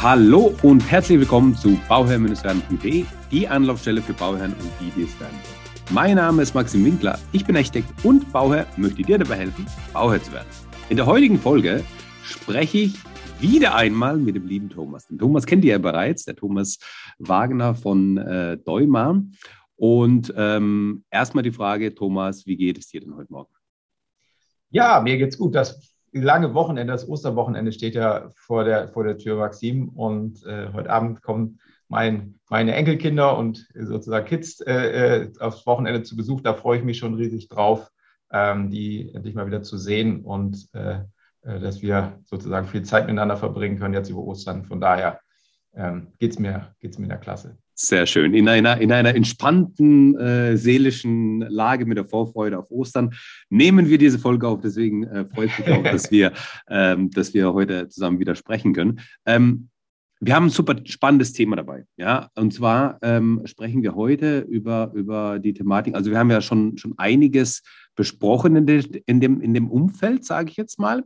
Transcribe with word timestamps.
Hallo 0.00 0.54
und 0.62 0.88
herzlich 0.88 1.18
willkommen 1.18 1.56
zu 1.56 1.76
bauherr-werden.de, 1.88 3.04
die 3.32 3.48
Anlaufstelle 3.48 4.00
für 4.00 4.12
Bauherren 4.12 4.52
und 4.52 4.70
die, 4.80 4.92
die 4.92 5.02
es 5.02 5.18
werden. 5.18 5.36
Mein 5.90 6.14
Name 6.14 6.42
ist 6.42 6.54
Maxim 6.54 6.84
Winkler, 6.84 7.18
ich 7.32 7.44
bin 7.44 7.56
Architekt 7.56 7.88
und 8.04 8.30
Bauherr, 8.32 8.64
möchte 8.76 9.02
dir 9.02 9.18
dabei 9.18 9.38
helfen, 9.38 9.66
Bauherr 9.92 10.22
zu 10.22 10.30
werden. 10.30 10.46
In 10.88 10.98
der 10.98 11.06
heutigen 11.06 11.36
Folge 11.36 11.82
spreche 12.22 12.78
ich 12.78 12.94
wieder 13.40 13.74
einmal 13.74 14.18
mit 14.18 14.36
dem 14.36 14.46
lieben 14.46 14.70
Thomas. 14.70 15.08
Den 15.08 15.18
Thomas 15.18 15.44
kennt 15.44 15.64
ihr 15.64 15.72
ja 15.72 15.78
bereits, 15.78 16.24
der 16.24 16.36
Thomas 16.36 16.78
Wagner 17.18 17.74
von 17.74 18.18
äh, 18.18 18.56
Deuma. 18.56 19.20
Und 19.74 20.32
ähm, 20.36 21.02
erstmal 21.10 21.42
die 21.42 21.50
Frage, 21.50 21.92
Thomas, 21.92 22.46
wie 22.46 22.56
geht 22.56 22.78
es 22.78 22.86
dir 22.86 23.00
denn 23.00 23.16
heute 23.16 23.32
Morgen? 23.32 23.52
Ja, 24.70 25.00
mir 25.00 25.18
geht's 25.18 25.36
gut. 25.36 25.56
Das 25.56 25.97
lange 26.12 26.54
Wochenende, 26.54 26.92
das 26.92 27.08
Osterwochenende 27.08 27.72
steht 27.72 27.94
ja 27.94 28.30
vor 28.34 28.64
der, 28.64 28.88
vor 28.88 29.04
der 29.04 29.18
Tür, 29.18 29.36
Maxim. 29.36 29.88
Und 29.90 30.44
äh, 30.46 30.68
heute 30.72 30.90
Abend 30.90 31.22
kommen 31.22 31.60
mein, 31.88 32.34
meine 32.48 32.74
Enkelkinder 32.74 33.36
und 33.36 33.66
sozusagen 33.74 34.26
Kids 34.26 34.60
äh, 34.60 35.22
äh, 35.22 35.32
aufs 35.40 35.66
Wochenende 35.66 36.02
zu 36.02 36.16
Besuch. 36.16 36.40
Da 36.40 36.54
freue 36.54 36.78
ich 36.78 36.84
mich 36.84 36.98
schon 36.98 37.14
riesig 37.14 37.48
drauf, 37.48 37.90
ähm, 38.32 38.70
die 38.70 39.12
endlich 39.14 39.34
mal 39.34 39.46
wieder 39.46 39.62
zu 39.62 39.78
sehen 39.78 40.24
und 40.24 40.68
äh, 40.74 41.00
äh 41.42 41.60
dass 41.60 41.82
wir 41.82 42.20
sozusagen 42.24 42.66
viel 42.66 42.82
Zeit 42.82 43.06
miteinander 43.06 43.36
verbringen 43.36 43.78
können 43.78 43.94
jetzt 43.94 44.10
über 44.10 44.20
Ostern. 44.20 44.64
Von 44.64 44.80
daher 44.80 45.20
ähm, 45.78 46.08
geht 46.18 46.32
es 46.32 46.38
mir, 46.38 46.74
geht's 46.80 46.98
mir 46.98 47.04
in 47.04 47.10
der 47.10 47.18
Klasse. 47.18 47.56
Sehr 47.74 48.06
schön. 48.06 48.34
In 48.34 48.48
einer, 48.48 48.80
in 48.80 48.90
einer 48.90 49.14
entspannten 49.14 50.18
äh, 50.18 50.56
seelischen 50.56 51.40
Lage 51.42 51.86
mit 51.86 51.96
der 51.96 52.04
Vorfreude 52.04 52.58
auf 52.58 52.70
Ostern 52.72 53.14
nehmen 53.50 53.88
wir 53.88 53.98
diese 53.98 54.18
Folge 54.18 54.48
auf. 54.48 54.60
Deswegen 54.60 55.04
äh, 55.04 55.24
freut 55.26 55.56
mich 55.56 55.70
auch, 55.70 55.84
dass 55.84 56.10
wir, 56.10 56.32
ähm, 56.68 57.10
dass 57.10 57.34
wir 57.34 57.54
heute 57.54 57.88
zusammen 57.88 58.18
wieder 58.18 58.34
sprechen 58.34 58.72
können. 58.72 59.00
Ähm, 59.24 59.68
wir 60.20 60.34
haben 60.34 60.46
ein 60.46 60.50
super 60.50 60.74
spannendes 60.84 61.32
Thema 61.32 61.54
dabei. 61.54 61.84
Ja? 61.96 62.30
Und 62.34 62.52
zwar 62.52 62.98
ähm, 63.02 63.42
sprechen 63.44 63.84
wir 63.84 63.94
heute 63.94 64.40
über, 64.40 64.90
über 64.94 65.38
die 65.38 65.54
Thematik. 65.54 65.94
Also, 65.94 66.10
wir 66.10 66.18
haben 66.18 66.32
ja 66.32 66.40
schon, 66.40 66.76
schon 66.76 66.94
einiges 66.98 67.62
besprochen 67.94 68.56
in, 68.56 68.66
de, 68.66 69.02
in, 69.06 69.20
dem, 69.20 69.40
in 69.40 69.54
dem 69.54 69.70
Umfeld, 69.70 70.24
sage 70.24 70.50
ich 70.50 70.56
jetzt 70.56 70.80
mal. 70.80 71.04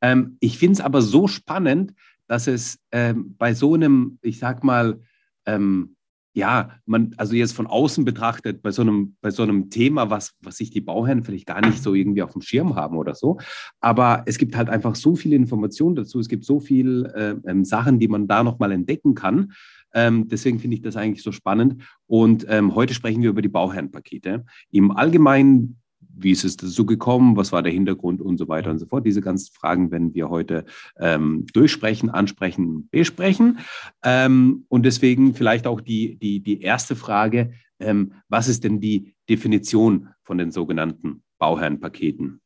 Ähm, 0.00 0.36
ich 0.38 0.58
finde 0.58 0.74
es 0.74 0.80
aber 0.80 1.02
so 1.02 1.26
spannend, 1.26 1.94
dass 2.26 2.46
es 2.46 2.78
ähm, 2.92 3.34
bei 3.36 3.54
so 3.54 3.74
einem, 3.74 4.18
ich 4.22 4.38
sag 4.38 4.64
mal, 4.64 5.00
ähm, 5.46 5.96
ja, 6.36 6.70
man, 6.84 7.14
also 7.16 7.36
jetzt 7.36 7.52
von 7.52 7.68
außen 7.68 8.04
betrachtet, 8.04 8.60
bei 8.60 8.72
so 8.72 8.82
einem, 8.82 9.16
bei 9.20 9.30
so 9.30 9.44
einem 9.44 9.70
Thema, 9.70 10.10
was, 10.10 10.32
was 10.40 10.56
sich 10.56 10.70
die 10.70 10.80
Bauherren 10.80 11.22
vielleicht 11.22 11.46
gar 11.46 11.64
nicht 11.64 11.80
so 11.80 11.94
irgendwie 11.94 12.22
auf 12.22 12.32
dem 12.32 12.42
Schirm 12.42 12.74
haben 12.74 12.96
oder 12.96 13.14
so. 13.14 13.38
Aber 13.80 14.24
es 14.26 14.36
gibt 14.36 14.56
halt 14.56 14.68
einfach 14.68 14.96
so 14.96 15.14
viele 15.14 15.36
Informationen 15.36 15.94
dazu. 15.94 16.18
Es 16.18 16.28
gibt 16.28 16.44
so 16.44 16.58
viele 16.58 17.14
äh, 17.14 17.36
ähm, 17.48 17.64
Sachen, 17.64 18.00
die 18.00 18.08
man 18.08 18.26
da 18.26 18.42
nochmal 18.42 18.72
entdecken 18.72 19.14
kann. 19.14 19.52
Ähm, 19.94 20.26
deswegen 20.26 20.58
finde 20.58 20.74
ich 20.74 20.82
das 20.82 20.96
eigentlich 20.96 21.22
so 21.22 21.30
spannend. 21.30 21.84
Und 22.08 22.44
ähm, 22.48 22.74
heute 22.74 22.94
sprechen 22.94 23.22
wir 23.22 23.30
über 23.30 23.42
die 23.42 23.48
Bauherrenpakete. 23.48 24.44
Im 24.72 24.90
Allgemeinen 24.90 25.78
wie 26.16 26.30
ist 26.30 26.44
es 26.44 26.56
dazu 26.56 26.86
gekommen, 26.86 27.36
was 27.36 27.52
war 27.52 27.62
der 27.62 27.72
Hintergrund 27.72 28.20
und 28.20 28.38
so 28.38 28.48
weiter 28.48 28.70
und 28.70 28.78
so 28.78 28.86
fort. 28.86 29.06
Diese 29.06 29.20
ganzen 29.20 29.52
Fragen 29.52 29.90
werden 29.90 30.14
wir 30.14 30.28
heute 30.28 30.64
ähm, 30.98 31.46
durchsprechen, 31.52 32.10
ansprechen, 32.10 32.88
besprechen. 32.90 33.58
Ähm, 34.02 34.64
und 34.68 34.84
deswegen 34.84 35.34
vielleicht 35.34 35.66
auch 35.66 35.80
die, 35.80 36.16
die, 36.16 36.40
die 36.40 36.62
erste 36.62 36.96
Frage, 36.96 37.52
ähm, 37.80 38.12
was 38.28 38.48
ist 38.48 38.64
denn 38.64 38.80
die 38.80 39.14
Definition 39.28 40.08
von 40.22 40.38
den 40.38 40.50
sogenannten 40.50 41.22
Bauherrenpaketen? 41.38 42.40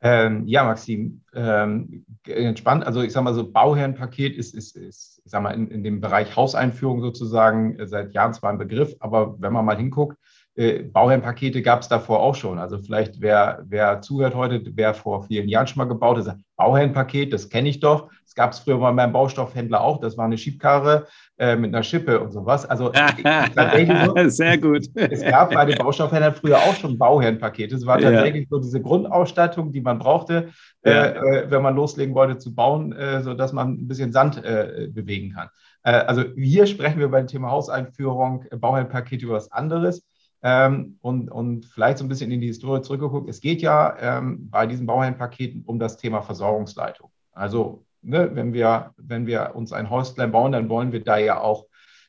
Ähm, 0.00 0.46
ja, 0.46 0.62
Maxim, 0.62 1.22
ähm, 1.34 2.04
entspannt. 2.24 2.86
Also 2.86 3.02
ich 3.02 3.12
sage 3.12 3.24
mal 3.24 3.34
so, 3.34 3.50
Bauherrenpaket 3.50 4.36
ist, 4.36 4.54
ist, 4.54 4.76
ist 4.76 5.20
ich 5.24 5.30
sag 5.30 5.42
mal, 5.42 5.50
in, 5.50 5.68
in 5.68 5.82
dem 5.82 6.00
Bereich 6.00 6.36
Hauseinführung 6.36 7.00
sozusagen 7.00 7.78
äh, 7.78 7.86
seit 7.86 8.12
Jahren 8.12 8.32
zwar 8.32 8.50
ein 8.50 8.58
Begriff, 8.58 8.94
aber 9.00 9.40
wenn 9.40 9.52
man 9.52 9.64
mal 9.64 9.76
hinguckt, 9.76 10.16
äh, 10.58 10.82
Bauherrenpakete 10.82 11.62
gab 11.62 11.82
es 11.82 11.88
davor 11.88 12.18
auch 12.18 12.34
schon. 12.34 12.58
Also 12.58 12.78
vielleicht, 12.78 13.20
wer, 13.20 13.62
wer 13.68 14.00
zuhört 14.00 14.34
heute, 14.34 14.60
wer 14.74 14.92
vor 14.92 15.22
vielen 15.22 15.48
Jahren 15.48 15.68
schon 15.68 15.78
mal 15.78 15.84
gebaut 15.84 16.18
hat, 16.26 16.36
Bauherrenpaket, 16.56 17.32
das 17.32 17.48
kenne 17.48 17.68
ich 17.68 17.78
doch. 17.78 18.10
Das 18.24 18.34
gab 18.34 18.50
es 18.50 18.58
früher 18.58 18.76
mal 18.76 18.90
beim 18.90 19.12
Baustoffhändler 19.12 19.80
auch. 19.80 20.00
Das 20.00 20.18
war 20.18 20.24
eine 20.24 20.36
Schiebkarre 20.36 21.06
äh, 21.38 21.54
mit 21.54 21.72
einer 21.72 21.84
Schippe 21.84 22.18
und 22.18 22.32
sowas. 22.32 22.66
Also 22.66 22.92
so, 24.06 24.28
sehr 24.28 24.58
gut. 24.58 24.88
Es 24.96 25.22
gab 25.22 25.54
bei 25.54 25.64
den 25.64 25.78
Baustoffhändlern 25.78 26.34
früher 26.34 26.56
auch 26.56 26.74
schon 26.74 26.98
Bauherrenpakete. 26.98 27.76
Es 27.76 27.86
war 27.86 28.00
tatsächlich 28.00 28.42
ja. 28.42 28.48
so 28.50 28.58
diese 28.58 28.82
Grundausstattung, 28.82 29.70
die 29.70 29.80
man 29.80 30.00
brauchte, 30.00 30.48
äh, 30.82 30.90
ja. 30.90 31.04
äh, 31.04 31.50
wenn 31.52 31.62
man 31.62 31.76
loslegen 31.76 32.16
wollte 32.16 32.36
zu 32.38 32.52
bauen, 32.52 32.92
äh, 32.92 33.22
sodass 33.22 33.52
man 33.52 33.74
ein 33.74 33.86
bisschen 33.86 34.10
Sand 34.10 34.44
äh, 34.44 34.88
bewegen 34.90 35.34
kann. 35.34 35.50
Also 35.84 36.24
hier 36.34 36.66
sprechen 36.66 36.98
wir 36.98 37.08
beim 37.08 37.28
Thema 37.28 37.50
Hauseinführung, 37.52 38.44
Bauherrenpaket 38.50 39.22
über 39.22 39.34
was 39.34 39.52
anderes. 39.52 40.04
Ähm, 40.42 40.98
und, 41.00 41.30
und 41.30 41.66
vielleicht 41.66 41.98
so 41.98 42.04
ein 42.04 42.08
bisschen 42.08 42.30
in 42.30 42.40
die 42.40 42.46
Historie 42.46 42.82
zurückgeguckt. 42.82 43.28
Es 43.28 43.40
geht 43.40 43.60
ja 43.60 43.96
ähm, 44.00 44.48
bei 44.50 44.66
diesen 44.66 44.86
Bauherrenpaketen 44.86 45.64
um 45.66 45.78
das 45.78 45.96
Thema 45.96 46.22
Versorgungsleitung. 46.22 47.10
Also 47.32 47.84
ne, 48.02 48.30
wenn, 48.34 48.52
wir, 48.52 48.94
wenn 48.96 49.26
wir 49.26 49.52
uns 49.54 49.72
ein 49.72 49.90
Häuslein 49.90 50.30
bauen, 50.30 50.52
dann 50.52 50.68
wollen 50.68 50.92
wir 50.92 51.02
da 51.02 51.18
ja 51.18 51.40
auch 51.40 51.66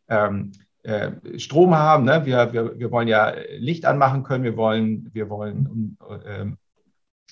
ähm, 0.10 0.52
äh, 0.84 1.12
Strom 1.38 1.76
haben. 1.76 2.06
Ne? 2.06 2.26
Wir, 2.26 2.54
wir, 2.54 2.80
wir 2.80 2.92
wollen 2.92 3.08
ja 3.08 3.34
Licht 3.58 3.86
anmachen 3.86 4.24
können, 4.24 4.44
wir 4.44 4.58
wollen, 4.58 5.10
wir 5.14 5.30
wollen 5.30 5.98
äh, 6.26 6.46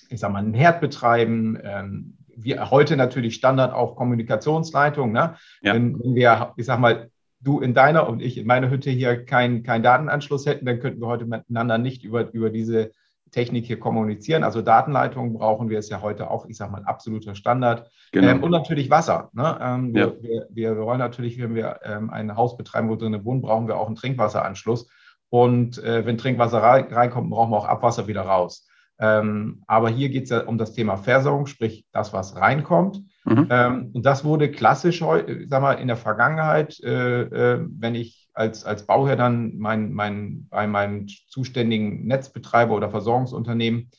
ich 0.08 0.20
sag 0.20 0.32
mal, 0.32 0.38
einen 0.38 0.54
Herd 0.54 0.80
betreiben. 0.80 1.58
Ähm, 1.62 2.14
wir, 2.36 2.70
heute 2.70 2.96
natürlich 2.96 3.34
Standard 3.34 3.72
auch 3.72 3.96
Kommunikationsleitung. 3.96 5.12
Ne? 5.12 5.36
Ja. 5.60 5.74
Wenn, 5.74 5.98
wenn 6.00 6.14
wir, 6.14 6.52
ich 6.56 6.66
sag 6.66 6.78
mal, 6.78 7.10
du 7.40 7.60
in 7.60 7.74
deiner 7.74 8.08
und 8.08 8.20
ich 8.20 8.38
in 8.38 8.46
meiner 8.46 8.70
Hütte 8.70 8.90
hier 8.90 9.24
keinen 9.24 9.62
kein 9.62 9.82
Datenanschluss 9.82 10.46
hätten, 10.46 10.66
dann 10.66 10.80
könnten 10.80 11.00
wir 11.00 11.06
heute 11.06 11.26
miteinander 11.26 11.78
nicht 11.78 12.04
über, 12.04 12.32
über 12.32 12.50
diese 12.50 12.90
Technik 13.30 13.66
hier 13.66 13.78
kommunizieren. 13.78 14.42
Also 14.42 14.62
Datenleitungen 14.62 15.34
brauchen 15.34 15.68
wir, 15.68 15.78
ist 15.78 15.90
ja 15.90 16.00
heute 16.00 16.30
auch, 16.30 16.46
ich 16.46 16.56
sage 16.56 16.72
mal, 16.72 16.84
absoluter 16.84 17.34
Standard. 17.34 17.90
Genau. 18.12 18.28
Ähm, 18.28 18.42
und 18.42 18.50
natürlich 18.50 18.90
Wasser. 18.90 19.30
Ne? 19.32 19.58
Ähm, 19.60 19.94
ja. 19.94 20.06
wir, 20.06 20.22
wir, 20.22 20.46
wir, 20.50 20.76
wollen 20.78 20.98
natürlich, 20.98 21.38
wenn 21.38 21.54
wir 21.54 21.80
ähm, 21.84 22.10
ein 22.10 22.36
Haus 22.36 22.56
betreiben, 22.56 22.88
wo 22.88 22.96
drin 22.96 23.24
wohnen, 23.24 23.42
brauchen 23.42 23.68
wir 23.68 23.76
auch 23.76 23.86
einen 23.86 23.96
Trinkwasseranschluss. 23.96 24.88
Und 25.30 25.82
äh, 25.84 26.06
wenn 26.06 26.16
Trinkwasser 26.16 26.62
reinkommt, 26.62 27.30
brauchen 27.30 27.50
wir 27.50 27.58
auch 27.58 27.68
Abwasser 27.68 28.06
wieder 28.06 28.22
raus. 28.22 28.66
Ähm, 28.98 29.62
aber 29.66 29.90
hier 29.90 30.08
geht 30.08 30.24
es 30.24 30.30
ja 30.30 30.40
um 30.44 30.58
das 30.58 30.72
Thema 30.72 30.96
Versorgung, 30.96 31.46
sprich 31.46 31.84
das, 31.92 32.12
was 32.12 32.36
reinkommt. 32.36 33.02
Mhm. 33.28 33.46
Ähm, 33.50 33.90
und 33.92 34.06
das 34.06 34.24
wurde 34.24 34.50
klassisch, 34.50 35.00
sag 35.00 35.62
mal, 35.62 35.74
in 35.74 35.88
der 35.88 35.96
Vergangenheit, 35.96 36.80
äh, 36.80 37.22
äh, 37.22 37.66
wenn 37.70 37.94
ich 37.94 38.28
als, 38.32 38.64
als 38.64 38.86
Bauherr 38.86 39.16
dann 39.16 39.58
mein, 39.58 39.92
mein, 39.92 40.46
bei 40.48 40.66
meinem 40.66 41.06
zuständigen 41.28 42.06
Netzbetreiber 42.06 42.74
oder 42.74 42.90
Versorgungsunternehmen 42.90 43.90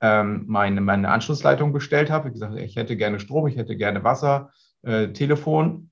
ähm, 0.00 0.44
meine, 0.46 0.80
meine 0.80 1.08
Anschlussleitung 1.08 1.72
bestellt 1.72 2.10
habe, 2.10 2.28
ich 2.28 2.34
gesagt, 2.34 2.54
ich 2.56 2.76
hätte 2.76 2.96
gerne 2.96 3.18
Strom, 3.18 3.48
ich 3.48 3.56
hätte 3.56 3.76
gerne 3.76 4.04
Wasser, 4.04 4.50
äh, 4.82 5.08
Telefon, 5.08 5.90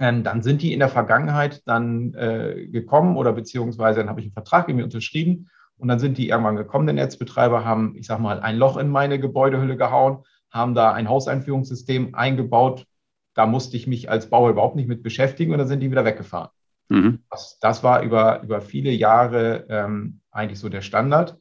ähm, 0.00 0.24
dann 0.24 0.42
sind 0.42 0.62
die 0.62 0.72
in 0.72 0.80
der 0.80 0.88
Vergangenheit 0.88 1.62
dann 1.66 2.10
gekommen 2.10 3.16
oder 3.16 3.32
beziehungsweise 3.32 4.00
dann 4.00 4.08
habe 4.08 4.20
ich 4.20 4.26
einen 4.26 4.32
Vertrag 4.32 4.66
mit 4.66 4.76
mir 4.76 4.84
unterschrieben 4.84 5.48
und 5.76 5.86
dann 5.86 6.00
sind 6.00 6.18
die 6.18 6.28
irgendwann 6.28 6.56
gekommen, 6.56 6.86
der 6.86 6.94
Netzbetreiber, 6.94 7.64
haben, 7.64 7.94
ich 7.96 8.06
sag 8.06 8.18
mal, 8.18 8.40
ein 8.40 8.56
Loch 8.56 8.76
in 8.78 8.88
meine 8.88 9.20
Gebäudehülle 9.20 9.76
gehauen 9.76 10.24
haben 10.54 10.74
da 10.74 10.92
ein 10.92 11.08
Hauseinführungssystem 11.08 12.14
eingebaut. 12.14 12.86
Da 13.34 13.44
musste 13.46 13.76
ich 13.76 13.86
mich 13.86 14.08
als 14.08 14.30
Bauer 14.30 14.50
überhaupt 14.50 14.76
nicht 14.76 14.88
mit 14.88 15.02
beschäftigen 15.02 15.52
und 15.52 15.58
dann 15.58 15.66
sind 15.66 15.80
die 15.80 15.90
wieder 15.90 16.04
weggefahren. 16.04 16.50
Mhm. 16.88 17.18
Das, 17.30 17.58
das, 17.60 17.82
war 17.82 18.02
über, 18.02 18.42
über 18.42 18.60
viele 18.60 18.92
Jahre 18.92 19.66
ähm, 19.68 20.20
eigentlich 20.30 20.60
so 20.60 20.68
der 20.68 20.82
Standard. 20.82 21.36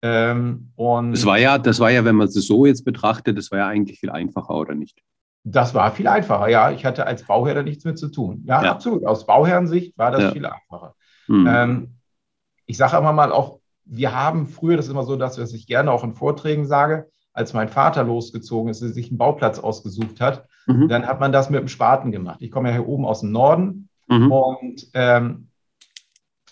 Ähm, 0.00 0.70
und 0.76 1.12
das 1.12 1.26
war 1.26 1.38
ja, 1.38 1.58
das 1.58 1.78
war 1.78 1.90
ja, 1.90 2.04
wenn 2.04 2.16
man 2.16 2.28
es 2.28 2.34
so 2.34 2.64
jetzt 2.64 2.84
betrachtet, 2.84 3.36
das 3.36 3.50
war 3.50 3.58
ja 3.58 3.66
eigentlich 3.68 4.00
viel 4.00 4.10
einfacher, 4.10 4.54
oder 4.54 4.74
nicht? 4.74 4.98
Das 5.44 5.74
war 5.74 5.92
viel 5.92 6.08
einfacher, 6.08 6.48
ja. 6.48 6.70
Ich 6.70 6.86
hatte 6.86 7.06
als 7.06 7.26
Bauherr 7.26 7.54
da 7.54 7.62
nichts 7.62 7.84
mit 7.84 7.98
zu 7.98 8.08
tun. 8.08 8.44
Ja, 8.46 8.64
ja. 8.64 8.70
absolut. 8.70 9.04
Aus 9.04 9.26
Bauherrensicht 9.26 9.98
war 9.98 10.10
das 10.10 10.22
ja. 10.22 10.30
viel 10.30 10.46
einfacher. 10.46 10.94
Mhm. 11.28 11.46
Ähm, 11.46 11.94
ich 12.64 12.78
sage 12.78 12.96
immer 12.96 13.12
mal 13.12 13.30
auch, 13.30 13.60
wir 13.84 14.14
haben 14.14 14.46
früher, 14.46 14.78
das 14.78 14.86
ist 14.86 14.92
immer 14.92 15.04
so, 15.04 15.16
dass 15.16 15.36
ich 15.36 15.66
gerne 15.66 15.92
auch 15.92 16.02
in 16.02 16.14
Vorträgen 16.14 16.64
sage, 16.64 17.10
als 17.34 17.52
mein 17.52 17.68
Vater 17.68 18.04
losgezogen 18.04 18.70
ist, 18.70 18.78
sich 18.78 19.08
einen 19.08 19.18
Bauplatz 19.18 19.58
ausgesucht 19.58 20.20
hat, 20.20 20.46
mhm. 20.66 20.88
dann 20.88 21.06
hat 21.06 21.20
man 21.20 21.32
das 21.32 21.50
mit 21.50 21.60
dem 21.60 21.68
Spaten 21.68 22.12
gemacht. 22.12 22.40
Ich 22.40 22.50
komme 22.50 22.68
ja 22.68 22.76
hier 22.76 22.88
oben 22.88 23.04
aus 23.04 23.20
dem 23.20 23.32
Norden 23.32 23.88
mhm. 24.08 24.32
und, 24.32 24.86
ähm, 24.94 25.48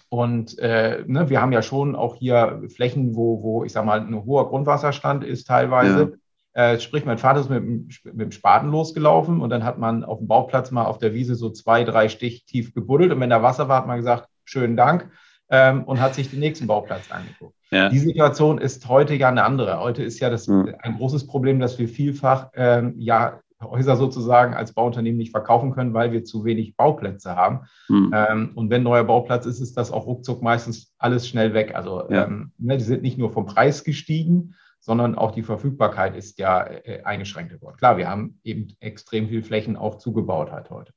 und 0.08 0.58
äh, 0.58 1.05
ne, 1.06 1.31
wir 1.31 1.40
haben 1.40 1.52
ja 1.52 1.62
schon 1.62 1.94
auch 1.94 2.17
hier 2.17 2.62
Flächen, 2.75 3.14
wo, 3.14 3.43
wo 3.43 3.64
ich 3.64 3.73
sage 3.73 3.87
mal, 3.87 4.00
ein 4.00 4.25
hoher 4.25 4.49
Grundwasserstand 4.49 5.25
ist 5.25 5.46
teilweise. 5.46 6.19
Ja. 6.55 6.73
Äh, 6.73 6.81
sprich, 6.81 7.06
mein 7.06 7.17
Vater 7.17 7.40
ist 7.40 7.49
mit, 7.49 7.64
mit 7.64 8.20
dem 8.20 8.32
Spaten 8.32 8.70
losgelaufen 8.70 9.40
und 9.40 9.49
dann 9.49 9.64
hat 9.64 9.79
man 9.79 10.05
auf 10.05 10.19
dem 10.19 10.29
Bauplatz 10.29 10.70
mal 10.70 10.84
auf 10.84 10.99
der 10.99 11.14
Wiese 11.14 11.37
so 11.37 11.49
zwei, 11.49 11.84
drei 11.84 12.11
Stich 12.11 12.44
tief 12.44 12.75
gebuddelt 12.75 13.11
und 13.12 13.20
wenn 13.20 13.31
da 13.31 13.43
Wasser 13.43 13.69
war, 13.69 13.79
hat 13.79 13.87
man 13.87 13.96
gesagt, 13.96 14.29
schönen 14.44 14.76
Dank 14.76 15.11
ähm, 15.50 15.84
und 15.84 16.00
hat 16.00 16.14
sich 16.14 16.30
den 16.30 16.40
nächsten 16.40 16.66
Bauplatz 16.66 17.10
angeguckt. 17.10 17.54
Ja. 17.70 17.88
Die 17.88 17.98
Situation 17.98 18.58
ist 18.58 18.88
heute 18.88 19.14
ja 19.14 19.28
eine 19.28 19.44
andere. 19.44 19.80
Heute 19.80 20.02
ist 20.02 20.20
ja 20.20 20.30
das 20.30 20.46
mhm. 20.46 20.74
ein 20.80 20.96
großes 20.96 21.26
Problem, 21.26 21.58
dass 21.58 21.78
wir 21.78 21.88
vielfach 21.88 22.50
ähm, 22.54 22.94
ja 22.98 23.40
Häuser 23.62 23.96
sozusagen 23.96 24.54
als 24.54 24.72
Bauunternehmen 24.72 25.18
nicht 25.18 25.30
verkaufen 25.30 25.72
können, 25.72 25.94
weil 25.94 26.12
wir 26.12 26.24
zu 26.24 26.44
wenig 26.44 26.76
Bauplätze 26.76 27.36
haben. 27.36 27.60
Mhm. 27.88 28.10
Ähm, 28.14 28.50
und 28.54 28.70
wenn 28.70 28.82
neuer 28.82 29.04
Bauplatz 29.04 29.46
ist, 29.46 29.60
ist 29.60 29.76
das 29.76 29.92
auch 29.92 30.06
ruckzuck 30.06 30.42
meistens 30.42 30.92
alles 30.98 31.28
schnell 31.28 31.54
weg. 31.54 31.74
Also 31.74 32.08
ja. 32.10 32.24
ähm, 32.24 32.52
ne, 32.58 32.76
die 32.76 32.84
sind 32.84 33.02
nicht 33.02 33.18
nur 33.18 33.30
vom 33.30 33.46
Preis 33.46 33.84
gestiegen, 33.84 34.54
sondern 34.80 35.14
auch 35.14 35.30
die 35.30 35.44
Verfügbarkeit 35.44 36.16
ist 36.16 36.38
ja 36.38 36.64
äh, 36.64 37.02
eingeschränkt 37.04 37.52
geworden. 37.52 37.76
Klar, 37.76 37.96
wir 37.96 38.08
haben 38.08 38.40
eben 38.42 38.68
extrem 38.80 39.28
viel 39.28 39.42
Flächen 39.42 39.76
auch 39.76 39.98
zugebaut 39.98 40.50
halt 40.50 40.70
heute. 40.70 40.92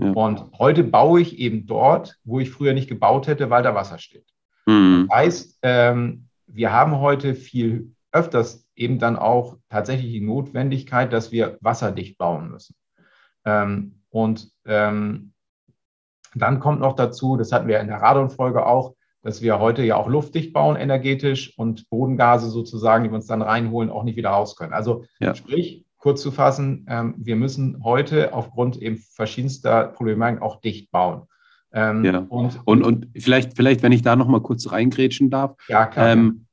Ja. 0.00 0.12
Und 0.12 0.44
heute 0.58 0.84
baue 0.84 1.20
ich 1.20 1.38
eben 1.38 1.66
dort, 1.66 2.18
wo 2.24 2.40
ich 2.40 2.50
früher 2.50 2.72
nicht 2.72 2.88
gebaut 2.88 3.26
hätte, 3.26 3.50
weil 3.50 3.62
da 3.62 3.74
Wasser 3.74 3.98
steht. 3.98 4.26
Mhm. 4.66 5.06
Das 5.08 5.18
heißt, 5.18 5.58
ähm, 5.62 6.28
wir 6.46 6.72
haben 6.72 6.98
heute 6.98 7.34
viel 7.34 7.92
öfters 8.12 8.66
eben 8.74 8.98
dann 8.98 9.16
auch 9.16 9.58
tatsächlich 9.68 10.10
die 10.10 10.20
Notwendigkeit, 10.20 11.12
dass 11.12 11.32
wir 11.32 11.58
wasserdicht 11.60 12.18
bauen 12.18 12.50
müssen. 12.50 12.74
Ähm, 13.44 14.02
und 14.10 14.50
ähm, 14.64 15.32
dann 16.34 16.60
kommt 16.60 16.80
noch 16.80 16.94
dazu, 16.94 17.36
das 17.36 17.52
hatten 17.52 17.68
wir 17.68 17.80
in 17.80 17.88
der 17.88 18.00
Radon-Folge 18.00 18.66
auch, 18.66 18.94
dass 19.22 19.42
wir 19.42 19.58
heute 19.58 19.82
ja 19.82 19.96
auch 19.96 20.08
luftdicht 20.08 20.52
bauen 20.52 20.76
energetisch 20.76 21.56
und 21.58 21.88
Bodengase 21.90 22.48
sozusagen, 22.48 23.04
die 23.04 23.10
wir 23.10 23.16
uns 23.16 23.26
dann 23.26 23.42
reinholen, 23.42 23.90
auch 23.90 24.02
nicht 24.02 24.16
wieder 24.16 24.30
raus 24.30 24.56
können. 24.56 24.72
Also 24.72 25.04
ja. 25.18 25.34
sprich, 25.34 25.84
kurz 26.00 26.22
zu 26.22 26.32
fassen, 26.32 26.86
ähm, 26.88 27.14
wir 27.16 27.36
müssen 27.36 27.84
heute 27.84 28.34
aufgrund 28.34 28.80
eben 28.82 28.96
verschiedenster 28.96 29.84
Probleme 29.88 30.42
auch 30.42 30.60
dicht 30.60 30.90
bauen. 30.90 31.22
Ähm, 31.72 32.04
ja. 32.04 32.18
und, 32.28 32.60
und, 32.64 32.82
und 32.82 33.06
vielleicht, 33.16 33.54
vielleicht, 33.54 33.82
wenn 33.82 33.92
ich 33.92 34.02
da 34.02 34.16
noch 34.16 34.26
mal 34.26 34.42
kurz 34.42 34.72
reingrätschen 34.72 35.30
darf. 35.30 35.54
Ja, 35.68 35.86
klar. 35.86 36.10
Ähm, 36.10 36.46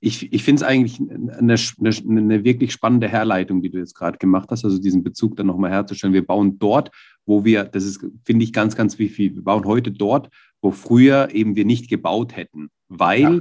ich, 0.00 0.32
ich 0.32 0.44
finde 0.44 0.62
es 0.62 0.68
eigentlich 0.68 1.00
eine, 1.00 1.32
eine, 1.38 1.90
eine, 2.08 2.44
wirklich 2.44 2.72
spannende 2.72 3.08
Herleitung, 3.08 3.62
die 3.62 3.70
du 3.70 3.78
jetzt 3.78 3.94
gerade 3.94 4.18
gemacht 4.18 4.48
hast, 4.50 4.64
also 4.64 4.78
diesen 4.78 5.02
Bezug 5.02 5.36
dann 5.36 5.46
nochmal 5.48 5.70
herzustellen. 5.70 6.14
Wir 6.14 6.26
bauen 6.26 6.58
dort, 6.58 6.90
wo 7.26 7.44
wir, 7.44 7.64
das 7.64 7.84
ist, 7.84 8.04
finde 8.24 8.44
ich, 8.44 8.52
ganz, 8.52 8.76
ganz 8.76 8.98
wichtig, 8.98 9.34
wir 9.34 9.42
bauen 9.42 9.64
heute 9.64 9.90
dort, 9.90 10.28
wo 10.60 10.70
früher 10.70 11.28
eben 11.32 11.56
wir 11.56 11.64
nicht 11.64 11.88
gebaut 11.88 12.36
hätten, 12.36 12.70
weil 12.88 13.20
ja. 13.22 13.40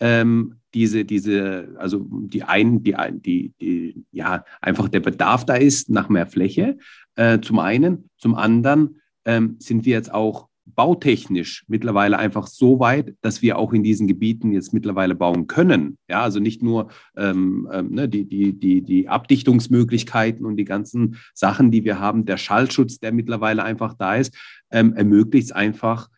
ähm, 0.00 0.60
diese, 0.74 1.04
diese, 1.04 1.74
also 1.78 2.06
die 2.10 2.42
einen, 2.42 2.82
die, 2.82 2.94
die, 3.12 3.52
die, 3.60 4.04
ja, 4.10 4.44
einfach 4.60 4.88
der 4.88 5.00
Bedarf 5.00 5.46
da 5.46 5.54
ist 5.54 5.88
nach 5.88 6.08
mehr 6.08 6.26
Fläche, 6.26 6.78
äh, 7.16 7.40
zum 7.40 7.58
einen, 7.60 8.10
zum 8.18 8.34
anderen 8.34 9.00
ähm, 9.24 9.56
sind 9.58 9.84
wir 9.84 9.94
jetzt 9.94 10.12
auch 10.12 10.48
bautechnisch 10.66 11.64
mittlerweile 11.68 12.18
einfach 12.18 12.46
so 12.46 12.80
weit, 12.80 13.14
dass 13.20 13.42
wir 13.42 13.58
auch 13.58 13.72
in 13.72 13.82
diesen 13.82 14.06
Gebieten 14.06 14.52
jetzt 14.52 14.72
mittlerweile 14.72 15.14
bauen 15.14 15.46
können. 15.46 15.98
Ja, 16.08 16.22
also 16.22 16.40
nicht 16.40 16.62
nur 16.62 16.88
ähm, 17.16 17.68
ähm, 17.72 17.90
ne, 17.90 18.08
die, 18.08 18.24
die, 18.24 18.58
die, 18.58 18.82
die 18.82 19.08
Abdichtungsmöglichkeiten 19.08 20.44
und 20.44 20.56
die 20.56 20.64
ganzen 20.64 21.16
Sachen, 21.34 21.70
die 21.70 21.84
wir 21.84 22.00
haben, 22.00 22.24
der 22.24 22.38
Schallschutz, 22.38 22.98
der 22.98 23.12
mittlerweile 23.12 23.62
einfach 23.62 23.94
da 23.94 24.16
ist, 24.16 24.34
ähm, 24.70 24.94
ermöglicht 24.94 25.46
es 25.48 25.52
einfach, 25.52 26.08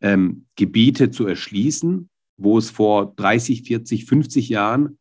ähm, 0.00 0.46
Gebiete 0.54 1.10
zu 1.10 1.26
erschließen, 1.26 2.08
wo 2.38 2.56
es 2.56 2.70
vor 2.70 3.12
30, 3.16 3.64
40, 3.64 4.06
50 4.06 4.48
Jahren 4.48 4.98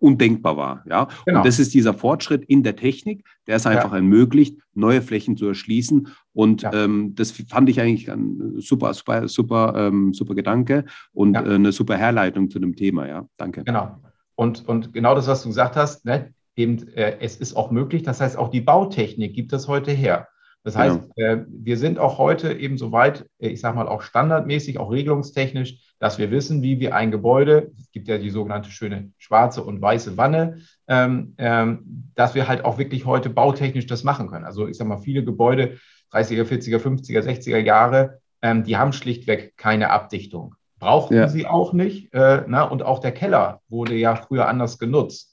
undenkbar 0.00 0.56
war. 0.56 0.84
Ja? 0.88 1.08
Genau. 1.26 1.38
Und 1.38 1.46
das 1.46 1.58
ist 1.58 1.74
dieser 1.74 1.94
Fortschritt 1.94 2.44
in 2.44 2.62
der 2.62 2.76
Technik, 2.76 3.24
der 3.46 3.56
es 3.56 3.66
einfach 3.66 3.90
ja. 3.90 3.96
ermöglicht, 3.96 4.58
neue 4.74 5.02
Flächen 5.02 5.36
zu 5.36 5.46
erschließen. 5.46 6.08
Und 6.32 6.62
ja. 6.62 6.72
ähm, 6.72 7.14
das 7.14 7.32
fand 7.32 7.68
ich 7.68 7.80
eigentlich 7.80 8.10
ein 8.10 8.54
super, 8.58 8.94
super, 8.94 9.28
super, 9.28 9.74
ähm, 9.76 10.12
super 10.12 10.34
Gedanke 10.34 10.84
und 11.12 11.34
ja. 11.34 11.44
äh, 11.44 11.54
eine 11.54 11.72
super 11.72 11.96
Herleitung 11.96 12.50
zu 12.50 12.58
dem 12.58 12.76
Thema. 12.76 13.06
Ja, 13.06 13.28
danke. 13.36 13.64
Genau. 13.64 13.98
Und, 14.34 14.68
und 14.68 14.92
genau 14.92 15.14
das, 15.14 15.26
was 15.26 15.42
du 15.42 15.48
gesagt 15.48 15.76
hast, 15.76 16.04
ne? 16.04 16.32
eben, 16.56 16.88
äh, 16.94 17.18
es 17.20 17.36
ist 17.36 17.56
auch 17.56 17.70
möglich. 17.70 18.02
Das 18.02 18.20
heißt, 18.20 18.36
auch 18.36 18.50
die 18.50 18.60
Bautechnik 18.60 19.34
gibt 19.34 19.52
es 19.52 19.68
heute 19.68 19.92
her. 19.92 20.28
Das 20.64 20.76
heißt, 20.76 21.00
genau. 21.16 21.28
äh, 21.32 21.44
wir 21.48 21.76
sind 21.76 21.98
auch 21.98 22.18
heute 22.18 22.52
eben 22.52 22.78
so 22.78 22.92
weit, 22.92 23.26
äh, 23.38 23.48
ich 23.48 23.60
sage 23.60 23.76
mal 23.76 23.88
auch 23.88 24.02
standardmäßig, 24.02 24.78
auch 24.78 24.90
regelungstechnisch, 24.90 25.94
dass 25.98 26.18
wir 26.18 26.30
wissen, 26.30 26.62
wie 26.62 26.80
wir 26.80 26.94
ein 26.94 27.10
Gebäude, 27.10 27.72
es 27.78 27.90
gibt 27.90 28.08
ja 28.08 28.18
die 28.18 28.30
sogenannte 28.30 28.70
schöne 28.70 29.12
schwarze 29.18 29.62
und 29.62 29.80
weiße 29.80 30.16
Wanne, 30.16 30.58
ähm, 30.86 31.34
ähm, 31.38 32.10
dass 32.14 32.34
wir 32.34 32.48
halt 32.48 32.64
auch 32.64 32.78
wirklich 32.78 33.06
heute 33.06 33.30
bautechnisch 33.30 33.86
das 33.86 34.04
machen 34.04 34.28
können. 34.28 34.44
Also 34.44 34.68
ich 34.68 34.76
sage 34.76 34.88
mal, 34.88 34.98
viele 34.98 35.24
Gebäude, 35.24 35.78
30er, 36.12 36.44
40er, 36.44 36.78
50er, 36.78 37.20
60er 37.20 37.58
Jahre, 37.58 38.20
ähm, 38.42 38.64
die 38.64 38.76
haben 38.76 38.92
schlichtweg 38.92 39.56
keine 39.56 39.90
Abdichtung. 39.90 40.54
Brauchten 40.78 41.14
ja. 41.14 41.28
sie 41.28 41.46
auch 41.46 41.72
nicht. 41.72 42.12
Äh, 42.14 42.44
na, 42.46 42.62
und 42.62 42.82
auch 42.82 43.00
der 43.00 43.12
Keller 43.12 43.60
wurde 43.68 43.94
ja 43.94 44.14
früher 44.14 44.48
anders 44.48 44.78
genutzt. 44.78 45.27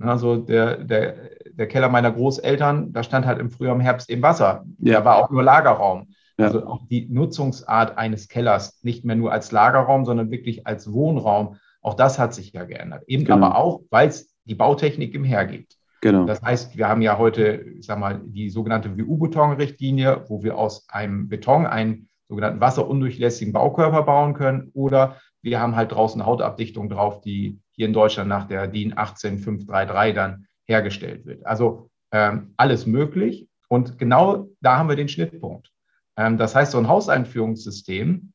Also 0.00 0.36
der, 0.36 0.78
der, 0.78 1.14
der 1.50 1.66
Keller 1.66 1.88
meiner 1.88 2.12
Großeltern, 2.12 2.92
da 2.92 3.02
stand 3.02 3.26
halt 3.26 3.38
im 3.38 3.50
Frühjahr, 3.50 3.74
im 3.74 3.80
Herbst 3.80 4.08
eben 4.10 4.22
Wasser. 4.22 4.64
Ja. 4.78 5.00
Da 5.00 5.04
war 5.04 5.16
auch 5.16 5.30
nur 5.30 5.42
Lagerraum. 5.42 6.08
Ja. 6.38 6.46
Also 6.46 6.66
auch 6.66 6.86
die 6.88 7.08
Nutzungsart 7.10 7.98
eines 7.98 8.28
Kellers, 8.28 8.78
nicht 8.82 9.04
mehr 9.04 9.16
nur 9.16 9.32
als 9.32 9.50
Lagerraum, 9.50 10.04
sondern 10.04 10.30
wirklich 10.30 10.66
als 10.66 10.92
Wohnraum, 10.92 11.56
auch 11.82 11.94
das 11.94 12.18
hat 12.18 12.34
sich 12.34 12.52
ja 12.52 12.64
geändert. 12.64 13.04
Eben 13.06 13.24
genau. 13.24 13.36
aber 13.36 13.56
auch, 13.56 13.82
weil 13.90 14.08
es 14.08 14.34
die 14.44 14.54
Bautechnik 14.54 15.14
im 15.14 15.24
Hergibt. 15.24 15.76
Genau. 16.00 16.26
Das 16.26 16.42
heißt, 16.42 16.76
wir 16.76 16.88
haben 16.88 17.02
ja 17.02 17.18
heute, 17.18 17.64
ich 17.76 17.86
sag 17.86 17.98
mal, 17.98 18.20
die 18.24 18.50
sogenannte 18.50 18.96
WU-Beton-Richtlinie, 18.96 20.24
wo 20.28 20.42
wir 20.42 20.56
aus 20.56 20.88
einem 20.88 21.28
Beton 21.28 21.66
einen 21.66 22.08
sogenannten 22.28 22.60
wasserundurchlässigen 22.60 23.52
Baukörper 23.52 24.02
bauen 24.02 24.34
können. 24.34 24.70
Oder 24.74 25.16
wir 25.42 25.60
haben 25.60 25.76
halt 25.76 25.92
draußen 25.92 26.24
Hautabdichtung 26.24 26.88
drauf, 26.88 27.20
die 27.20 27.60
hier 27.70 27.86
in 27.86 27.92
Deutschland 27.92 28.28
nach 28.28 28.46
der 28.46 28.66
DIN 28.66 28.96
18533 28.96 30.14
dann 30.14 30.46
hergestellt 30.64 31.26
wird. 31.26 31.46
Also 31.46 31.90
ähm, 32.10 32.54
alles 32.56 32.86
möglich. 32.86 33.48
Und 33.68 33.98
genau 33.98 34.48
da 34.60 34.78
haben 34.78 34.88
wir 34.88 34.96
den 34.96 35.08
Schnittpunkt. 35.08 35.70
Ähm, 36.16 36.38
das 36.38 36.54
heißt, 36.54 36.72
so 36.72 36.78
ein 36.78 36.88
Hauseinführungssystem, 36.88 38.32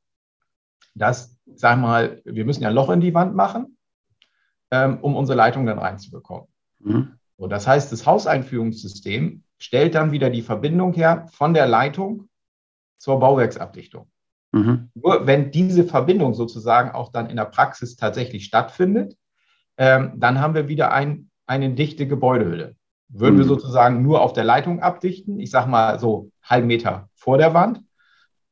das, 0.95 1.37
sag 1.55 1.79
mal, 1.79 2.21
wir 2.23 2.45
müssen 2.45 2.63
ja 2.63 2.69
ein 2.69 2.75
Loch 2.75 2.89
in 2.89 3.01
die 3.01 3.13
Wand 3.13 3.35
machen, 3.35 3.77
ähm, 4.71 4.99
um 5.01 5.15
unsere 5.15 5.37
Leitung 5.37 5.65
dann 5.65 5.79
reinzubekommen. 5.79 6.47
Mhm. 6.79 7.19
So, 7.37 7.47
das 7.47 7.67
heißt, 7.67 7.91
das 7.91 8.05
Hauseinführungssystem 8.05 9.43
stellt 9.57 9.95
dann 9.95 10.11
wieder 10.11 10.29
die 10.29 10.41
Verbindung 10.41 10.93
her 10.93 11.27
von 11.31 11.53
der 11.53 11.67
Leitung 11.67 12.29
zur 12.97 13.19
Bauwerksabdichtung. 13.19 14.09
Mhm. 14.53 14.89
Nur 14.93 15.27
wenn 15.27 15.51
diese 15.51 15.83
Verbindung 15.83 16.33
sozusagen 16.33 16.91
auch 16.91 17.11
dann 17.11 17.29
in 17.29 17.35
der 17.35 17.45
Praxis 17.45 17.95
tatsächlich 17.95 18.45
stattfindet, 18.45 19.17
ähm, 19.77 20.13
dann 20.15 20.39
haben 20.39 20.53
wir 20.53 20.67
wieder 20.67 20.93
ein, 20.93 21.29
eine 21.47 21.71
dichte 21.71 22.07
Gebäudehülle. 22.07 22.75
Würden 23.09 23.35
mhm. 23.35 23.39
wir 23.39 23.45
sozusagen 23.45 24.03
nur 24.03 24.21
auf 24.21 24.33
der 24.33 24.43
Leitung 24.43 24.79
abdichten, 24.79 25.39
ich 25.39 25.51
sage 25.51 25.69
mal 25.69 25.99
so 25.99 26.29
halben 26.43 26.67
Meter 26.67 27.09
vor 27.15 27.37
der 27.37 27.53
Wand 27.53 27.81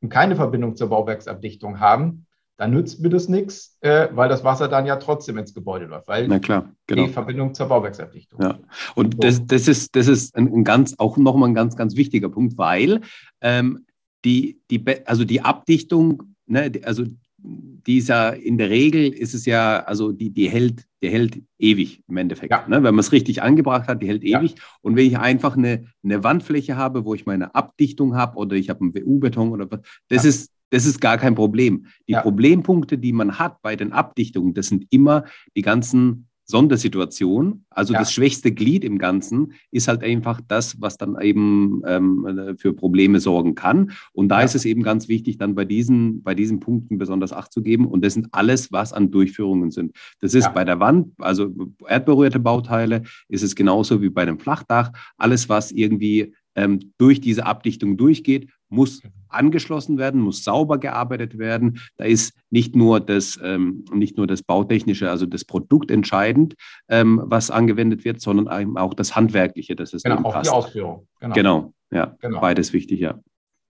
und 0.00 0.08
keine 0.08 0.36
Verbindung 0.36 0.76
zur 0.76 0.88
Bauwerksabdichtung 0.88 1.78
haben, 1.78 2.26
dann 2.56 2.72
nützt 2.72 3.00
mir 3.00 3.08
das 3.08 3.28
nichts, 3.28 3.76
äh, 3.80 4.08
weil 4.12 4.28
das 4.28 4.44
Wasser 4.44 4.68
dann 4.68 4.86
ja 4.86 4.96
trotzdem 4.96 5.38
ins 5.38 5.54
Gebäude 5.54 5.86
läuft, 5.86 6.08
weil 6.08 6.28
Na 6.28 6.38
klar, 6.38 6.70
genau. 6.86 7.06
die 7.06 7.12
Verbindung 7.12 7.54
zur 7.54 7.66
Bauwerksabdichtung. 7.66 8.40
Ja. 8.42 8.58
Und 8.94 9.22
das, 9.22 9.46
das 9.46 9.68
ist, 9.68 9.96
das 9.96 10.06
ist 10.06 10.36
ein, 10.36 10.52
ein 10.52 10.64
ganz, 10.64 10.96
auch 10.98 11.16
nochmal 11.16 11.48
ein 11.48 11.54
ganz, 11.54 11.76
ganz 11.76 11.96
wichtiger 11.96 12.28
Punkt, 12.28 12.58
weil 12.58 13.00
ähm, 13.40 13.86
die, 14.24 14.60
die, 14.70 14.84
also 15.06 15.24
die 15.24 15.40
Abdichtung, 15.40 16.34
ne, 16.46 16.72
also 16.84 17.04
dieser 17.44 18.36
in 18.36 18.56
der 18.56 18.70
Regel 18.70 19.12
ist 19.12 19.34
es 19.34 19.46
ja, 19.46 19.80
also 19.80 20.12
die, 20.12 20.30
die 20.30 20.48
hält, 20.48 20.86
die 21.02 21.08
hält 21.08 21.42
ewig 21.58 22.02
im 22.08 22.16
Endeffekt. 22.16 22.52
Ja. 22.52 22.66
Ne? 22.68 22.76
Wenn 22.76 22.94
man 22.94 23.00
es 23.00 23.10
richtig 23.12 23.42
angebracht 23.42 23.88
hat, 23.88 24.00
die 24.02 24.06
hält 24.06 24.22
ewig. 24.22 24.52
Ja. 24.52 24.64
Und 24.82 24.96
wenn 24.96 25.06
ich 25.06 25.18
einfach 25.18 25.56
eine, 25.56 25.86
eine 26.04 26.22
Wandfläche 26.22 26.76
habe, 26.76 27.04
wo 27.04 27.14
ich 27.14 27.26
meine 27.26 27.54
Abdichtung 27.54 28.14
habe 28.14 28.36
oder 28.36 28.54
ich 28.54 28.70
habe 28.70 28.82
einen 28.82 28.94
WU-Beton 28.94 29.50
oder 29.50 29.70
was, 29.70 29.80
das 30.08 30.22
ja. 30.22 30.28
ist 30.28 30.52
das 30.72 30.86
ist 30.86 31.02
gar 31.02 31.18
kein 31.18 31.34
Problem. 31.34 31.84
Die 32.08 32.14
Problempunkte, 32.14 32.96
die 32.96 33.12
man 33.12 33.38
hat 33.38 33.60
bei 33.60 33.76
den 33.76 33.92
Abdichtungen, 33.92 34.54
das 34.54 34.68
sind 34.68 34.86
immer 34.88 35.26
die 35.54 35.60
ganzen 35.60 36.28
Sondersituation. 36.44 37.64
Also 37.70 37.92
ja. 37.92 38.00
das 38.00 38.12
schwächste 38.12 38.52
Glied 38.52 38.84
im 38.84 38.98
Ganzen 38.98 39.52
ist 39.70 39.88
halt 39.88 40.02
einfach 40.02 40.40
das, 40.46 40.80
was 40.80 40.98
dann 40.98 41.20
eben 41.20 41.82
ähm, 41.86 42.56
für 42.58 42.74
Probleme 42.74 43.20
sorgen 43.20 43.54
kann. 43.54 43.92
Und 44.12 44.28
da 44.28 44.40
ja. 44.40 44.44
ist 44.44 44.54
es 44.54 44.64
eben 44.64 44.82
ganz 44.82 45.08
wichtig, 45.08 45.38
dann 45.38 45.54
bei 45.54 45.64
diesen, 45.64 46.22
bei 46.22 46.34
diesen 46.34 46.60
Punkten 46.60 46.98
besonders 46.98 47.32
Acht 47.32 47.52
zu 47.52 47.62
geben. 47.62 47.86
Und 47.86 48.04
das 48.04 48.14
sind 48.14 48.28
alles, 48.32 48.72
was 48.72 48.92
an 48.92 49.10
Durchführungen 49.10 49.70
sind. 49.70 49.92
Das 50.20 50.34
ist 50.34 50.44
ja. 50.44 50.50
bei 50.50 50.64
der 50.64 50.80
Wand, 50.80 51.12
also 51.18 51.50
erdberührte 51.86 52.40
Bauteile, 52.40 53.02
ist 53.28 53.42
es 53.42 53.54
genauso 53.54 54.02
wie 54.02 54.10
bei 54.10 54.24
dem 54.24 54.38
Flachdach. 54.38 54.92
Alles, 55.16 55.48
was 55.48 55.70
irgendwie 55.70 56.34
ähm, 56.54 56.92
durch 56.98 57.20
diese 57.20 57.46
Abdichtung 57.46 57.96
durchgeht, 57.96 58.50
muss 58.68 59.02
genau 59.02 59.14
angeschlossen 59.32 59.98
werden, 59.98 60.20
muss 60.20 60.44
sauber 60.44 60.78
gearbeitet 60.78 61.38
werden. 61.38 61.80
Da 61.96 62.04
ist 62.04 62.34
nicht 62.50 62.76
nur 62.76 63.00
das, 63.00 63.38
ähm, 63.42 63.84
nicht 63.92 64.16
nur 64.16 64.26
das 64.26 64.42
Bautechnische, 64.42 65.10
also 65.10 65.26
das 65.26 65.44
Produkt 65.44 65.90
entscheidend, 65.90 66.54
ähm, 66.88 67.20
was 67.24 67.50
angewendet 67.50 68.04
wird, 68.04 68.20
sondern 68.20 68.76
auch 68.76 68.94
das 68.94 69.16
Handwerkliche, 69.16 69.74
das 69.74 69.92
ist 69.92 70.04
genau, 70.04 70.22
auch 70.22 70.34
passt. 70.34 70.50
die 70.50 70.54
Ausführung. 70.54 71.08
Genau, 71.20 71.34
genau 71.34 71.74
ja, 71.90 72.16
genau. 72.20 72.40
beides 72.40 72.72
wichtig, 72.72 73.00
ja. 73.00 73.18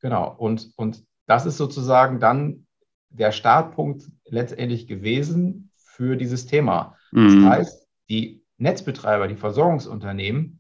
Genau, 0.02 0.36
und, 0.38 0.72
und 0.76 1.04
das 1.26 1.46
ist 1.46 1.58
sozusagen 1.58 2.20
dann 2.20 2.66
der 3.10 3.32
Startpunkt 3.32 4.04
letztendlich 4.26 4.88
gewesen 4.88 5.72
für 5.78 6.16
dieses 6.16 6.46
Thema. 6.46 6.96
Das 7.12 7.34
mhm. 7.34 7.50
heißt, 7.50 7.88
die 8.10 8.44
Netzbetreiber, 8.58 9.28
die 9.28 9.36
Versorgungsunternehmen, 9.36 10.59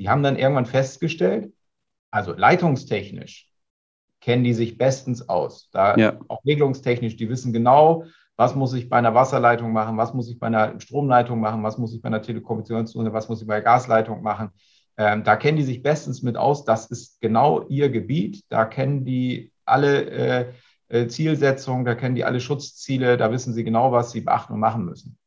die 0.00 0.08
haben 0.08 0.22
dann 0.22 0.36
irgendwann 0.36 0.66
festgestellt, 0.66 1.52
also 2.10 2.32
leitungstechnisch 2.32 3.48
kennen 4.20 4.44
die 4.44 4.54
sich 4.54 4.76
bestens 4.76 5.28
aus. 5.28 5.70
Da 5.72 5.96
ja. 5.96 6.18
auch 6.28 6.44
regelungstechnisch, 6.44 7.16
die 7.16 7.28
wissen 7.28 7.52
genau, 7.52 8.04
was 8.36 8.54
muss 8.54 8.72
ich 8.72 8.88
bei 8.88 8.96
einer 8.96 9.14
Wasserleitung 9.14 9.72
machen, 9.72 9.96
was 9.98 10.14
muss 10.14 10.30
ich 10.30 10.38
bei 10.38 10.46
einer 10.46 10.80
Stromleitung 10.80 11.40
machen, 11.40 11.62
was 11.62 11.78
muss 11.78 11.94
ich 11.94 12.00
bei 12.00 12.08
einer 12.08 12.22
Telekommunikationszone, 12.22 13.12
was 13.12 13.28
muss 13.28 13.42
ich 13.42 13.46
bei 13.46 13.56
einer 13.56 13.64
Gasleitung 13.64 14.22
machen. 14.22 14.50
Ähm, 14.96 15.24
da 15.24 15.36
kennen 15.36 15.58
die 15.58 15.62
sich 15.62 15.82
bestens 15.82 16.22
mit 16.22 16.36
aus. 16.36 16.64
Das 16.64 16.86
ist 16.86 17.20
genau 17.20 17.66
ihr 17.68 17.90
Gebiet. 17.90 18.44
Da 18.48 18.64
kennen 18.64 19.04
die 19.04 19.52
alle 19.64 20.04
äh, 20.10 20.52
äh, 20.88 21.06
Zielsetzungen, 21.08 21.84
da 21.84 21.94
kennen 21.94 22.14
die 22.14 22.24
alle 22.24 22.40
Schutzziele, 22.40 23.16
da 23.16 23.30
wissen 23.30 23.52
sie 23.52 23.64
genau, 23.64 23.92
was 23.92 24.12
sie 24.12 24.22
beachten 24.22 24.54
und 24.54 24.60
machen 24.60 24.84
müssen. 24.84 25.18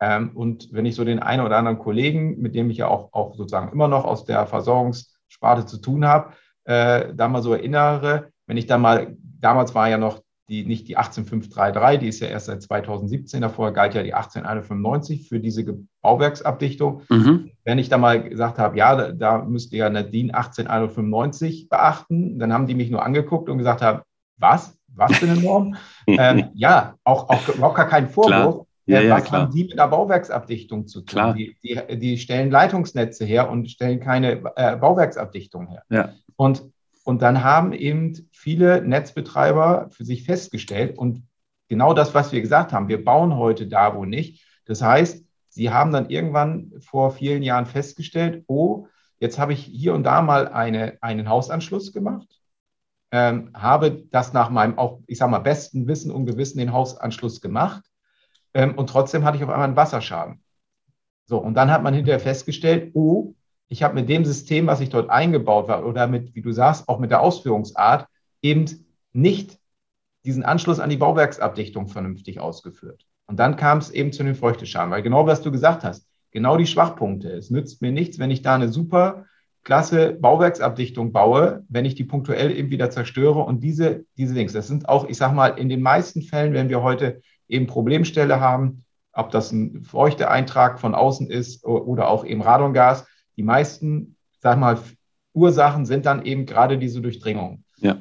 Ähm, 0.00 0.30
und 0.34 0.72
wenn 0.72 0.86
ich 0.86 0.94
so 0.94 1.04
den 1.04 1.18
einen 1.20 1.44
oder 1.44 1.58
anderen 1.58 1.78
Kollegen, 1.78 2.40
mit 2.40 2.54
dem 2.54 2.70
ich 2.70 2.78
ja 2.78 2.88
auch, 2.88 3.12
auch 3.12 3.34
sozusagen 3.34 3.72
immer 3.72 3.88
noch 3.88 4.04
aus 4.04 4.24
der 4.24 4.46
Versorgungssparte 4.46 5.66
zu 5.66 5.78
tun 5.78 6.06
habe, 6.06 6.32
äh, 6.64 7.14
da 7.14 7.28
mal 7.28 7.42
so 7.42 7.52
erinnere, 7.52 8.30
wenn 8.46 8.56
ich 8.56 8.66
da 8.66 8.78
mal, 8.78 9.16
damals 9.40 9.74
war 9.74 9.88
ja 9.88 9.98
noch 9.98 10.22
die, 10.48 10.64
nicht 10.64 10.88
die 10.88 10.96
18533, 10.96 12.00
die 12.00 12.08
ist 12.08 12.20
ja 12.20 12.26
erst 12.26 12.46
seit 12.46 12.62
2017, 12.62 13.40
davor 13.40 13.72
galt 13.72 13.94
ja 13.94 14.02
die 14.02 14.14
18195 14.14 15.28
für 15.28 15.38
diese 15.38 15.64
Bauwerksabdichtung. 16.02 17.02
Mhm. 17.08 17.52
Wenn 17.64 17.78
ich 17.78 17.88
da 17.88 17.98
mal 17.98 18.28
gesagt 18.28 18.58
habe, 18.58 18.76
ja, 18.76 18.96
da, 18.96 19.12
da 19.12 19.44
müsst 19.44 19.72
ihr 19.72 19.80
ja 19.80 19.86
eine 19.86 20.04
DIN 20.04 20.34
18195 20.34 21.68
beachten, 21.68 22.38
dann 22.40 22.52
haben 22.52 22.66
die 22.66 22.74
mich 22.74 22.90
nur 22.90 23.04
angeguckt 23.04 23.48
und 23.48 23.58
gesagt 23.58 23.80
haben, 23.80 24.02
was? 24.38 24.76
Was 24.88 25.16
für 25.18 25.30
eine 25.30 25.40
Norm? 25.40 25.76
ähm, 26.08 26.48
ja, 26.54 26.94
auch, 27.04 27.28
auch 27.28 27.48
überhaupt 27.48 27.76
gar 27.76 27.88
kein 27.88 28.08
Vorwurf. 28.08 28.66
Ja, 28.86 29.00
ja, 29.00 29.16
was 29.16 29.24
klar. 29.24 29.42
haben 29.42 29.52
die 29.52 29.64
mit 29.64 29.78
der 29.78 29.88
Bauwerksabdichtung 29.88 30.86
zu 30.86 31.00
tun? 31.00 31.06
Klar. 31.06 31.34
Die, 31.34 31.56
die, 31.62 31.98
die 31.98 32.18
stellen 32.18 32.50
Leitungsnetze 32.50 33.24
her 33.24 33.50
und 33.50 33.70
stellen 33.70 34.00
keine 34.00 34.42
äh, 34.56 34.76
Bauwerksabdichtung 34.76 35.68
her. 35.68 35.82
Ja. 35.90 36.14
Und 36.36 36.70
und 37.04 37.22
dann 37.22 37.42
haben 37.42 37.72
eben 37.72 38.28
viele 38.30 38.82
Netzbetreiber 38.82 39.88
für 39.90 40.04
sich 40.04 40.24
festgestellt 40.24 40.98
und 40.98 41.26
genau 41.68 41.94
das, 41.94 42.14
was 42.14 42.32
wir 42.32 42.40
gesagt 42.40 42.72
haben, 42.72 42.88
wir 42.88 43.04
bauen 43.04 43.36
heute 43.36 43.66
da, 43.66 43.96
wo 43.96 44.04
nicht. 44.04 44.44
Das 44.66 44.82
heißt, 44.82 45.24
sie 45.48 45.70
haben 45.70 45.92
dann 45.92 46.10
irgendwann 46.10 46.72
vor 46.80 47.10
vielen 47.10 47.42
Jahren 47.42 47.66
festgestellt, 47.66 48.44
oh, 48.46 48.86
jetzt 49.18 49.38
habe 49.38 49.52
ich 49.52 49.64
hier 49.64 49.94
und 49.94 50.04
da 50.04 50.22
mal 50.22 50.48
eine, 50.48 50.98
einen 51.00 51.28
Hausanschluss 51.28 51.92
gemacht, 51.92 52.28
ähm, 53.12 53.50
habe 53.54 54.04
das 54.10 54.32
nach 54.32 54.50
meinem 54.50 54.78
auch, 54.78 55.00
ich 55.06 55.18
sage 55.18 55.32
mal, 55.32 55.38
besten 55.40 55.88
Wissen 55.88 56.10
und 56.10 56.26
Gewissen 56.26 56.58
den 56.58 56.72
Hausanschluss 56.72 57.40
gemacht 57.40 57.89
ähm, 58.54 58.76
und 58.76 58.88
trotzdem 58.88 59.24
hatte 59.24 59.36
ich 59.36 59.44
auf 59.44 59.50
einmal 59.50 59.66
einen 59.66 59.76
Wasserschaden. 59.76 60.42
So, 61.26 61.38
und 61.38 61.54
dann 61.54 61.70
hat 61.70 61.82
man 61.82 61.94
hinterher 61.94 62.20
festgestellt, 62.20 62.90
oh, 62.94 63.34
ich 63.68 63.82
habe 63.82 63.94
mit 63.94 64.08
dem 64.08 64.24
System, 64.24 64.66
was 64.66 64.80
ich 64.80 64.88
dort 64.88 65.10
eingebaut 65.10 65.68
war, 65.68 65.86
oder 65.86 66.08
mit, 66.08 66.34
wie 66.34 66.42
du 66.42 66.50
sagst, 66.50 66.88
auch 66.88 66.98
mit 66.98 67.10
der 67.10 67.20
Ausführungsart, 67.20 68.08
eben 68.42 68.66
nicht 69.12 69.58
diesen 70.24 70.44
Anschluss 70.44 70.80
an 70.80 70.90
die 70.90 70.96
Bauwerksabdichtung 70.96 71.86
vernünftig 71.86 72.40
ausgeführt. 72.40 73.06
Und 73.26 73.38
dann 73.38 73.56
kam 73.56 73.78
es 73.78 73.90
eben 73.90 74.12
zu 74.12 74.24
den 74.24 74.34
Feuchteschaden, 74.34 74.90
weil 74.90 75.02
genau 75.02 75.26
was 75.26 75.40
du 75.40 75.52
gesagt 75.52 75.84
hast, 75.84 76.06
genau 76.32 76.56
die 76.56 76.66
Schwachpunkte. 76.66 77.30
Es 77.30 77.50
nützt 77.50 77.80
mir 77.80 77.92
nichts, 77.92 78.18
wenn 78.18 78.30
ich 78.30 78.42
da 78.42 78.56
eine 78.56 78.68
super 78.68 79.24
klasse 79.62 80.14
Bauwerksabdichtung 80.14 81.12
baue, 81.12 81.64
wenn 81.68 81.84
ich 81.84 81.94
die 81.94 82.04
punktuell 82.04 82.50
eben 82.50 82.70
wieder 82.70 82.90
zerstöre 82.90 83.40
und 83.40 83.62
diese, 83.62 84.04
diese 84.16 84.34
Links. 84.34 84.52
Das 84.52 84.66
sind 84.66 84.88
auch, 84.88 85.08
ich 85.08 85.16
sage 85.16 85.34
mal, 85.34 85.48
in 85.48 85.68
den 85.68 85.82
meisten 85.82 86.22
Fällen, 86.22 86.54
wenn 86.54 86.70
wir 86.70 86.82
heute 86.82 87.20
eben 87.50 87.66
Problemstelle 87.66 88.40
haben, 88.40 88.84
ob 89.12 89.30
das 89.30 89.52
ein 89.52 89.82
Feuchteeintrag 89.82 90.78
von 90.78 90.94
außen 90.94 91.28
ist 91.28 91.64
oder 91.64 92.08
auch 92.08 92.24
eben 92.24 92.42
Radongas, 92.42 93.06
die 93.36 93.42
meisten, 93.42 94.16
sag 94.38 94.58
mal, 94.58 94.78
Ursachen 95.32 95.86
sind 95.86 96.06
dann 96.06 96.24
eben 96.24 96.46
gerade 96.46 96.78
diese 96.78 97.00
Durchdringung. 97.00 97.64
Ja. 97.78 97.98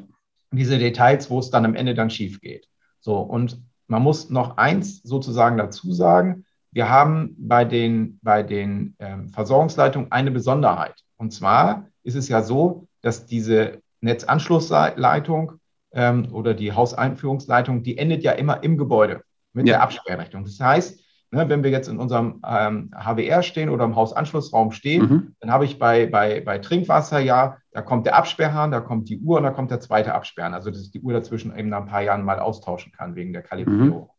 Diese 0.51 0.77
Details, 0.77 1.29
wo 1.29 1.39
es 1.39 1.49
dann 1.49 1.65
am 1.65 1.75
Ende 1.75 1.93
dann 1.93 2.09
schief 2.09 2.41
geht. 2.41 2.67
So, 2.99 3.19
und 3.19 3.61
man 3.87 4.03
muss 4.03 4.29
noch 4.29 4.57
eins 4.57 5.01
sozusagen 5.03 5.57
dazu 5.57 5.91
sagen. 5.91 6.45
Wir 6.71 6.89
haben 6.89 7.35
bei 7.39 7.65
den, 7.65 8.19
bei 8.21 8.43
den 8.43 8.95
ähm, 8.99 9.29
Versorgungsleitungen 9.29 10.11
eine 10.11 10.31
Besonderheit. 10.31 10.95
Und 11.17 11.33
zwar 11.33 11.87
ist 12.03 12.15
es 12.15 12.29
ja 12.29 12.43
so, 12.43 12.87
dass 13.01 13.25
diese 13.25 13.81
Netzanschlussleitung 14.01 15.53
ähm, 15.91 16.33
oder 16.33 16.53
die 16.53 16.71
Hauseinführungsleitung, 16.71 17.83
die 17.83 17.97
endet 17.97 18.23
ja 18.23 18.33
immer 18.33 18.63
im 18.63 18.77
Gebäude 18.77 19.23
mit 19.53 19.67
ja. 19.67 19.73
der 19.73 19.83
Absperrrechnung. 19.83 20.43
Das 20.43 20.59
heißt, 20.59 20.99
Ne, 21.31 21.47
wenn 21.47 21.61
wir 21.61 21.69
jetzt 21.69 21.87
in 21.87 21.99
unserem 21.99 22.41
ähm, 22.43 22.89
HWR 22.91 23.43
stehen 23.43 23.69
oder 23.69 23.85
im 23.85 23.95
Hausanschlussraum 23.95 24.71
stehen, 24.71 25.01
mhm. 25.01 25.35
dann 25.39 25.51
habe 25.51 25.63
ich 25.63 25.77
bei, 25.77 26.07
bei, 26.07 26.41
bei 26.41 26.57
Trinkwasser 26.57 27.19
ja, 27.19 27.57
da 27.71 27.83
kommt 27.83 28.07
der 28.07 28.15
Absperrhahn, 28.15 28.71
da 28.71 28.79
kommt 28.79 29.09
die 29.09 29.19
Uhr 29.19 29.37
und 29.37 29.43
da 29.43 29.51
kommt 29.51 29.69
der 29.69 29.79
zweite 29.79 30.15
Absperrhahn. 30.15 30.55
Also, 30.55 30.71
dass 30.71 30.81
ich 30.81 30.89
die 30.89 31.01
Uhr 31.01 31.13
dazwischen 31.13 31.55
eben 31.55 31.69
nach 31.69 31.81
ein 31.81 31.85
paar 31.85 32.01
Jahren 32.01 32.23
mal 32.23 32.39
austauschen 32.39 32.91
kann 32.91 33.15
wegen 33.15 33.31
der 33.31 33.43
Kalibrierung. 33.43 34.01
Mhm. 34.01 34.09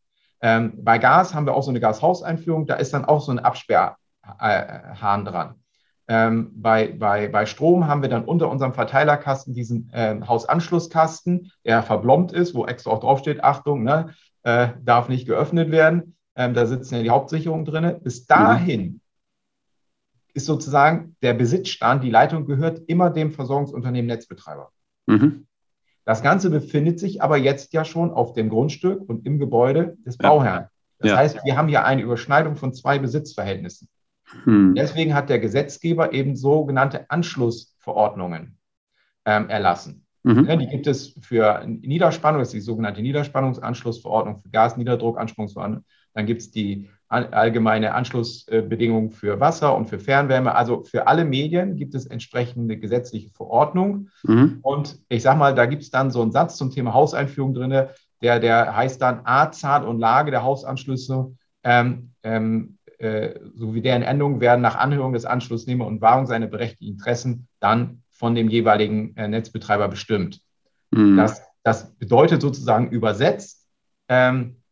Ähm, 0.40 0.72
bei 0.84 0.98
Gas 0.98 1.34
haben 1.34 1.46
wir 1.46 1.54
auch 1.54 1.64
so 1.64 1.70
eine 1.70 1.80
Gashauseinführung, 1.80 2.66
da 2.66 2.76
ist 2.76 2.94
dann 2.94 3.04
auch 3.04 3.20
so 3.20 3.32
ein 3.32 3.40
Absperrhahn 3.40 5.24
dran. 5.24 5.56
Ähm, 6.06 6.52
bei, 6.54 6.92
bei, 6.96 7.26
bei 7.26 7.44
Strom 7.44 7.88
haben 7.88 8.02
wir 8.02 8.08
dann 8.08 8.24
unter 8.24 8.48
unserem 8.48 8.72
Verteilerkasten 8.72 9.52
diesen 9.52 9.90
äh, 9.92 10.20
Hausanschlusskasten, 10.24 11.50
der 11.64 11.82
verblombt 11.82 12.30
ist, 12.30 12.54
wo 12.54 12.66
extra 12.66 12.92
auch 12.92 13.00
draufsteht, 13.00 13.42
Achtung, 13.42 13.82
ne, 13.82 14.14
äh, 14.42 14.68
darf 14.82 15.08
nicht 15.08 15.26
geöffnet 15.26 15.70
werden. 15.70 16.16
Ähm, 16.36 16.54
da 16.54 16.66
sitzen 16.66 16.94
ja 16.96 17.02
die 17.02 17.10
Hauptsicherungen 17.10 17.64
drin. 17.64 18.00
Bis 18.02 18.26
dahin 18.26 18.82
mhm. 18.82 19.00
ist 20.34 20.46
sozusagen 20.46 21.16
der 21.22 21.34
Besitzstand, 21.34 22.04
die 22.04 22.10
Leitung 22.10 22.46
gehört 22.46 22.80
immer 22.88 23.10
dem 23.10 23.32
Versorgungsunternehmen 23.32 24.06
Netzbetreiber. 24.06 24.70
Mhm. 25.06 25.46
Das 26.04 26.22
Ganze 26.22 26.50
befindet 26.50 26.98
sich 26.98 27.22
aber 27.22 27.36
jetzt 27.36 27.72
ja 27.72 27.84
schon 27.84 28.10
auf 28.10 28.32
dem 28.32 28.48
Grundstück 28.48 29.08
und 29.08 29.26
im 29.26 29.38
Gebäude 29.38 29.96
des 30.04 30.16
Bauherrn. 30.16 30.68
Das 30.98 31.10
ja. 31.10 31.16
heißt, 31.16 31.44
wir 31.44 31.56
haben 31.56 31.68
hier 31.68 31.84
eine 31.84 32.02
Überschneidung 32.02 32.56
von 32.56 32.74
zwei 32.74 32.98
Besitzverhältnissen. 32.98 33.88
Mhm. 34.44 34.74
Deswegen 34.74 35.14
hat 35.14 35.28
der 35.28 35.38
Gesetzgeber 35.38 36.12
eben 36.12 36.36
sogenannte 36.36 37.10
Anschlussverordnungen 37.10 38.58
ähm, 39.24 39.48
erlassen. 39.48 40.06
Mhm. 40.22 40.44
Ja, 40.44 40.56
die 40.56 40.66
gibt 40.66 40.86
es 40.86 41.14
für 41.20 41.64
Niederspannung, 41.66 42.40
das 42.40 42.48
ist 42.48 42.54
die 42.54 42.60
sogenannte 42.60 43.02
Niederspannungsanschlussverordnung, 43.02 44.40
für 44.42 44.50
Gasniederdruckanspruchsverordnung. 44.50 45.84
Dann 46.14 46.26
gibt 46.26 46.42
es 46.42 46.50
die 46.50 46.88
allgemeine 47.08 47.94
Anschlussbedingungen 47.94 49.10
für 49.10 49.40
Wasser 49.40 49.76
und 49.76 49.86
für 49.86 49.98
Fernwärme. 49.98 50.54
Also 50.54 50.84
für 50.84 51.08
alle 51.08 51.24
Medien 51.24 51.76
gibt 51.76 51.94
es 51.94 52.06
entsprechende 52.06 52.76
gesetzliche 52.76 53.30
Verordnungen. 53.30 54.10
Mhm. 54.22 54.58
Und 54.62 55.00
ich 55.08 55.22
sage 55.22 55.38
mal, 55.38 55.54
da 55.54 55.66
gibt 55.66 55.82
es 55.82 55.90
dann 55.90 56.12
so 56.12 56.22
einen 56.22 56.30
Satz 56.30 56.56
zum 56.56 56.70
Thema 56.70 56.94
Hauseinführung 56.94 57.52
drin, 57.52 57.88
der, 58.22 58.38
der 58.38 58.76
heißt 58.76 59.02
dann 59.02 59.24
Art, 59.24 59.56
Zahl 59.56 59.84
und 59.84 59.98
Lage 59.98 60.30
der 60.30 60.44
Hausanschlüsse 60.44 61.32
ähm, 61.64 62.12
ähm, 62.22 62.78
äh, 62.98 63.38
sowie 63.54 63.80
deren 63.80 64.02
Endungen 64.02 64.40
werden 64.40 64.60
nach 64.60 64.76
Anhörung 64.76 65.12
des 65.12 65.24
Anschlussnehmer 65.24 65.86
und 65.86 66.00
Wahrung 66.00 66.26
seiner 66.26 66.46
berechtigten 66.46 66.86
Interessen 66.86 67.48
dann 67.58 68.02
von 68.20 68.34
dem 68.34 68.50
jeweiligen 68.50 69.16
äh, 69.16 69.28
Netzbetreiber 69.28 69.88
bestimmt. 69.88 70.42
Mhm. 70.90 71.16
Das, 71.16 71.40
das 71.62 71.94
bedeutet 71.94 72.42
sozusagen 72.42 72.90
übersetzt, 72.90 73.66
ähm, 74.08 74.62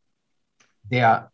der 0.82 1.32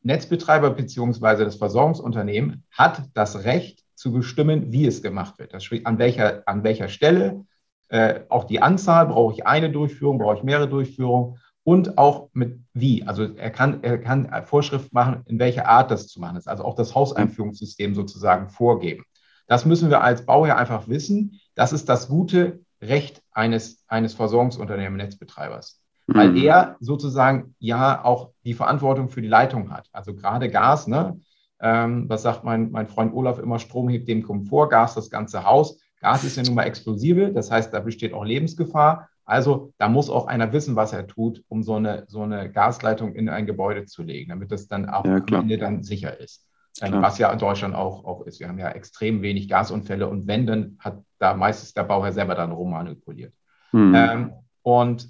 Netzbetreiber 0.00 0.70
bzw. 0.70 1.44
das 1.44 1.56
Versorgungsunternehmen 1.56 2.64
hat 2.70 3.02
das 3.12 3.44
Recht 3.44 3.84
zu 3.94 4.12
bestimmen, 4.12 4.72
wie 4.72 4.86
es 4.86 5.02
gemacht 5.02 5.38
wird. 5.38 5.52
Das 5.52 5.68
an, 5.84 5.98
welcher, 5.98 6.42
an 6.46 6.64
welcher 6.64 6.88
Stelle, 6.88 7.44
äh, 7.90 8.20
auch 8.30 8.44
die 8.44 8.62
Anzahl, 8.62 9.08
brauche 9.08 9.34
ich 9.34 9.46
eine 9.46 9.70
Durchführung, 9.70 10.16
brauche 10.16 10.38
ich 10.38 10.42
mehrere 10.42 10.70
Durchführungen 10.70 11.38
und 11.64 11.98
auch 11.98 12.30
mit 12.32 12.60
wie. 12.72 13.06
Also 13.06 13.24
er 13.24 13.50
kann, 13.50 13.82
er 13.82 13.98
kann 13.98 14.46
Vorschrift 14.46 14.94
machen, 14.94 15.20
in 15.26 15.38
welcher 15.38 15.68
Art 15.68 15.90
das 15.90 16.08
zu 16.08 16.18
machen 16.18 16.38
ist. 16.38 16.48
Also 16.48 16.64
auch 16.64 16.76
das 16.76 16.94
Hauseinführungssystem 16.94 17.94
sozusagen 17.94 18.48
vorgeben. 18.48 19.04
Das 19.46 19.64
müssen 19.64 19.90
wir 19.90 20.02
als 20.02 20.24
Bauherr 20.24 20.56
einfach 20.56 20.88
wissen. 20.88 21.40
Das 21.54 21.72
ist 21.72 21.88
das 21.88 22.08
gute 22.08 22.60
Recht 22.80 23.22
eines, 23.32 23.84
eines 23.88 24.14
Versorgungsunternehmens, 24.14 25.02
Netzbetreibers 25.02 25.82
weil 26.06 26.30
mhm. 26.30 26.36
er 26.36 26.76
sozusagen 26.80 27.54
ja 27.58 28.04
auch 28.04 28.30
die 28.44 28.54
Verantwortung 28.54 29.08
für 29.08 29.22
die 29.22 29.28
Leitung 29.28 29.70
hat. 29.70 29.88
Also 29.92 30.14
gerade 30.14 30.50
Gas, 30.50 30.86
ne? 30.86 31.20
Ähm, 31.60 32.08
was 32.08 32.22
sagt 32.22 32.42
mein, 32.42 32.72
mein 32.72 32.88
Freund 32.88 33.14
Olaf 33.14 33.38
immer, 33.38 33.60
Strom 33.60 33.88
hebt 33.88 34.08
dem 34.08 34.24
Komfort, 34.24 34.68
Gas 34.68 34.94
das 34.94 35.10
ganze 35.10 35.44
Haus. 35.44 35.78
Gas 36.00 36.24
ist 36.24 36.36
ja 36.36 36.42
nun 36.42 36.54
mal 36.54 36.64
explosive, 36.64 37.32
das 37.32 37.52
heißt, 37.52 37.72
da 37.72 37.78
besteht 37.78 38.14
auch 38.14 38.24
Lebensgefahr. 38.24 39.08
Also 39.24 39.72
da 39.78 39.88
muss 39.88 40.10
auch 40.10 40.26
einer 40.26 40.52
wissen, 40.52 40.74
was 40.74 40.92
er 40.92 41.06
tut, 41.06 41.44
um 41.46 41.62
so 41.62 41.76
eine, 41.76 42.04
so 42.08 42.22
eine 42.22 42.50
Gasleitung 42.50 43.14
in 43.14 43.28
ein 43.28 43.46
Gebäude 43.46 43.84
zu 43.84 44.02
legen, 44.02 44.30
damit 44.30 44.50
das 44.50 44.66
dann 44.66 44.88
auch 44.88 45.04
ja, 45.04 45.18
am 45.18 45.34
Ende 45.42 45.58
dann 45.58 45.84
sicher 45.84 46.18
ist. 46.18 46.48
Klar. 46.78 47.02
Was 47.02 47.18
ja 47.18 47.30
in 47.32 47.38
Deutschland 47.38 47.74
auch, 47.74 48.04
auch 48.04 48.22
ist. 48.22 48.40
Wir 48.40 48.48
haben 48.48 48.58
ja 48.58 48.70
extrem 48.70 49.22
wenig 49.22 49.48
Gasunfälle 49.48 50.08
und 50.08 50.26
wenn, 50.26 50.46
dann 50.46 50.76
hat 50.78 51.02
da 51.18 51.34
meistens 51.34 51.74
der 51.74 51.84
Bauherr 51.84 52.12
selber 52.12 52.34
dann 52.34 52.52
rummanipuliert. 52.52 53.34
Mhm. 53.72 53.94
Ähm, 53.94 54.32
und 54.62 55.08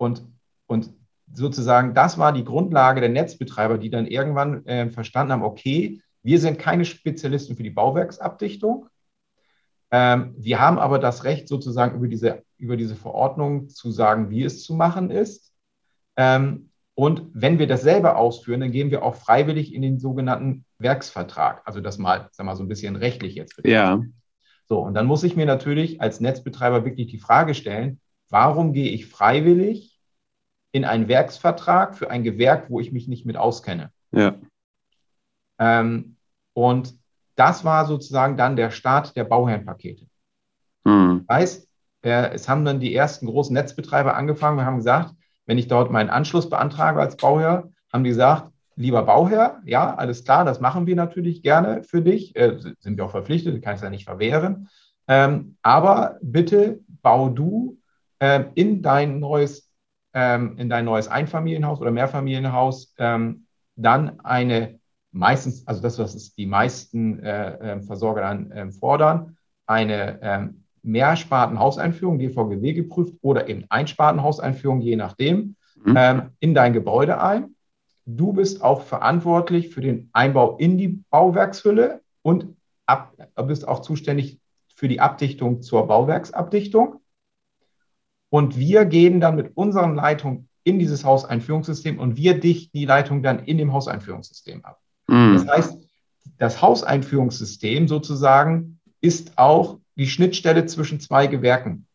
und, 0.00 0.22
und 0.66 0.90
sozusagen, 1.32 1.92
das 1.92 2.18
war 2.18 2.32
die 2.32 2.44
Grundlage 2.44 3.00
der 3.00 3.10
Netzbetreiber, 3.10 3.78
die 3.78 3.90
dann 3.90 4.06
irgendwann 4.06 4.64
äh, 4.66 4.90
verstanden 4.90 5.32
haben, 5.32 5.42
okay, 5.42 6.00
wir 6.22 6.38
sind 6.38 6.58
keine 6.58 6.84
Spezialisten 6.84 7.56
für 7.56 7.64
die 7.64 7.70
Bauwerksabdichtung, 7.70 8.88
Ähm, 9.90 10.34
wir 10.36 10.60
haben 10.60 10.78
aber 10.78 10.98
das 10.98 11.24
Recht, 11.24 11.48
sozusagen 11.48 11.96
über 11.96 12.08
diese, 12.08 12.42
über 12.58 12.76
diese 12.76 12.94
Verordnung 12.94 13.68
zu 13.68 13.90
sagen, 13.90 14.28
wie 14.30 14.44
es 14.44 14.62
zu 14.62 14.74
machen 14.74 15.10
ist. 15.10 15.54
Ähm, 16.16 16.70
und 16.98 17.22
wenn 17.32 17.60
wir 17.60 17.68
das 17.68 17.82
selber 17.82 18.16
ausführen, 18.16 18.58
dann 18.58 18.72
gehen 18.72 18.90
wir 18.90 19.04
auch 19.04 19.14
freiwillig 19.14 19.72
in 19.72 19.82
den 19.82 20.00
sogenannten 20.00 20.64
Werksvertrag. 20.78 21.62
Also 21.64 21.80
das 21.80 21.96
mal, 21.96 22.28
sag 22.32 22.44
mal 22.44 22.56
so 22.56 22.64
ein 22.64 22.68
bisschen 22.68 22.96
rechtlich 22.96 23.36
jetzt. 23.36 23.54
Betrachten. 23.54 23.70
Ja. 23.70 24.02
So, 24.66 24.80
und 24.80 24.94
dann 24.94 25.06
muss 25.06 25.22
ich 25.22 25.36
mir 25.36 25.46
natürlich 25.46 26.00
als 26.00 26.18
Netzbetreiber 26.18 26.84
wirklich 26.84 27.06
die 27.06 27.20
Frage 27.20 27.54
stellen, 27.54 28.00
warum 28.30 28.72
gehe 28.72 28.90
ich 28.90 29.06
freiwillig 29.06 29.96
in 30.72 30.84
einen 30.84 31.06
Werksvertrag 31.06 31.94
für 31.94 32.10
ein 32.10 32.24
Gewerk, 32.24 32.68
wo 32.68 32.80
ich 32.80 32.90
mich 32.90 33.06
nicht 33.06 33.24
mit 33.24 33.36
auskenne? 33.36 33.92
Ja. 34.10 34.34
Ähm, 35.60 36.16
und 36.52 36.94
das 37.36 37.64
war 37.64 37.86
sozusagen 37.86 38.36
dann 38.36 38.56
der 38.56 38.72
Start 38.72 39.14
der 39.14 39.22
Bauherrenpakete. 39.22 40.08
Mhm. 40.82 41.26
Das 41.28 41.36
heißt, 41.36 41.68
äh, 42.02 42.30
es 42.34 42.48
haben 42.48 42.64
dann 42.64 42.80
die 42.80 42.92
ersten 42.92 43.26
großen 43.26 43.54
Netzbetreiber 43.54 44.16
angefangen. 44.16 44.56
Wir 44.56 44.64
haben 44.64 44.78
gesagt, 44.78 45.14
wenn 45.48 45.58
ich 45.58 45.66
dort 45.66 45.90
meinen 45.90 46.10
Anschluss 46.10 46.48
beantrage 46.48 47.00
als 47.00 47.16
Bauherr, 47.16 47.70
haben 47.90 48.04
die 48.04 48.10
gesagt, 48.10 48.52
lieber 48.76 49.02
Bauherr, 49.02 49.60
ja, 49.64 49.94
alles 49.94 50.22
klar, 50.22 50.44
das 50.44 50.60
machen 50.60 50.86
wir 50.86 50.94
natürlich 50.94 51.42
gerne 51.42 51.82
für 51.82 52.02
dich, 52.02 52.36
äh, 52.36 52.58
sind 52.78 52.96
wir 52.96 53.06
auch 53.06 53.10
verpflichtet, 53.10 53.60
kann 53.62 53.74
ich 53.74 53.80
ja 53.80 53.90
nicht 53.90 54.04
verwehren. 54.04 54.68
Ähm, 55.08 55.56
aber 55.62 56.18
bitte 56.20 56.80
bau 57.02 57.30
du 57.30 57.78
äh, 58.18 58.44
in 58.54 58.82
dein 58.82 59.20
neues, 59.20 59.72
ähm, 60.12 60.58
in 60.58 60.68
dein 60.68 60.84
neues 60.84 61.08
Einfamilienhaus 61.08 61.80
oder 61.80 61.90
Mehrfamilienhaus 61.90 62.94
ähm, 62.98 63.46
dann 63.74 64.20
eine 64.20 64.78
meistens, 65.12 65.66
also 65.66 65.80
das, 65.80 65.98
was 65.98 66.14
es 66.14 66.34
die 66.34 66.46
meisten 66.46 67.20
äh, 67.20 67.72
ähm, 67.72 67.82
Versorger 67.84 68.20
dann 68.20 68.52
ähm, 68.54 68.72
fordern, 68.72 69.38
eine 69.66 70.18
ähm, 70.20 70.64
Mehrspartenhauseinführung, 70.82 72.18
DVGW 72.18 72.72
geprüft 72.72 73.14
oder 73.20 73.48
eben 73.48 73.64
Einspartenhauseinführung, 73.68 74.80
je 74.80 74.96
nachdem, 74.96 75.56
mhm. 75.84 75.94
ähm, 75.96 76.22
in 76.40 76.54
dein 76.54 76.72
Gebäude 76.72 77.20
ein. 77.20 77.54
Du 78.06 78.32
bist 78.32 78.62
auch 78.62 78.82
verantwortlich 78.82 79.68
für 79.68 79.80
den 79.80 80.08
Einbau 80.12 80.56
in 80.56 80.78
die 80.78 81.04
Bauwerkshülle 81.10 82.00
und 82.22 82.56
ab, 82.86 83.14
bist 83.46 83.68
auch 83.68 83.80
zuständig 83.80 84.40
für 84.74 84.88
die 84.88 85.00
Abdichtung 85.00 85.60
zur 85.62 85.86
Bauwerksabdichtung. 85.86 87.00
Und 88.30 88.58
wir 88.58 88.84
gehen 88.84 89.20
dann 89.20 89.36
mit 89.36 89.56
unseren 89.56 89.94
Leitungen 89.94 90.48
in 90.64 90.78
dieses 90.78 91.04
Hauseinführungssystem 91.04 91.98
und 91.98 92.16
wir 92.16 92.38
dichten 92.38 92.76
die 92.76 92.84
Leitung 92.84 93.22
dann 93.22 93.40
in 93.40 93.58
dem 93.58 93.72
Hauseinführungssystem 93.72 94.64
ab. 94.64 94.80
Mhm. 95.08 95.34
Das 95.34 95.48
heißt, 95.48 95.78
das 96.38 96.62
Hauseinführungssystem 96.62 97.88
sozusagen 97.88 98.80
ist 99.00 99.38
auch 99.38 99.78
die 99.98 100.06
Schnittstelle 100.06 100.64
zwischen 100.66 101.00
zwei 101.00 101.26
Gewerken. 101.26 101.86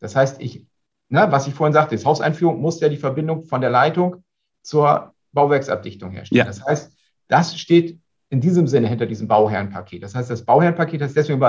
Das 0.00 0.16
heißt, 0.16 0.40
ich, 0.40 0.66
na, 1.08 1.30
was 1.30 1.46
ich 1.46 1.54
vorhin 1.54 1.72
sagte, 1.72 1.94
das 1.94 2.04
Hauseinführung 2.04 2.60
muss 2.60 2.80
ja 2.80 2.88
die 2.88 2.96
Verbindung 2.96 3.42
von 3.42 3.60
der 3.60 3.70
Leitung 3.70 4.24
zur 4.62 5.14
Bauwerksabdichtung 5.32 6.10
herstellen. 6.10 6.38
Ja. 6.38 6.44
Das 6.44 6.64
heißt, 6.64 6.96
das 7.28 7.58
steht 7.58 8.00
in 8.30 8.40
diesem 8.40 8.66
Sinne 8.66 8.88
hinter 8.88 9.06
diesem 9.06 9.28
Bauherrenpaket. 9.28 10.02
Das 10.02 10.14
heißt, 10.14 10.30
das 10.30 10.44
Bauherrenpaket 10.44 11.02
heißt 11.02 11.16
deswegen, 11.16 11.40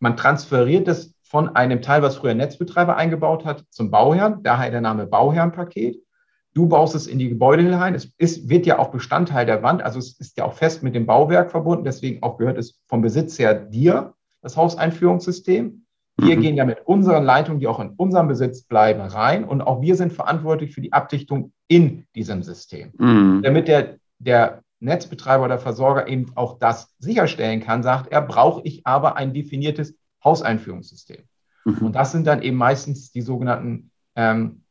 man 0.00 0.16
transferiert 0.16 0.88
das 0.88 1.12
von 1.22 1.54
einem 1.54 1.80
Teil, 1.82 2.02
was 2.02 2.16
früher 2.16 2.34
Netzbetreiber 2.34 2.96
eingebaut 2.96 3.44
hat, 3.44 3.64
zum 3.70 3.90
Bauherrn, 3.90 4.42
daher 4.42 4.70
der 4.70 4.80
Name 4.80 5.06
Bauherrenpaket. 5.06 6.02
Du 6.54 6.66
baust 6.66 6.96
es 6.96 7.06
in 7.06 7.20
die 7.20 7.28
Gebäude 7.28 7.62
hinein. 7.62 7.94
Es 7.94 8.12
ist, 8.18 8.48
wird 8.48 8.66
ja 8.66 8.80
auch 8.80 8.90
Bestandteil 8.90 9.46
der 9.46 9.62
Wand, 9.62 9.82
also 9.82 10.00
es 10.00 10.18
ist 10.18 10.36
ja 10.36 10.44
auch 10.44 10.54
fest 10.54 10.82
mit 10.82 10.96
dem 10.96 11.06
Bauwerk 11.06 11.52
verbunden, 11.52 11.84
deswegen 11.84 12.22
auch 12.24 12.38
gehört 12.38 12.58
es 12.58 12.80
vom 12.86 13.02
Besitz 13.02 13.38
her 13.38 13.54
dir, 13.54 14.14
das 14.42 14.56
Hauseinführungssystem. 14.56 15.84
Wir 16.16 16.36
mhm. 16.36 16.40
gehen 16.40 16.56
ja 16.56 16.64
mit 16.64 16.86
unseren 16.86 17.24
Leitungen, 17.24 17.60
die 17.60 17.66
auch 17.66 17.80
in 17.80 17.90
unserem 17.90 18.28
Besitz 18.28 18.62
bleiben, 18.62 19.00
rein 19.00 19.44
und 19.44 19.62
auch 19.62 19.80
wir 19.80 19.96
sind 19.96 20.12
verantwortlich 20.12 20.74
für 20.74 20.80
die 20.80 20.92
Abdichtung 20.92 21.52
in 21.68 22.06
diesem 22.14 22.42
System. 22.42 22.92
Mhm. 22.98 23.42
Damit 23.42 23.68
der, 23.68 23.96
der 24.18 24.62
Netzbetreiber 24.80 25.44
oder 25.44 25.58
Versorger 25.58 26.08
eben 26.08 26.32
auch 26.34 26.58
das 26.58 26.94
sicherstellen 26.98 27.60
kann, 27.60 27.82
sagt 27.82 28.10
er, 28.10 28.22
brauche 28.22 28.62
ich 28.64 28.86
aber 28.86 29.16
ein 29.16 29.32
definiertes 29.32 29.94
Hauseinführungssystem. 30.24 31.22
Mhm. 31.64 31.78
Und 31.78 31.92
das 31.94 32.12
sind 32.12 32.26
dann 32.26 32.42
eben 32.42 32.56
meistens 32.56 33.12
die 33.12 33.22
sogenannten 33.22 33.90
ähm, 34.16 34.62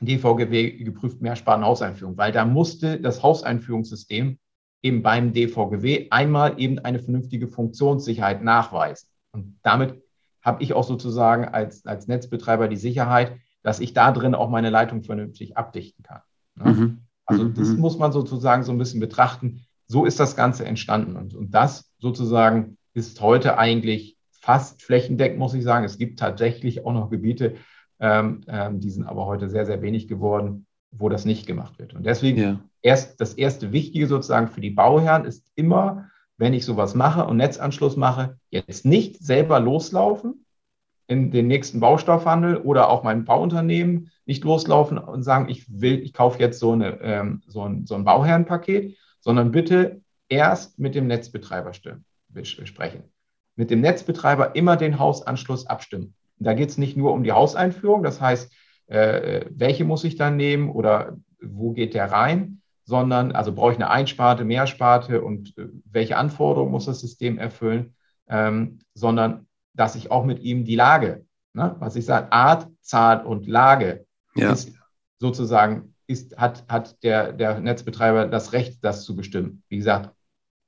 DVGW 0.00 0.72
geprüft 0.84 1.20
Mehrspartenhauseinführung, 1.20 2.16
weil 2.16 2.32
da 2.32 2.44
musste 2.44 3.00
das 3.00 3.22
Hauseinführungssystem 3.22 4.38
eben 4.82 5.02
beim 5.02 5.32
DVGW 5.32 6.08
einmal 6.10 6.60
eben 6.60 6.78
eine 6.78 6.98
vernünftige 6.98 7.48
Funktionssicherheit 7.48 8.42
nachweisen. 8.42 9.08
Und 9.36 9.58
damit 9.62 10.02
habe 10.42 10.62
ich 10.62 10.72
auch 10.72 10.84
sozusagen 10.84 11.44
als, 11.44 11.84
als 11.86 12.08
Netzbetreiber 12.08 12.68
die 12.68 12.76
Sicherheit, 12.76 13.36
dass 13.62 13.80
ich 13.80 13.92
da 13.92 14.12
drin 14.12 14.34
auch 14.34 14.48
meine 14.48 14.70
Leitung 14.70 15.02
vernünftig 15.02 15.56
abdichten 15.56 16.02
kann. 16.02 16.20
Ne? 16.54 16.72
Mhm. 16.72 16.98
Also 17.26 17.44
mhm. 17.44 17.54
das 17.54 17.68
mhm. 17.68 17.80
muss 17.80 17.98
man 17.98 18.12
sozusagen 18.12 18.62
so 18.62 18.72
ein 18.72 18.78
bisschen 18.78 19.00
betrachten. 19.00 19.66
So 19.86 20.04
ist 20.04 20.18
das 20.18 20.36
Ganze 20.36 20.64
entstanden. 20.64 21.16
Und, 21.16 21.34
und 21.34 21.52
das 21.52 21.92
sozusagen 21.98 22.78
ist 22.94 23.20
heute 23.20 23.58
eigentlich 23.58 24.16
fast 24.30 24.82
flächendeckend, 24.82 25.38
muss 25.38 25.54
ich 25.54 25.64
sagen. 25.64 25.84
Es 25.84 25.98
gibt 25.98 26.18
tatsächlich 26.18 26.86
auch 26.86 26.92
noch 26.92 27.10
Gebiete, 27.10 27.56
ähm, 27.98 28.42
ähm, 28.46 28.80
die 28.80 28.90
sind 28.90 29.04
aber 29.04 29.26
heute 29.26 29.48
sehr, 29.48 29.66
sehr 29.66 29.82
wenig 29.82 30.08
geworden, 30.08 30.66
wo 30.92 31.08
das 31.08 31.24
nicht 31.24 31.46
gemacht 31.46 31.78
wird. 31.78 31.94
Und 31.94 32.06
deswegen 32.06 32.40
ja. 32.40 32.60
erst 32.82 33.20
das 33.20 33.34
erste 33.34 33.72
Wichtige 33.72 34.06
sozusagen 34.06 34.48
für 34.48 34.60
die 34.60 34.70
Bauherren 34.70 35.24
ist 35.24 35.50
immer, 35.56 36.08
wenn 36.38 36.54
ich 36.54 36.64
sowas 36.64 36.94
mache 36.94 37.26
und 37.26 37.38
Netzanschluss 37.38 37.96
mache, 37.96 38.38
jetzt 38.50 38.84
nicht 38.84 39.22
selber 39.22 39.60
loslaufen 39.60 40.44
in 41.06 41.30
den 41.30 41.46
nächsten 41.46 41.80
Baustoffhandel 41.80 42.56
oder 42.58 42.90
auch 42.90 43.02
mein 43.02 43.24
Bauunternehmen 43.24 44.10
nicht 44.26 44.44
loslaufen 44.44 44.98
und 44.98 45.22
sagen, 45.22 45.48
ich 45.48 45.80
will, 45.80 46.00
ich 46.00 46.12
kaufe 46.12 46.38
jetzt 46.40 46.58
so, 46.58 46.72
eine, 46.72 47.00
ähm, 47.00 47.42
so, 47.46 47.62
ein, 47.62 47.86
so 47.86 47.94
ein 47.94 48.04
Bauherrenpaket, 48.04 48.96
sondern 49.20 49.52
bitte 49.52 50.02
erst 50.28 50.78
mit 50.78 50.94
dem 50.94 51.06
Netzbetreiber 51.06 51.72
sprechen. 51.72 53.04
Mit 53.54 53.70
dem 53.70 53.80
Netzbetreiber 53.80 54.56
immer 54.56 54.76
den 54.76 54.98
Hausanschluss 54.98 55.66
abstimmen. 55.66 56.14
Da 56.38 56.52
geht 56.54 56.70
es 56.70 56.76
nicht 56.76 56.96
nur 56.96 57.12
um 57.12 57.22
die 57.22 57.32
Hauseinführung, 57.32 58.02
das 58.02 58.20
heißt, 58.20 58.52
äh, 58.88 59.46
welche 59.50 59.84
muss 59.84 60.04
ich 60.04 60.16
dann 60.16 60.36
nehmen 60.36 60.68
oder 60.68 61.16
wo 61.40 61.72
geht 61.72 61.94
der 61.94 62.10
rein, 62.10 62.60
sondern 62.86 63.32
also 63.32 63.52
brauche 63.52 63.72
ich 63.72 63.78
eine 63.78 63.90
Einsparte, 63.90 64.44
Mehrsparte 64.44 65.20
und 65.20 65.58
äh, 65.58 65.68
welche 65.90 66.16
Anforderungen 66.16 66.70
muss 66.70 66.86
das 66.86 67.00
System 67.00 67.36
erfüllen, 67.36 67.94
ähm, 68.28 68.78
sondern 68.94 69.46
dass 69.74 69.96
ich 69.96 70.10
auch 70.10 70.24
mit 70.24 70.40
ihm 70.40 70.64
die 70.64 70.76
Lage, 70.76 71.26
ne, 71.52 71.76
was 71.80 71.96
ich 71.96 72.06
sage, 72.06 72.32
Art, 72.32 72.68
Zahl 72.80 73.26
und 73.26 73.46
Lage 73.46 74.06
ja. 74.36 74.52
ist 74.52 74.72
sozusagen, 75.18 75.94
ist, 76.06 76.38
hat, 76.38 76.64
hat 76.68 77.02
der, 77.02 77.32
der 77.32 77.58
Netzbetreiber 77.58 78.28
das 78.28 78.52
Recht, 78.52 78.78
das 78.84 79.04
zu 79.04 79.16
bestimmen. 79.16 79.64
Wie 79.68 79.78
gesagt, 79.78 80.14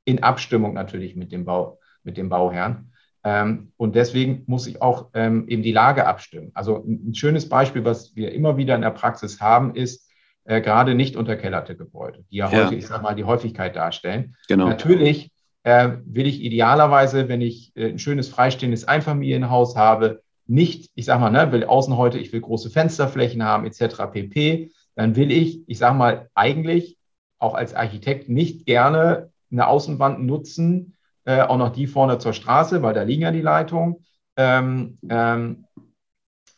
in 0.05 0.23
Abstimmung 0.23 0.75
natürlich 0.75 1.15
mit 1.15 1.31
dem, 1.31 1.45
Bau, 1.45 1.79
mit 2.03 2.17
dem 2.17 2.29
Bauherrn. 2.29 2.93
Ähm, 3.23 3.73
und 3.77 3.95
deswegen 3.95 4.43
muss 4.47 4.67
ich 4.67 4.83
auch 4.83 5.11
ähm, 5.15 5.47
eben 5.49 5.63
die 5.63 5.73
Lage 5.73 6.07
abstimmen. 6.07 6.51
Also 6.55 6.83
ein, 6.83 7.11
ein 7.11 7.15
schönes 7.15 7.49
Beispiel, 7.49 7.85
was 7.85 8.17
wir 8.17 8.33
immer 8.33 8.57
wieder 8.57 8.75
in 8.75 8.83
der 8.83 8.91
Praxis 8.91 9.41
haben, 9.41 9.75
ist, 9.75 10.08
äh, 10.49 10.63
gerade 10.63 10.95
nicht 10.95 11.15
unterkellerte 11.15 11.77
Gebäude, 11.77 12.25
die 12.31 12.37
ja, 12.37 12.51
ja, 12.51 12.65
heute, 12.65 12.75
ich 12.75 12.87
sag 12.87 13.03
mal, 13.03 13.15
die 13.15 13.25
Häufigkeit 13.25 13.77
darstellen. 13.77 14.35
Genau. 14.49 14.67
Natürlich 14.67 15.31
äh, 15.63 15.91
will 16.07 16.27
ich 16.27 16.43
idealerweise, 16.43 17.29
wenn 17.29 17.43
ich 17.43 17.73
äh, 17.77 17.91
ein 17.91 17.99
schönes 17.99 18.31
freistehendes 18.31 18.89
Einfamilienhaus 18.89 19.77
habe, 19.77 20.23
nicht, 20.47 20.91
ich 20.95 21.05
sag 21.05 21.21
mal, 21.21 21.31
ne, 21.31 21.53
will 21.53 21.65
außen 21.65 21.95
heute, 21.99 22.19
ich 22.19 22.33
will 22.33 22.41
große 22.41 22.71
Fensterflächen 22.71 23.45
haben, 23.45 23.67
etc. 23.67 24.11
pp. 24.11 24.71
Dann 24.95 25.17
will 25.17 25.31
ich, 25.31 25.69
ich 25.69 25.77
sag 25.77 25.95
mal, 25.95 26.31
eigentlich 26.35 26.97
auch 27.39 27.53
als 27.53 27.75
Architekt 27.75 28.31
nicht 28.31 28.65
gerne 28.65 29.31
eine 29.53 29.67
Außenwand 29.67 30.25
nutzen, 30.25 30.95
äh, 31.27 31.43
auch 31.43 31.59
noch 31.59 31.73
die 31.73 31.87
vorne 31.87 32.17
zur 32.19 32.33
Straße, 32.33 32.83
weil 32.83 32.95
da 32.95 33.03
liegen 33.03 33.23
ja 33.23 33.33
die 33.33 33.43
Leitungen. 33.43 33.97
Ähm, 34.39 34.99
ähm, 35.11 35.67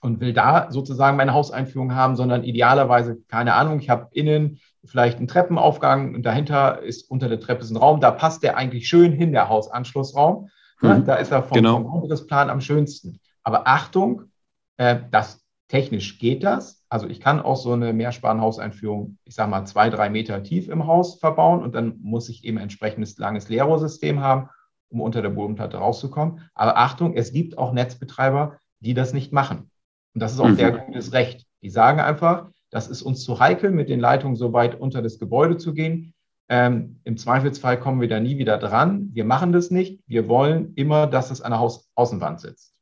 und 0.01 0.21
will 0.21 0.33
da 0.33 0.71
sozusagen 0.71 1.17
meine 1.17 1.35
Hauseinführung 1.35 1.95
haben, 1.95 2.17
sondern 2.17 2.43
idealerweise, 2.43 3.19
keine 3.29 3.55
Ahnung, 3.55 3.81
ich 3.81 3.91
habe 3.91 4.09
innen 4.13 4.59
vielleicht 4.85 5.19
einen 5.19 5.29
Treppenaufgang 5.29 6.15
und 6.15 6.25
dahinter 6.25 6.81
ist 6.81 7.11
unter 7.11 7.29
der 7.29 7.41
Treppe 7.41 7.67
ein 7.67 7.77
Raum, 7.77 8.01
da 8.01 8.11
passt 8.11 8.43
der 8.43 8.57
eigentlich 8.57 8.89
schön 8.89 9.13
hin, 9.13 9.33
der 9.33 9.49
Hausanschlussraum. 9.49 10.49
Mhm. 10.81 11.05
Da 11.05 11.17
ist 11.17 11.31
er 11.31 11.43
vom, 11.43 11.57
genau. 11.57 11.75
vom 11.75 11.85
Grundrissplan 11.85 12.49
am 12.49 12.61
schönsten. 12.61 13.21
Aber 13.43 13.67
Achtung, 13.67 14.23
äh, 14.79 14.97
das 15.11 15.45
technisch 15.69 16.19
geht 16.19 16.43
das. 16.43 16.85
Also 16.89 17.07
ich 17.07 17.21
kann 17.21 17.41
auch 17.41 17.57
so 17.57 17.73
eine 17.73 17.93
Mehrsparenhauseinführung, 17.93 19.19
ich 19.25 19.35
sage 19.35 19.51
mal, 19.51 19.65
zwei, 19.67 19.91
drei 19.91 20.11
Meter 20.11 20.43
tief 20.43 20.69
im 20.69 20.87
Haus 20.87 21.21
verbauen 21.21 21.63
und 21.63 21.75
dann 21.75 21.99
muss 22.03 22.29
ich 22.29 22.45
eben 22.45 22.59
entsprechendes 22.59 23.19
langes 23.19 23.49
Leerrohrsystem 23.49 24.21
haben, 24.21 24.49
um 24.89 25.01
unter 25.01 25.23
der 25.23 25.29
Bodenplatte 25.29 25.77
rauszukommen. 25.77 26.51
Aber 26.55 26.77
Achtung, 26.77 27.15
es 27.15 27.33
gibt 27.33 27.57
auch 27.57 27.73
Netzbetreiber, 27.73 28.59
die 28.81 28.95
das 28.95 29.13
nicht 29.13 29.33
machen. 29.33 29.70
Und 30.15 30.21
das 30.23 30.33
ist 30.33 30.41
auch 30.41 30.49
mhm. 30.49 30.57
der 30.57 30.73
gutes 30.73 31.13
Recht. 31.13 31.47
Die 31.63 31.71
sagen 31.71 32.01
einfach, 32.01 32.49
das 32.71 32.89
ist 32.89 33.03
uns 33.03 33.25
zu 33.25 33.41
heikel, 33.41 33.71
mit 33.71 33.89
den 33.89 34.01
Leitungen 34.01 34.37
so 34.37 34.53
weit 34.53 34.81
unter 34.81 35.03
das 35.03 35.19
Gebäude 35.19 35.57
zu 35.57 35.75
gehen. 35.75 36.15
Ähm, 36.49 37.01
Im 37.05 37.17
Zweifelsfall 37.17 37.79
kommen 37.79 38.01
wir 38.01 38.09
da 38.09 38.19
nie 38.19 38.39
wieder 38.39 38.59
dran. 38.59 39.11
Wir 39.13 39.25
machen 39.25 39.53
das 39.53 39.71
nicht. 39.71 40.01
Wir 40.07 40.29
wollen 40.29 40.75
immer, 40.75 41.07
dass 41.07 41.31
es 41.31 41.41
an 41.41 41.53
der 41.53 41.61
Haus 41.61 41.89
Außenwand 41.95 42.41
sitzt. 42.41 42.75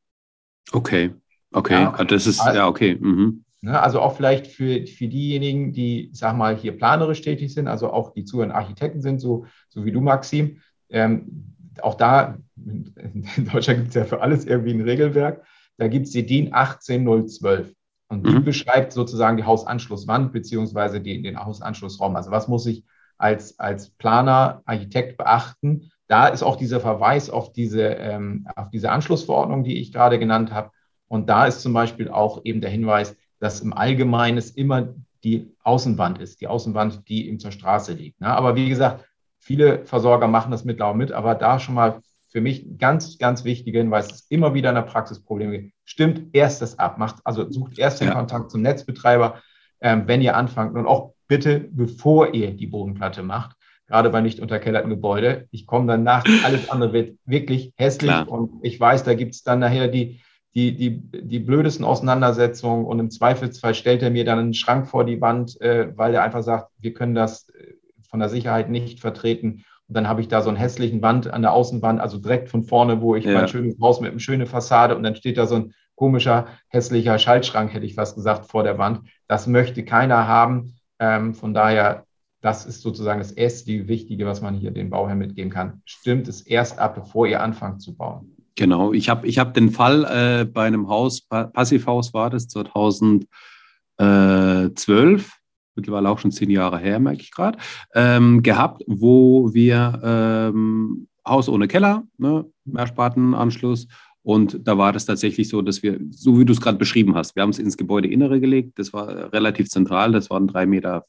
Okay, 0.73 1.15
okay, 1.53 1.83
ja, 1.83 2.05
das 2.05 2.27
ist, 2.27 2.41
also, 2.41 2.59
ja, 2.59 2.67
okay. 2.67 2.97
Mhm. 3.01 3.45
Ne, 3.61 3.81
also 3.81 4.01
auch 4.01 4.17
vielleicht 4.17 4.47
für, 4.47 4.87
für 4.87 5.09
diejenigen, 5.09 5.73
die, 5.73 6.11
sag 6.13 6.37
mal, 6.37 6.57
hier 6.57 6.77
planerisch 6.77 7.23
tätig 7.23 7.53
sind, 7.53 7.67
also 7.67 7.91
auch 7.91 8.13
die 8.13 8.25
Zuhörer 8.25 8.55
Architekten 8.55 9.03
sind, 9.03 9.21
so, 9.21 9.47
so 9.69 9.85
wie 9.85 9.93
du, 9.93 10.01
Maxim. 10.01 10.61
Ähm, 10.91 11.55
auch 11.83 11.95
da, 11.95 12.39
in 12.57 13.25
Deutschland 13.53 13.81
gibt 13.81 13.89
es 13.89 13.95
ja 13.95 14.05
für 14.05 14.21
alles 14.21 14.45
irgendwie 14.45 14.73
ein 14.73 14.81
Regelwerk. 14.81 15.45
Da 15.79 15.89
gibt 15.89 16.07
es 16.07 16.13
die 16.13 16.27
DIN 16.27 16.53
18012. 16.53 17.73
Und 18.09 18.27
die 18.27 18.31
mhm. 18.31 18.45
beschreibt 18.45 18.93
sozusagen 18.93 19.37
die 19.37 19.45
Hausanschlusswand 19.45 20.33
beziehungsweise 20.33 21.01
die, 21.01 21.23
den 21.23 21.45
Hausanschlussraum. 21.45 22.17
Also 22.17 22.31
was 22.31 22.49
muss 22.49 22.67
ich 22.67 22.85
als, 23.19 23.59
als 23.59 23.91
Planer, 23.91 24.63
Architekt 24.65 25.19
beachten? 25.19 25.91
Da 26.07 26.29
ist 26.29 26.43
auch 26.43 26.57
dieser 26.57 26.81
Verweis 26.81 27.29
auf 27.29 27.53
diese, 27.53 27.83
ähm, 27.83 28.47
auf 28.57 28.71
diese 28.71 28.91
Anschlussverordnung, 28.91 29.63
die 29.63 29.79
ich 29.79 29.93
gerade 29.93 30.19
genannt 30.19 30.53
habe. 30.53 30.71
Und 31.07 31.29
da 31.29 31.47
ist 31.47 31.61
zum 31.61 31.73
Beispiel 31.75 32.09
auch 32.09 32.41
eben 32.45 32.61
der 32.61 32.71
Hinweis, 32.71 33.17
dass 33.41 33.61
im 33.61 33.73
Allgemeinen 33.73 34.39
es 34.39 34.51
immer 34.51 34.95
die 35.23 35.55
Außenwand 35.63 36.19
ist, 36.19 36.41
die 36.41 36.47
Außenwand, 36.47 37.09
die 37.09 37.29
ihm 37.29 37.39
zur 37.39 37.53
Straße 37.53 37.93
liegt. 37.93 38.21
Ne? 38.21 38.29
Aber 38.29 38.57
wie 38.57 38.69
gesagt, 38.69 39.05
viele 39.39 39.85
Versorger 39.85 40.29
machen 40.29 40.51
das 40.51 40.65
mittlerweile 40.65 40.97
mit, 40.97 41.13
aber 41.13 41.35
da 41.35 41.59
schon 41.59 41.75
mal 41.75 42.01
für 42.29 42.41
mich 42.41 42.79
ganz, 42.79 43.19
ganz 43.19 43.45
wichtiger 43.45 43.81
Hinweis, 43.81 44.13
es 44.13 44.27
immer 44.29 44.55
wieder 44.55 44.69
in 44.69 44.75
der 44.75 44.83
Praxis 44.83 45.21
Probleme 45.21 45.59
gibt. 45.59 45.75
Stimmt 45.85 46.35
erst 46.35 46.61
das 46.63 46.79
ab, 46.79 46.99
macht, 46.99 47.17
also 47.25 47.51
sucht 47.51 47.79
erst 47.79 48.01
den 48.01 48.09
ja. 48.09 48.15
Kontakt 48.15 48.51
zum 48.51 48.63
Netzbetreiber, 48.63 49.41
ähm, 49.81 50.05
wenn 50.07 50.21
ihr 50.21 50.37
anfangt 50.37 50.77
und 50.77 50.87
auch 50.87 51.15
bitte, 51.27 51.69
bevor 51.71 52.35
ihr 52.35 52.53
die 52.53 52.67
Bodenplatte 52.67 53.23
macht, 53.23 53.57
gerade 53.87 54.11
bei 54.11 54.21
nicht 54.21 54.41
unterkellerten 54.41 54.91
Gebäude. 54.91 55.49
Ich 55.51 55.67
komme 55.67 55.87
danach, 55.87 56.25
alles 56.45 56.69
andere 56.71 56.93
wird 56.93 57.19
wirklich 57.25 57.73
hässlich 57.77 58.11
Klar. 58.11 58.29
und 58.29 58.61
ich 58.63 58.79
weiß, 58.79 59.05
da 59.05 59.15
gibt 59.15 59.35
es 59.35 59.43
dann 59.43 59.61
nachher 59.61 59.89
die, 59.89 60.21
die, 60.55 60.77
die, 60.77 61.01
die 61.23 61.39
blödesten 61.39 61.85
Auseinandersetzungen 61.85 62.85
und 62.85 62.99
im 62.99 63.11
Zweifelsfall 63.11 63.75
stellt 63.75 64.03
er 64.03 64.11
mir 64.11 64.25
dann 64.25 64.39
einen 64.39 64.55
Schrank 64.55 64.89
vor 64.89 65.05
die 65.05 65.21
Wand, 65.21 65.61
äh, 65.61 65.97
weil 65.97 66.15
er 66.15 66.23
einfach 66.23 66.43
sagt, 66.43 66.71
wir 66.79 66.93
können 66.93 67.15
das 67.15 67.49
äh, 67.51 67.75
von 68.11 68.21
der 68.21 68.29
Sicherheit 68.29 68.69
nicht 68.69 69.01
vertreten. 69.01 69.65
Und 69.89 69.97
dann 69.97 70.07
habe 70.07 70.21
ich 70.21 70.29
da 70.29 70.43
so 70.43 70.51
einen 70.51 70.59
hässlichen 70.59 71.01
Wand 71.01 71.33
an 71.33 71.43
der 71.43 71.53
Außenwand, 71.53 72.01
also 72.01 72.19
direkt 72.19 72.51
von 72.51 72.63
vorne, 72.63 73.01
wo 73.01 73.17
ich 73.17 73.25
ja. 73.25 73.33
mein 73.33 73.49
schönes 73.49 73.81
Haus 73.81 74.01
mit 74.01 74.11
einer 74.11 74.21
schönen 74.21 74.47
Fassade 74.47 74.97
und 74.97 75.03
dann 75.03 75.17
steht 75.17 75.39
da 75.39 75.47
so 75.47 75.57
ein 75.57 75.75
komischer, 75.95 76.47
hässlicher 76.69 77.19
Schaltschrank, 77.19 77.73
hätte 77.73 77.87
ich 77.87 77.95
fast 77.95 78.15
gesagt, 78.15 78.51
vor 78.51 78.63
der 78.63 78.77
Wand. 78.79 79.01
Das 79.27 79.47
möchte 79.47 79.85
keiner 79.85 80.29
haben. 80.29 80.75
Ähm, 80.99 81.35
von 81.35 81.55
daher, 81.55 82.05
das 82.41 82.67
ist 82.67 82.83
sozusagen 82.83 83.19
das 83.19 83.33
erste 83.33 83.89
Wichtige, 83.89 84.27
was 84.27 84.43
man 84.43 84.55
hier 84.55 84.71
den 84.71 84.91
Bauherrn 84.91 85.19
mitgeben 85.19 85.51
kann. 85.51 85.83
Stimmt 85.85 86.29
es 86.29 86.43
erst 86.43 86.79
ab, 86.79 86.95
bevor 86.95 87.27
ihr 87.27 87.43
anfangt 87.43 87.83
zu 87.83 87.97
bauen. 87.97 88.37
Genau, 88.55 88.93
ich 88.93 89.09
habe 89.09 89.27
ich 89.27 89.39
hab 89.39 89.55
den 89.55 89.71
Fall 89.71 90.05
äh, 90.05 90.45
bei 90.45 90.67
einem 90.67 90.89
Haus, 90.89 91.23
Passivhaus 91.23 92.13
war 92.13 92.29
das 92.29 92.49
2012, 92.49 95.38
mittlerweile 95.79 96.11
auch 96.11 96.19
schon 96.19 96.31
zehn 96.31 96.51
Jahre 96.51 96.79
her, 96.79 96.99
merke 96.99 97.23
ich 97.23 97.31
gerade, 97.31 97.59
ähm, 97.95 98.43
gehabt, 98.43 98.83
wo 98.87 99.55
wir 99.55 100.01
ähm, 100.05 101.09
Haus 101.27 101.49
ohne 101.49 101.69
Keller, 101.69 102.05
ne, 102.19 102.45
Mehrspartenanschluss. 102.65 103.89
Und 104.23 104.67
da 104.67 104.77
war 104.77 104.93
das 104.93 105.07
tatsächlich 105.07 105.49
so, 105.49 105.63
dass 105.63 105.83
wir, 105.83 105.99
so 106.11 106.39
wie 106.39 106.45
du 106.45 106.53
es 106.53 106.61
gerade 106.61 106.77
beschrieben 106.77 107.15
hast, 107.15 107.35
wir 107.35 107.43
haben 107.43 107.51
es 107.51 107.59
ins 107.59 107.79
Gebäudeinnere 107.79 108.41
gelegt. 108.41 108.79
Das 108.79 108.93
war 108.93 109.33
relativ 109.33 109.71
zentral. 109.71 110.13
Das 110.13 110.29
waren 110.29 110.47
drei 110.47 110.67
Meter 110.67 111.07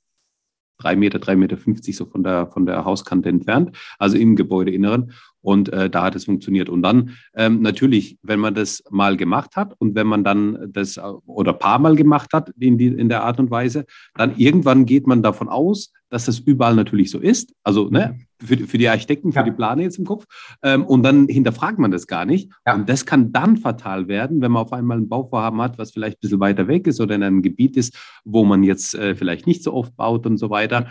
drei 0.80 0.96
Meter, 0.96 1.20
drei 1.20 1.36
Meter 1.36 1.58
fünfzig 1.58 1.96
so 1.96 2.06
von 2.06 2.24
der, 2.24 2.48
von 2.48 2.66
der 2.66 2.86
Hauskante 2.86 3.30
entfernt, 3.30 3.78
also 4.00 4.18
im 4.18 4.36
Gebäudeinneren. 4.36 5.12
Und 5.42 5.70
äh, 5.72 5.90
da 5.90 6.04
hat 6.04 6.16
es 6.16 6.26
funktioniert. 6.26 6.68
Und 6.68 6.82
dann 6.82 7.12
ähm, 7.34 7.62
natürlich, 7.62 8.18
wenn 8.24 8.40
man 8.40 8.56
das 8.56 8.84
mal 8.90 9.16
gemacht 9.16 9.56
hat 9.56 9.74
und 9.78 9.96
wenn 9.96 10.08
man 10.08 10.24
dann 10.24 10.72
das 10.74 10.98
äh, 10.98 11.02
oder 11.26 11.54
paar 11.54 11.80
Mal 11.80 11.96
gemacht 11.96 12.34
hat 12.34 12.52
in, 12.60 12.78
die, 12.78 12.88
in 12.88 13.08
der 13.08 13.24
Art 13.24 13.40
und 13.40 13.50
Weise, 13.52 13.86
dann 14.16 14.36
irgendwann 14.38 14.86
geht 14.86 15.08
man 15.08 15.24
davon 15.24 15.48
aus, 15.48 15.94
dass 16.10 16.26
das 16.26 16.40
überall 16.40 16.76
natürlich 16.76 17.12
so 17.12 17.20
ist. 17.20 17.54
Also 17.64 17.90
ne. 17.90 18.20
Für, 18.42 18.58
für 18.58 18.78
die 18.78 18.90
Architekten, 18.90 19.32
für 19.32 19.40
ja. 19.40 19.44
die 19.44 19.52
Planer 19.52 19.84
jetzt 19.84 20.00
im 20.00 20.06
Kopf. 20.06 20.26
Ähm, 20.64 20.86
und 20.86 21.04
dann 21.04 21.28
hinterfragt 21.28 21.80
man 21.80 21.92
das 21.92 22.08
gar 22.08 22.26
nicht. 22.26 22.52
Ja. 22.66 22.76
Und 22.76 22.90
das 22.90 23.06
kann 23.06 23.32
dann 23.32 23.58
fatal 23.58 24.08
werden, 24.08 24.42
wenn 24.42 24.52
man 24.52 24.64
auf 24.64 24.74
einmal 24.74 24.98
ein 24.98 25.10
Bauvorhaben 25.10 25.62
hat, 25.62 25.78
was 25.78 25.92
vielleicht 25.92 26.18
ein 26.18 26.22
bisschen 26.22 26.40
weiter 26.40 26.68
weg 26.68 26.88
ist 26.88 27.00
oder 27.02 27.16
in 27.16 27.24
einem 27.24 27.42
Gebiet 27.42 27.78
ist, 27.78 27.98
wo 28.24 28.46
man 28.46 28.64
jetzt 28.64 28.96
äh, 28.96 29.16
vielleicht 29.16 29.48
nicht 29.48 29.64
so 29.64 29.74
oft 29.74 29.96
baut 29.96 30.26
und 30.26 30.38
so 30.38 30.50
weiter. 30.50 30.88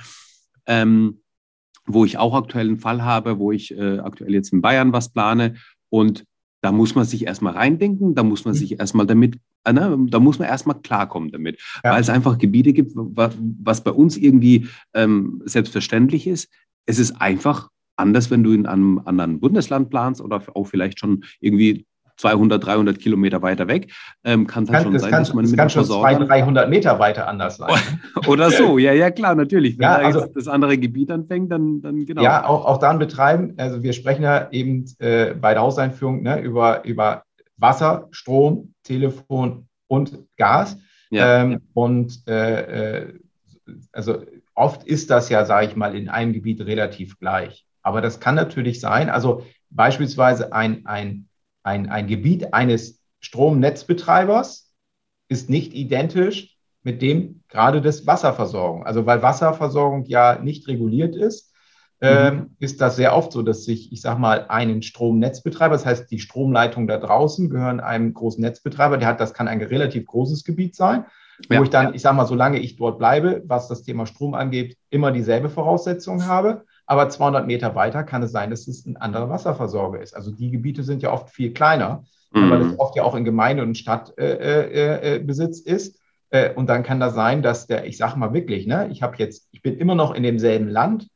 Ähm, 0.67 1.21
wo 1.87 2.05
ich 2.05 2.19
auch 2.19 2.35
aktuell 2.35 2.69
einen 2.69 2.79
Fall 2.79 3.03
habe, 3.03 3.39
wo 3.39 3.51
ich 3.51 3.77
äh, 3.77 3.99
aktuell 3.99 4.35
jetzt 4.35 4.53
in 4.53 4.61
Bayern 4.61 4.93
was 4.93 5.11
plane 5.11 5.55
und 5.89 6.25
da 6.61 6.73
muss 6.73 6.95
man 6.95 7.05
sich 7.05 7.27
erstmal 7.27 7.55
reindenken, 7.55 8.15
da 8.15 8.23
muss 8.23 8.45
man 8.45 8.55
mhm. 8.55 8.59
sich 8.59 8.79
erstmal 8.79 9.07
damit, 9.07 9.39
äh, 9.65 9.73
ne, 9.73 9.97
da 10.09 10.19
muss 10.19 10.39
man 10.39 10.49
erstmal 10.49 10.81
klarkommen 10.81 11.31
damit, 11.31 11.61
ja. 11.85 11.93
weil 11.93 12.01
es 12.01 12.11
einfach 12.11 12.39
Gebiete 12.39 12.73
gibt, 12.73 12.93
was, 12.95 13.35
was 13.39 13.85
bei 13.85 13.93
uns 13.93 14.17
irgendwie 14.17 14.69
ähm, 14.95 15.41
selbstverständlich 15.45 16.27
ist. 16.27 16.49
Es 16.89 16.99
ist 16.99 17.21
einfach 17.21 17.69
anders, 17.97 18.31
wenn 18.31 18.43
du 18.43 18.53
in 18.53 18.67
einem 18.67 19.01
anderen 19.05 19.41
Bundesland 19.41 19.91
planst 19.91 20.21
oder 20.23 20.43
auch 20.55 20.65
vielleicht 20.65 20.99
schon 20.99 21.25
irgendwie 21.41 21.87
200, 22.17 22.65
300 22.65 22.99
Kilometer 22.99 23.43
weiter 23.43 23.69
weg, 23.69 23.93
ähm, 24.25 24.47
kann 24.47 24.65
es 24.65 24.71
halt 24.71 24.85
schon 24.85 24.95
das 24.95 25.03
sein, 25.03 25.11
kann, 25.11 25.21
dass 25.23 25.35
man 25.35 25.45
das 25.45 25.53
mit 25.53 25.61
kann 25.61 25.71
schon 25.71 25.85
200, 25.85 26.29
300 26.29 26.71
Meter 26.71 26.99
weiter 26.99 27.29
anders 27.29 27.59
sein. 27.59 27.79
Oder 28.27 28.51
so, 28.51 28.79
ja, 28.79 28.93
ja, 28.93 29.11
klar, 29.11 29.35
natürlich. 29.35 29.79
Wenn 29.79 29.85
ja, 29.85 29.97
also, 29.97 30.27
das 30.35 30.49
andere 30.49 30.79
Gebiet 30.79 31.11
anfängt, 31.11 31.53
dann, 31.53 31.81
dann 31.81 32.07
genau. 32.07 32.23
Ja, 32.23 32.47
auch, 32.47 32.65
auch 32.65 32.79
dann 32.79 32.99
betreiben. 32.99 33.55
Also 33.59 33.83
wir 33.83 33.93
sprechen 33.93 34.23
ja 34.23 34.49
eben 34.51 34.87
äh, 34.99 35.35
bei 35.35 35.53
der 35.53 35.63
Hauseinführung 35.63 36.23
ne, 36.23 36.41
über, 36.41 36.85
über 36.85 37.23
Wasser, 37.59 38.09
Strom, 38.11 38.75
Telefon 38.83 39.69
und 39.87 40.19
Gas. 40.37 40.79
Ja, 41.11 41.43
ähm, 41.43 41.53
ja. 41.53 41.59
Und 41.75 42.27
äh, 42.27 43.01
äh, 43.01 43.19
also 43.93 44.23
oft 44.59 44.85
ist 44.85 45.11
das 45.11 45.29
ja, 45.29 45.45
sage 45.45 45.67
ich 45.67 45.77
mal, 45.77 45.95
in 45.97 46.09
einem 46.09 46.33
Gebiet 46.33 46.61
relativ 46.61 47.19
gleich. 47.19 47.65
Aber 47.83 48.01
das 48.01 48.21
kann 48.21 48.35
natürlich 48.35 48.81
sein, 48.81 49.09
also 49.09 49.45
beispielsweise 49.71 50.53
ein, 50.53 50.85
ein 50.87 51.29
ein, 51.69 51.89
ein 51.91 52.07
Gebiet 52.07 52.55
eines 52.55 53.03
Stromnetzbetreibers 53.21 54.73
ist 55.29 55.51
nicht 55.51 55.75
identisch 55.75 56.57
mit 56.83 57.03
dem 57.03 57.43
gerade 57.49 57.83
des 57.83 58.07
Wasserversorgung. 58.07 58.87
Also 58.87 59.05
weil 59.07 59.23
Wasserversorgung 59.23 60.05
ja 60.07 60.39
nicht 60.39 60.67
reguliert 60.69 61.15
ist, 61.15 61.53
mhm. 62.01 62.09
ähm, 62.09 62.57
ist 62.59 62.81
das 62.81 62.97
sehr 62.97 63.15
oft 63.15 63.33
so, 63.33 63.43
dass 63.43 63.65
sich, 63.65 63.93
ich 63.93 64.01
sage 64.01 64.21
mal, 64.21 64.47
einen 64.49 64.83
Stromnetzbetreiber, 64.83 65.75
das 65.75 65.85
heißt, 65.85 66.11
die 66.11 66.21
Stromleitungen 66.21 66.89
da 66.89 66.97
draußen 66.97 67.51
gehören 67.51 67.81
einem 67.81 68.15
großen 68.15 68.41
Netzbetreiber, 68.41 68.97
der 68.97 69.09
hat, 69.09 69.21
das 69.21 69.35
kann 69.35 69.49
ein 69.49 69.61
relativ 69.61 70.07
großes 70.07 70.45
Gebiet 70.45 70.75
sein, 70.75 71.05
wo 71.49 71.55
ja. 71.55 71.63
ich 71.63 71.71
dann, 71.71 71.95
ich 71.95 72.03
sage 72.03 72.17
mal, 72.17 72.27
solange 72.27 72.59
ich 72.59 72.77
dort 72.77 72.99
bleibe, 72.99 73.43
was 73.47 73.69
das 73.69 73.83
Thema 73.83 74.07
Strom 74.07 74.35
angeht, 74.35 74.77
immer 74.91 75.13
dieselbe 75.13 75.49
Voraussetzung 75.49 76.27
habe. 76.27 76.65
Aber 76.87 77.09
200 77.09 77.47
Meter 77.47 77.75
weiter 77.75 78.03
kann 78.03 78.23
es 78.23 78.33
sein, 78.33 78.51
dass 78.51 78.67
es 78.67 78.87
ein 78.87 78.97
anderer 78.97 79.29
Wasserversorger 79.29 80.01
ist. 80.01 80.17
Also 80.17 80.31
die 80.31 80.51
Gebiete 80.51 80.83
sind 80.83 81.03
ja 81.03 81.13
oft 81.13 81.31
viel 81.31 81.53
kleiner, 81.53 82.05
mhm. 82.33 82.51
weil 82.51 82.63
es 82.63 82.79
oft 82.79 82.97
ja 82.97 83.03
auch 83.03 83.15
in 83.15 83.25
Gemeinde- 83.25 83.63
und 83.63 83.77
Stadtbesitz 83.77 84.19
äh, 84.19 85.71
äh, 85.71 85.73
äh 85.73 85.75
ist. 85.75 86.01
Äh, 86.31 86.55
und 86.55 86.69
dann 86.69 86.83
kann 86.83 87.01
das 87.01 87.15
sein, 87.15 87.43
dass 87.43 87.67
der, 87.67 87.87
ich 87.87 87.97
sage 87.97 88.19
mal 88.19 88.35
wirklich, 88.35 88.67
ne, 88.67 88.89
ich 88.91 89.03
habe 89.03 89.17
jetzt, 89.19 89.49
ich 89.53 89.63
bin 89.63 89.77
immer 89.77 89.95
noch 89.95 90.15
in 90.15 90.23
demselben 90.23 90.69
Land, 90.69 91.09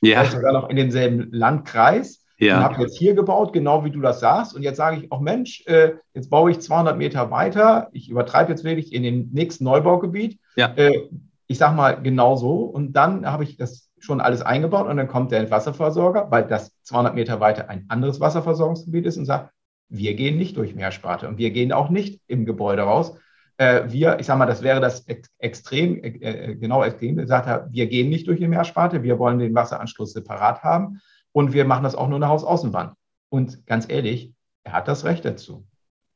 ja. 0.00 0.24
sogar 0.30 0.52
noch 0.52 0.68
in 0.68 0.76
demselben 0.76 1.28
Landkreis 1.32 2.21
ja. 2.42 2.58
und 2.58 2.64
habe 2.64 2.82
jetzt 2.82 2.98
hier 2.98 3.14
gebaut, 3.14 3.52
genau 3.52 3.84
wie 3.84 3.90
du 3.90 4.00
das 4.00 4.20
sagst. 4.20 4.54
Und 4.54 4.62
jetzt 4.62 4.76
sage 4.76 4.96
ich 4.98 5.12
auch, 5.12 5.20
Mensch, 5.20 5.64
äh, 5.66 5.92
jetzt 6.14 6.30
baue 6.30 6.50
ich 6.50 6.60
200 6.60 6.96
Meter 6.96 7.30
weiter. 7.30 7.88
Ich 7.92 8.08
übertreibe 8.08 8.50
jetzt 8.50 8.64
wirklich 8.64 8.92
in 8.92 9.02
den 9.02 9.30
nächsten 9.32 9.64
Neubaugebiet. 9.64 10.38
Ja. 10.56 10.72
Äh, 10.76 11.08
ich 11.46 11.58
sage 11.58 11.76
mal 11.76 12.00
genau 12.02 12.36
so. 12.36 12.62
Und 12.62 12.94
dann 12.94 13.26
habe 13.26 13.44
ich 13.44 13.56
das 13.56 13.90
schon 13.98 14.20
alles 14.20 14.42
eingebaut 14.42 14.88
und 14.88 14.96
dann 14.96 15.06
kommt 15.06 15.30
der 15.30 15.48
Wasserversorger, 15.50 16.30
weil 16.30 16.44
das 16.44 16.72
200 16.82 17.14
Meter 17.14 17.38
weiter 17.40 17.70
ein 17.70 17.84
anderes 17.88 18.18
Wasserversorgungsgebiet 18.18 19.06
ist 19.06 19.16
und 19.16 19.26
sagt, 19.26 19.50
wir 19.88 20.14
gehen 20.14 20.38
nicht 20.38 20.56
durch 20.56 20.74
Meersparte 20.74 21.28
und 21.28 21.38
wir 21.38 21.50
gehen 21.50 21.72
auch 21.72 21.90
nicht 21.90 22.20
im 22.26 22.46
Gebäude 22.46 22.82
raus. 22.82 23.16
Äh, 23.58 23.82
wir, 23.88 24.18
ich 24.18 24.26
sage 24.26 24.38
mal, 24.38 24.46
das 24.46 24.62
wäre 24.62 24.80
das 24.80 25.06
Extrem, 25.38 26.02
äh, 26.02 26.08
äh, 26.08 26.54
genau 26.56 26.82
Extrem, 26.82 27.24
sagt 27.26 27.46
er, 27.46 27.68
wir 27.70 27.86
gehen 27.86 28.08
nicht 28.08 28.26
durch 28.26 28.40
die 28.40 28.48
Meersparte, 28.48 29.02
wir 29.02 29.18
wollen 29.18 29.38
den 29.38 29.54
Wasseranschluss 29.54 30.12
separat 30.12 30.62
haben 30.62 31.00
und 31.32 31.52
wir 31.52 31.64
machen 31.64 31.84
das 31.84 31.94
auch 31.94 32.08
nur 32.08 32.16
eine 32.16 32.28
Hausaußenwand. 32.28 32.94
Und 33.28 33.66
ganz 33.66 33.86
ehrlich, 33.88 34.32
er 34.64 34.72
hat 34.74 34.88
das 34.88 35.04
Recht 35.04 35.24
dazu. 35.24 35.66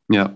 Ja. 0.09 0.35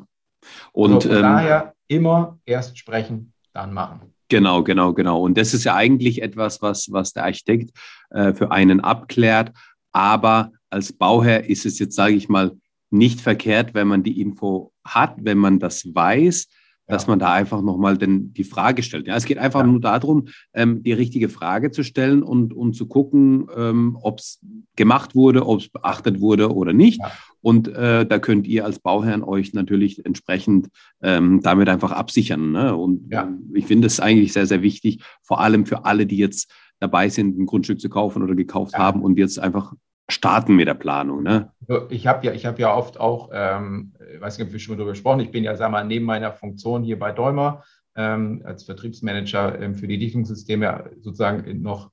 Und 0.73 0.95
also 0.95 1.09
von 1.09 1.17
ähm, 1.17 1.23
daher 1.23 1.75
immer 1.89 2.39
erst 2.47 2.79
sprechen, 2.79 3.33
dann 3.53 3.73
machen. 3.73 4.15
Genau, 4.29 4.63
genau, 4.63 4.95
genau. 4.95 5.21
Und 5.23 5.37
das 5.37 5.55
ist 5.55 5.65
ja 5.65 5.75
eigentlich 5.75 6.23
etwas, 6.23 6.63
was, 6.63 6.91
was 6.93 7.13
der 7.13 7.25
Architekt 7.25 7.77
äh, 8.11 8.33
für 8.33 8.51
einen 8.51 8.81
abklärt. 8.81 9.53
Aber 9.93 10.53
als 10.71 10.93
Bauherr 10.93 11.49
ist 11.49 11.67
es 11.67 11.79
jetzt, 11.79 11.97
sage 11.97 12.15
ich 12.15 12.29
mal, 12.29 12.53
nicht 12.91 13.21
verkehrt, 13.21 13.75
wenn 13.75 13.89
man 13.89 14.03
die 14.03 14.21
Info 14.21 14.73
hat, 14.85 15.17
wenn 15.19 15.39
man 15.39 15.59
das 15.59 15.95
weiß, 15.95 16.49
dass 16.91 17.07
man 17.07 17.19
da 17.19 17.33
einfach 17.33 17.63
nochmal 17.63 17.97
die 17.99 18.45
Frage 18.45 18.83
stellt. 18.83 19.07
Ja, 19.07 19.17
es 19.17 19.25
geht 19.25 19.39
einfach 19.39 19.61
ja. 19.61 19.67
nur 19.67 19.81
darum, 19.81 20.29
ähm, 20.53 20.83
die 20.83 20.93
richtige 20.93 21.29
Frage 21.29 21.71
zu 21.71 21.83
stellen 21.83 22.23
und, 22.23 22.53
und 22.53 22.75
zu 22.75 22.87
gucken, 22.87 23.47
ähm, 23.57 23.99
ob 24.03 24.19
es 24.19 24.41
gemacht 24.77 25.15
wurde, 25.15 25.47
ob 25.47 25.61
es 25.61 25.69
beachtet 25.69 26.21
wurde 26.21 26.55
oder 26.55 26.73
nicht. 26.73 27.01
Ja. 27.01 27.13
Und 27.43 27.69
äh, 27.69 28.05
da 28.05 28.19
könnt 28.19 28.47
ihr 28.47 28.65
als 28.65 28.79
Bauherrn 28.79 29.23
euch 29.23 29.55
natürlich 29.55 30.05
entsprechend 30.05 30.69
ähm, 31.03 31.41
damit 31.43 31.69
einfach 31.69 31.93
absichern. 31.93 32.53
Ne? 32.53 32.77
Und 32.77 33.11
ja. 33.11 33.25
Ähm, 33.25 33.51
ich 33.55 33.67
finde 33.67 33.87
es 33.87 34.01
eigentlich 34.01 34.33
sehr, 34.33 34.47
sehr 34.47 34.63
wichtig, 34.63 35.03
vor 35.23 35.41
allem 35.41 35.67
für 35.67 35.85
alle, 35.85 36.07
die 36.07 36.19
jetzt 36.19 36.53
dabei 36.81 37.09
sind, 37.09 37.39
ein 37.39 37.47
Grundstück 37.47 37.81
zu 37.81 37.89
kaufen 37.89 38.23
oder 38.23 38.35
gekauft 38.35 38.77
haben 38.77 39.03
und 39.03 39.19
jetzt 39.19 39.39
einfach 39.39 39.75
starten 40.11 40.57
mit 40.57 40.69
der 40.69 40.75
Planung. 40.75 41.23
Ne? 41.23 41.51
Ich 41.89 42.07
habe 42.07 42.27
ja, 42.27 42.33
hab 42.33 42.59
ja 42.59 42.75
oft 42.75 42.99
auch, 42.99 43.31
ähm, 43.33 43.93
ich 44.15 44.21
weiß 44.21 44.39
nicht, 44.39 44.47
ob 44.47 44.53
wir 44.53 44.59
schon 44.59 44.77
darüber 44.77 44.93
gesprochen, 44.93 45.21
ich 45.21 45.31
bin 45.31 45.45
ja, 45.45 45.57
sag 45.57 45.71
mal, 45.71 45.85
neben 45.85 46.05
meiner 46.05 46.33
Funktion 46.33 46.83
hier 46.83 46.99
bei 46.99 47.13
Däumer 47.13 47.63
ähm, 47.97 48.43
als 48.45 48.65
Vertriebsmanager 48.65 49.61
ähm, 49.61 49.75
für 49.75 49.87
die 49.87 49.99
Dichtungssysteme 49.99 50.91
sozusagen 51.01 51.63
noch 51.63 51.91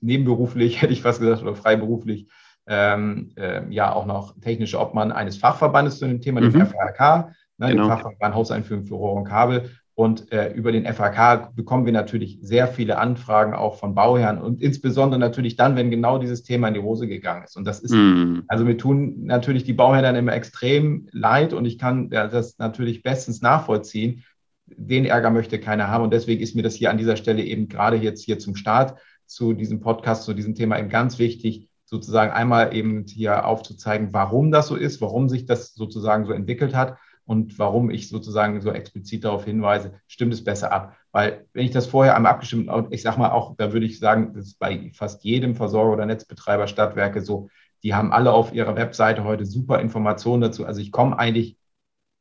nebenberuflich, 0.00 0.80
hätte 0.82 0.92
ich 0.92 1.02
fast 1.02 1.20
gesagt, 1.20 1.42
oder 1.42 1.54
freiberuflich, 1.54 2.28
ähm, 2.66 3.30
äh, 3.36 3.62
ja 3.70 3.92
auch 3.92 4.06
noch 4.06 4.38
technische 4.40 4.80
Obmann 4.80 5.12
eines 5.12 5.36
Fachverbandes 5.36 5.98
zu 5.98 6.06
dem 6.06 6.20
Thema, 6.20 6.40
mhm. 6.40 6.52
dem 6.52 6.66
FHK, 6.66 7.32
ne, 7.58 7.68
genau. 7.68 7.84
dem 7.84 7.88
Fachverband 7.88 8.34
Hauseinführung 8.34 8.84
für 8.84 8.94
Rohr 8.94 9.14
und 9.14 9.24
Kabel. 9.24 9.70
Und 9.98 10.30
äh, 10.30 10.52
über 10.52 10.72
den 10.72 10.84
FHK 10.84 11.56
bekommen 11.56 11.86
wir 11.86 11.92
natürlich 11.94 12.38
sehr 12.42 12.68
viele 12.68 12.98
Anfragen 12.98 13.54
auch 13.54 13.76
von 13.76 13.94
Bauherren 13.94 14.36
und 14.36 14.60
insbesondere 14.60 15.18
natürlich 15.18 15.56
dann, 15.56 15.74
wenn 15.74 15.90
genau 15.90 16.18
dieses 16.18 16.42
Thema 16.42 16.68
in 16.68 16.74
die 16.74 16.80
Hose 16.80 17.08
gegangen 17.08 17.44
ist. 17.44 17.56
Und 17.56 17.64
das 17.64 17.80
ist, 17.80 17.92
mm. 17.92 18.40
also 18.46 18.66
wir 18.66 18.76
tun 18.76 19.24
natürlich 19.24 19.64
die 19.64 19.72
Bauherren 19.72 20.04
dann 20.04 20.16
immer 20.16 20.34
extrem 20.34 21.08
leid 21.12 21.54
und 21.54 21.64
ich 21.64 21.78
kann 21.78 22.10
ja, 22.12 22.28
das 22.28 22.58
natürlich 22.58 23.02
bestens 23.02 23.40
nachvollziehen. 23.40 24.22
Den 24.66 25.06
Ärger 25.06 25.30
möchte 25.30 25.58
keiner 25.58 25.88
haben 25.88 26.04
und 26.04 26.12
deswegen 26.12 26.42
ist 26.42 26.54
mir 26.54 26.62
das 26.62 26.74
hier 26.74 26.90
an 26.90 26.98
dieser 26.98 27.16
Stelle 27.16 27.42
eben 27.42 27.66
gerade 27.66 27.96
jetzt 27.96 28.22
hier 28.22 28.38
zum 28.38 28.54
Start 28.54 28.98
zu 29.24 29.54
diesem 29.54 29.80
Podcast, 29.80 30.24
zu 30.24 30.34
diesem 30.34 30.54
Thema 30.54 30.78
eben 30.78 30.90
ganz 30.90 31.18
wichtig, 31.18 31.70
sozusagen 31.86 32.32
einmal 32.32 32.76
eben 32.76 33.06
hier 33.08 33.46
aufzuzeigen, 33.46 34.12
warum 34.12 34.50
das 34.50 34.66
so 34.66 34.76
ist, 34.76 35.00
warum 35.00 35.30
sich 35.30 35.46
das 35.46 35.72
sozusagen 35.72 36.26
so 36.26 36.32
entwickelt 36.32 36.74
hat 36.74 36.98
und 37.26 37.58
warum 37.58 37.90
ich 37.90 38.08
sozusagen 38.08 38.60
so 38.60 38.70
explizit 38.70 39.24
darauf 39.24 39.44
hinweise, 39.44 40.00
stimmt 40.06 40.32
es 40.32 40.44
besser 40.44 40.72
ab. 40.72 40.96
Weil 41.10 41.46
wenn 41.52 41.64
ich 41.64 41.72
das 41.72 41.86
vorher 41.86 42.14
einmal 42.14 42.32
abgestimmt, 42.32 42.70
ich 42.90 43.02
sage 43.02 43.18
mal 43.18 43.30
auch, 43.30 43.56
da 43.56 43.72
würde 43.72 43.84
ich 43.84 43.98
sagen, 43.98 44.32
das 44.34 44.46
ist 44.46 44.58
bei 44.58 44.90
fast 44.94 45.24
jedem 45.24 45.56
Versorger 45.56 45.94
oder 45.94 46.06
Netzbetreiber 46.06 46.68
Stadtwerke 46.68 47.20
so, 47.20 47.48
die 47.82 47.94
haben 47.94 48.12
alle 48.12 48.32
auf 48.32 48.52
ihrer 48.52 48.76
Webseite 48.76 49.24
heute 49.24 49.44
super 49.44 49.80
Informationen 49.80 50.42
dazu. 50.42 50.64
Also 50.64 50.80
ich 50.80 50.92
komme 50.92 51.18
eigentlich, 51.18 51.58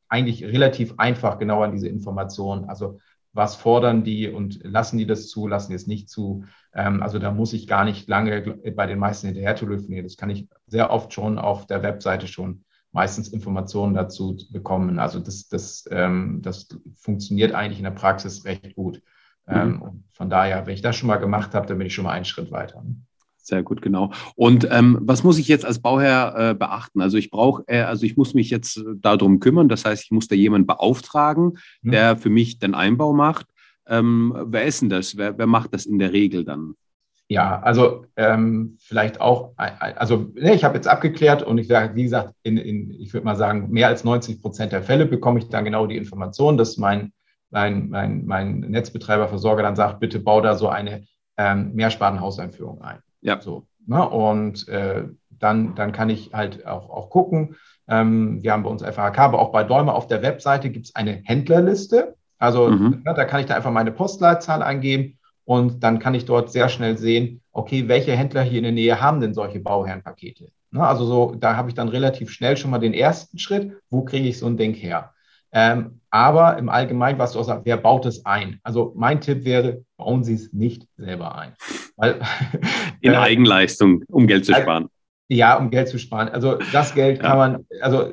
eigentlich 0.10 0.44
relativ 0.44 0.96
einfach 0.98 1.38
genau 1.38 1.62
an 1.62 1.72
diese 1.72 1.88
Informationen. 1.88 2.66
Also 2.66 3.00
was 3.32 3.56
fordern 3.56 4.04
die 4.04 4.30
und 4.30 4.64
lassen 4.64 4.98
die 4.98 5.06
das 5.06 5.28
zu, 5.28 5.48
lassen 5.48 5.72
die 5.72 5.76
es 5.76 5.88
nicht 5.88 6.10
zu. 6.10 6.46
Ähm, 6.74 7.04
also 7.04 7.20
da 7.20 7.32
muss 7.32 7.54
ich 7.54 7.68
gar 7.68 7.86
nicht 7.86 8.08
lange 8.08 8.42
bei 8.76 8.88
den 8.88 8.98
meisten 8.98 9.28
hinterher 9.28 9.56
telefonieren. 9.56 10.06
Das 10.06 10.18
kann 10.18 10.30
ich 10.30 10.48
sehr 10.68 10.90
oft 10.90 11.14
schon 11.14 11.38
auf 11.38 11.68
der 11.68 11.84
Webseite 11.84 12.28
schon 12.28 12.64
meistens 12.96 13.28
Informationen 13.28 13.94
dazu 13.94 14.38
bekommen. 14.52 15.00
Also 15.00 15.20
das, 15.20 15.50
das, 15.50 15.86
ähm, 15.92 16.40
das 16.42 16.70
funktioniert 16.96 17.52
eigentlich 17.54 17.78
in 17.78 17.84
der 17.84 17.92
Praxis 17.92 18.46
recht 18.46 18.74
gut. 18.74 19.02
Ähm, 19.48 19.70
mhm. 19.70 20.04
von 20.14 20.30
daher, 20.30 20.66
wenn 20.66 20.74
ich 20.74 20.82
das 20.82 20.96
schon 20.96 21.08
mal 21.08 21.18
gemacht 21.18 21.54
habe, 21.54 21.68
dann 21.68 21.78
bin 21.78 21.88
ich 21.88 21.94
schon 21.94 22.06
mal 22.06 22.14
einen 22.14 22.26
Schritt 22.26 22.52
weiter. 22.52 22.84
Sehr 23.38 23.62
gut, 23.64 23.82
genau. 23.82 24.12
Und 24.36 24.68
ähm, 24.72 24.98
was 25.02 25.24
muss 25.24 25.38
ich 25.38 25.50
jetzt 25.50 25.66
als 25.66 25.80
Bauherr 25.80 26.52
äh, 26.52 26.54
beachten? 26.56 27.02
Also 27.02 27.18
ich 27.18 27.30
brauche, 27.30 27.64
äh, 27.68 27.82
also 27.82 28.06
ich 28.06 28.16
muss 28.16 28.34
mich 28.34 28.50
jetzt 28.50 28.82
darum 28.96 29.42
kümmern. 29.42 29.68
Das 29.68 29.84
heißt, 29.84 30.06
ich 30.06 30.12
muss 30.12 30.30
da 30.30 30.36
jemanden 30.36 30.66
beauftragen, 30.66 31.58
mhm. 31.82 31.92
der 31.92 32.18
für 32.18 32.30
mich 32.30 32.60
den 32.60 32.74
Einbau 32.74 33.14
macht. 33.14 33.46
Ähm, 33.88 34.34
wer 34.48 34.66
ist 34.66 34.82
denn 34.82 34.90
das? 34.90 35.18
Wer, 35.18 35.38
wer 35.38 35.48
macht 35.48 35.74
das 35.74 35.86
in 35.86 36.00
der 36.00 36.14
Regel 36.14 36.46
dann? 36.46 36.76
Ja, 37.28 37.60
also 37.62 38.06
ähm, 38.18 38.78
vielleicht 38.80 39.20
auch, 39.20 39.54
also 39.58 40.32
ne, 40.36 40.54
ich 40.54 40.64
habe 40.64 40.76
jetzt 40.76 40.88
abgeklärt 40.88 41.42
und 41.42 41.58
ich 41.58 41.68
sage, 41.68 41.96
wie 41.96 42.04
gesagt, 42.04 42.36
in, 42.44 42.58
in, 42.58 42.92
ich 42.92 43.14
würde 43.14 43.26
mal 43.26 43.36
sagen, 43.36 43.72
mehr 43.72 43.88
als 43.88 44.04
90 44.04 44.42
Prozent 44.42 44.72
der 44.72 44.84
Fälle 44.84 45.08
bekomme 45.08 45.40
ich 45.40 45.50
dann 45.50 45.66
genau 45.66 45.88
die 45.88 45.98
Information, 45.98 46.56
dass 46.56 46.78
mein, 46.78 47.14
mein, 47.50 47.90
mein, 47.90 48.26
mein 48.26 48.60
Netzbetreiber, 48.60 49.28
Versorger 49.28 49.64
dann 49.64 49.76
sagt, 49.76 50.00
bitte 50.00 50.20
bau 50.20 50.40
da 50.40 50.56
so 50.56 50.70
eine 50.70 51.06
ähm, 51.38 51.72
Mehrspartenhauseinführung 51.74 52.82
ein. 52.84 53.00
Ja. 53.22 53.42
So, 53.42 53.66
ne? 53.88 54.08
Und 54.08 54.68
äh, 54.68 55.06
dann, 55.32 55.74
dann 55.74 55.92
kann 55.92 56.10
ich 56.12 56.32
halt 56.32 56.68
auch, 56.68 56.92
auch 56.92 57.10
gucken. 57.10 57.56
Ähm, 57.88 58.44
wir 58.44 58.52
haben 58.52 58.64
bei 58.64 58.70
uns 58.70 58.84
FHK, 58.84 59.18
aber 59.18 59.40
auch 59.40 59.52
bei 59.52 59.64
Däumer 59.64 59.96
auf 59.96 60.06
der 60.08 60.22
Webseite 60.22 60.70
gibt 60.70 60.88
es 60.88 60.96
eine 60.96 61.22
Händlerliste. 61.24 62.16
Also 62.38 62.70
mhm. 62.70 63.02
ne, 63.04 63.14
da 63.16 63.26
kann 63.26 63.40
ich 63.40 63.48
da 63.48 63.56
einfach 63.56 63.72
meine 63.72 63.92
Postleitzahl 63.92 64.62
eingeben 64.62 65.18
und 65.46 65.84
dann 65.84 66.00
kann 66.00 66.16
ich 66.16 66.26
dort 66.26 66.52
sehr 66.52 66.70
schnell 66.70 66.98
sehen, 66.98 67.42
okay, 67.52 67.88
welche 67.88 68.12
Händler 68.12 68.42
hier 68.42 68.58
in 68.58 68.64
der 68.64 68.74
Nähe 68.74 69.00
haben 69.00 69.22
denn 69.22 69.34
solche 69.34 69.60
Bauherrenpakete? 69.60 70.50
Ne, 70.72 70.86
also 70.86 71.06
so, 71.06 71.36
da 71.36 71.56
habe 71.56 71.70
ich 71.70 71.76
dann 71.76 71.88
relativ 71.88 72.32
schnell 72.32 72.58
schon 72.58 72.72
mal 72.72 72.80
den 72.80 72.94
ersten 72.94 73.40
Schritt, 73.40 73.78
wo 73.90 74.04
kriege 74.04 74.28
ich 74.28 74.40
so 74.40 74.48
ein 74.48 74.58
Ding 74.58 74.74
her? 74.74 75.14
Ähm, 75.54 76.02
aber 76.10 76.58
im 76.58 76.68
Allgemeinen, 76.68 77.18
was 77.18 77.32
du 77.32 77.40
auch 77.40 77.46
sagst, 77.46 77.66
wer 77.66 77.78
baut 77.78 78.06
es 78.06 78.26
ein? 78.26 78.60
Also 78.64 78.92
mein 78.98 79.22
Tipp 79.22 79.46
wäre, 79.46 79.86
bauen 79.96 80.24
Sie 80.24 80.34
es 80.34 80.52
nicht 80.52 80.86
selber 80.98 81.38
ein. 81.38 81.54
Weil, 81.96 82.20
in 83.00 83.14
äh, 83.14 83.18
Eigenleistung, 83.18 84.04
um 84.10 84.28
Geld 84.28 84.46
zu 84.46 84.54
sparen. 84.54 84.90
Ja, 85.30 85.56
um 85.58 85.70
Geld 85.70 85.88
zu 85.88 85.98
sparen. 85.98 86.28
Also 86.28 86.58
das 86.74 86.94
Geld 86.94 87.22
kann 87.22 87.32
ja. 87.32 87.36
man, 87.38 87.66
also 87.80 88.12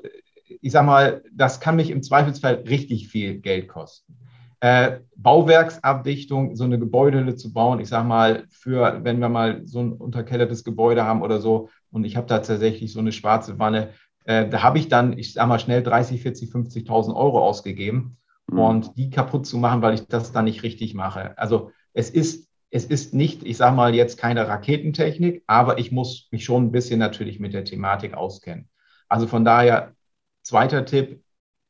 ich 0.60 0.70
sag 0.70 0.86
mal, 0.86 1.22
das 1.32 1.58
kann 1.58 1.74
mich 1.74 1.90
im 1.90 2.02
Zweifelsfall 2.02 2.62
richtig 2.68 3.08
viel 3.08 3.40
Geld 3.40 3.66
kosten. 3.66 4.16
Äh, 4.62 5.00
Bauwerksabdichtung, 5.16 6.54
so 6.54 6.62
eine 6.62 6.78
Gebäudehülle 6.78 7.34
zu 7.34 7.52
bauen, 7.52 7.80
ich 7.80 7.88
sage 7.88 8.06
mal, 8.06 8.44
für, 8.48 9.00
wenn 9.02 9.18
wir 9.18 9.28
mal 9.28 9.66
so 9.66 9.80
ein 9.80 9.90
unterkellertes 9.90 10.62
Gebäude 10.62 11.04
haben 11.04 11.22
oder 11.22 11.40
so, 11.40 11.68
und 11.90 12.04
ich 12.04 12.16
habe 12.16 12.28
da 12.28 12.38
tatsächlich 12.38 12.92
so 12.92 13.00
eine 13.00 13.10
schwarze 13.10 13.58
Wanne, 13.58 13.88
äh, 14.24 14.48
da 14.48 14.62
habe 14.62 14.78
ich 14.78 14.86
dann, 14.86 15.18
ich 15.18 15.32
sage 15.32 15.48
mal, 15.48 15.58
schnell 15.58 15.82
30, 15.82 16.22
40, 16.22 16.48
50.000 16.52 17.12
Euro 17.12 17.44
ausgegeben. 17.44 18.18
Mhm. 18.46 18.58
Und 18.60 18.96
die 18.96 19.10
kaputt 19.10 19.46
zu 19.46 19.58
machen, 19.58 19.82
weil 19.82 19.94
ich 19.94 20.06
das 20.06 20.30
dann 20.30 20.44
nicht 20.44 20.62
richtig 20.62 20.94
mache. 20.94 21.36
Also 21.36 21.72
es 21.92 22.08
ist, 22.08 22.48
es 22.70 22.84
ist 22.84 23.14
nicht, 23.14 23.42
ich 23.44 23.56
sage 23.56 23.74
mal, 23.74 23.96
jetzt 23.96 24.16
keine 24.16 24.46
Raketentechnik, 24.46 25.42
aber 25.48 25.78
ich 25.78 25.90
muss 25.90 26.28
mich 26.30 26.44
schon 26.44 26.66
ein 26.66 26.72
bisschen 26.72 27.00
natürlich 27.00 27.40
mit 27.40 27.52
der 27.52 27.64
Thematik 27.64 28.14
auskennen. 28.14 28.68
Also 29.08 29.26
von 29.26 29.44
daher, 29.44 29.96
zweiter 30.42 30.84
Tipp, 30.84 31.24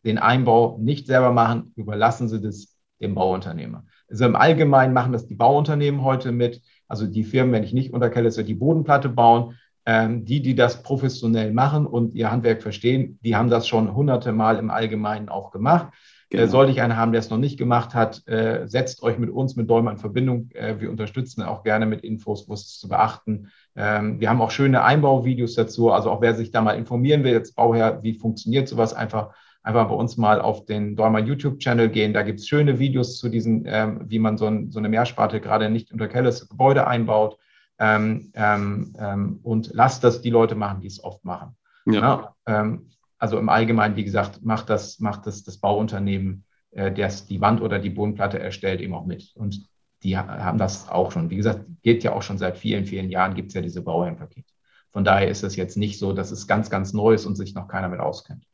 den 0.05 0.19
Einbau 0.19 0.77
nicht 0.79 1.07
selber 1.07 1.33
machen, 1.33 1.73
überlassen 1.75 2.29
Sie 2.29 2.41
das 2.41 2.72
dem 3.03 3.15
Bauunternehmer. 3.15 3.85
Also 4.09 4.25
im 4.25 4.37
Allgemeinen 4.37 4.95
machen 4.95 5.13
das 5.13 5.27
die 5.27 5.35
Bauunternehmen 5.35 6.03
heute 6.03 6.33
mit, 6.33 6.63
also 6.89 7.07
die 7.07 7.25
Firmen, 7.25 7.53
wenn 7.53 7.65
ich 7.65 7.73
nicht 7.73 7.93
unterkelle, 7.93 8.31
so 8.31 8.43
die 8.43 8.55
Bodenplatte 8.55 9.09
bauen. 9.09 9.59
Ähm, 9.85 10.25
die, 10.25 10.41
die 10.41 10.55
das 10.55 10.85
professionell 10.85 11.53
machen 11.53 11.87
und 11.89 12.15
ihr 12.15 12.31
Handwerk 12.31 12.63
verstehen, 12.63 13.19
die 13.25 13.35
haben 13.35 13.51
das 13.51 13.67
schon 13.67 13.97
hunderte 13.97 14.31
Mal 14.31 14.59
im 14.59 14.71
Allgemeinen 14.71 15.29
auch 15.29 15.51
gemacht. 15.51 15.89
Äh, 16.33 16.37
genau. 16.37 16.43
Äh, 16.45 16.47
sollte 16.47 16.73
ich 16.73 16.81
einen 16.81 16.97
haben, 16.97 17.13
der 17.13 17.19
es 17.19 17.31
noch 17.31 17.39
nicht 17.39 17.59
gemacht 17.59 17.95
hat, 17.95 18.27
äh, 18.29 18.67
setzt 18.67 19.03
euch 19.03 19.19
mit 19.19 19.31
uns, 19.31 19.57
mit 19.57 19.69
Däumer 19.69 19.91
in 19.91 19.99
Verbindung. 19.99 20.51
Äh, 20.53 20.81
wir 20.81 20.91
unterstützen 20.91 21.43
auch 21.43 21.63
gerne 21.63 21.87
mit 21.87 22.03
Infos, 22.03 22.49
wo 22.49 22.55
es 22.55 22.79
zu 22.79 22.89
beachten. 22.89 23.49
Ähm, 23.75 24.21
wir 24.21 24.31
haben 24.31 24.41
auch 24.41 24.51
schöne 24.51 24.85
Einbauvideos 24.85 25.55
dazu. 25.55 25.91
Also 25.91 26.11
auch 26.11 26.21
wer 26.21 26.35
sich 26.35 26.51
da 26.51 26.61
mal 26.61 26.73
informieren 26.73 27.25
will, 27.25 27.33
jetzt 27.33 27.57
Bauherr, 27.57 28.03
wie 28.03 28.15
funktioniert 28.15 28.69
sowas, 28.69 28.95
einfach 28.95 29.35
einfach 29.63 29.89
bei 29.89 29.95
uns 29.95 30.17
mal 30.17 30.41
auf 30.41 30.65
den 30.65 30.97
Däumer 30.97 31.21
YouTube-Channel 31.21 31.89
gehen. 31.89 32.13
Da 32.13 32.23
gibt 32.23 32.41
es 32.41 32.49
schöne 32.49 32.79
Videos 32.79 33.19
zu 33.19 33.29
diesen, 33.29 33.65
ähm, 33.67 34.03
wie 34.07 34.19
man 34.19 34.37
so, 34.37 34.47
ein, 34.47 34.71
so, 34.71 34.79
eine 34.79 34.89
Mehrsparte 34.89 35.41
gerade 35.41 35.71
nicht 35.71 35.93
unter 35.93 36.09
Kelles 36.09 36.49
Gebäude 36.49 36.87
einbaut. 36.87 37.39
Ähm, 37.79 38.31
ähm, 38.35 38.95
ähm, 38.99 39.41
und 39.43 39.71
lasst 39.73 40.05
das 40.05 40.21
die 40.21 40.31
Leute 40.31 40.55
machen, 40.55 40.81
die 40.81 40.89
es 40.89 41.03
oft 41.03 41.25
machen. 41.25 41.57
Ja. 41.87 42.01
ja 42.01 42.35
ähm, 42.47 42.91
also 43.19 43.39
im 43.39 43.49
Allgemeinen, 43.49 43.97
wie 43.97 44.05
gesagt, 44.05 44.43
macht 44.45 44.69
das, 44.69 44.99
macht 44.99 45.27
das, 45.27 45.45
das 45.45 45.59
Bauunternehmen, 45.59 46.45
äh, 46.73 46.93
das 46.93 47.27
die 47.27 47.41
Wand 47.41 47.61
oder 47.61 47.79
die 47.79 47.91
Bodenplatte 47.91 48.39
erstellt, 48.39 48.81
eben 48.81 48.95
auch 48.95 49.07
mit. 49.07 49.33
Und 49.35 49.69
die 50.03 50.19
haben 50.19 50.59
das 50.59 50.89
auch 50.89 51.13
schon. 51.13 51.31
Wie 51.31 51.37
gesagt, 51.37 51.65
geht 51.83 52.03
ja 52.03 52.13
auch 52.13 52.23
schon 52.23 52.37
seit 52.37 52.59
vielen, 52.59 52.85
vielen 52.85 53.09
Jahren, 53.09 53.35
gibt 53.35 53.49
es 53.49 53.55
ja 53.55 53.61
diese 53.61 53.83
Bauherrenpakete. 53.83 54.53
Von 54.91 55.05
daher 55.05 55.29
ist 55.29 55.45
es 55.45 55.55
jetzt 55.55 55.77
nicht 55.77 56.01
so, 56.01 56.13
dass 56.13 56.33
es 56.33 56.49
ganz, 56.49 56.71
ganz 56.71 56.93
neu 56.93 57.15
ist 57.15 57.25
und 57.25 57.37
sich 57.37 57.55
noch 57.55 57.69
keiner 57.69 57.89
mit 57.89 58.01
auskennt. 58.01 58.45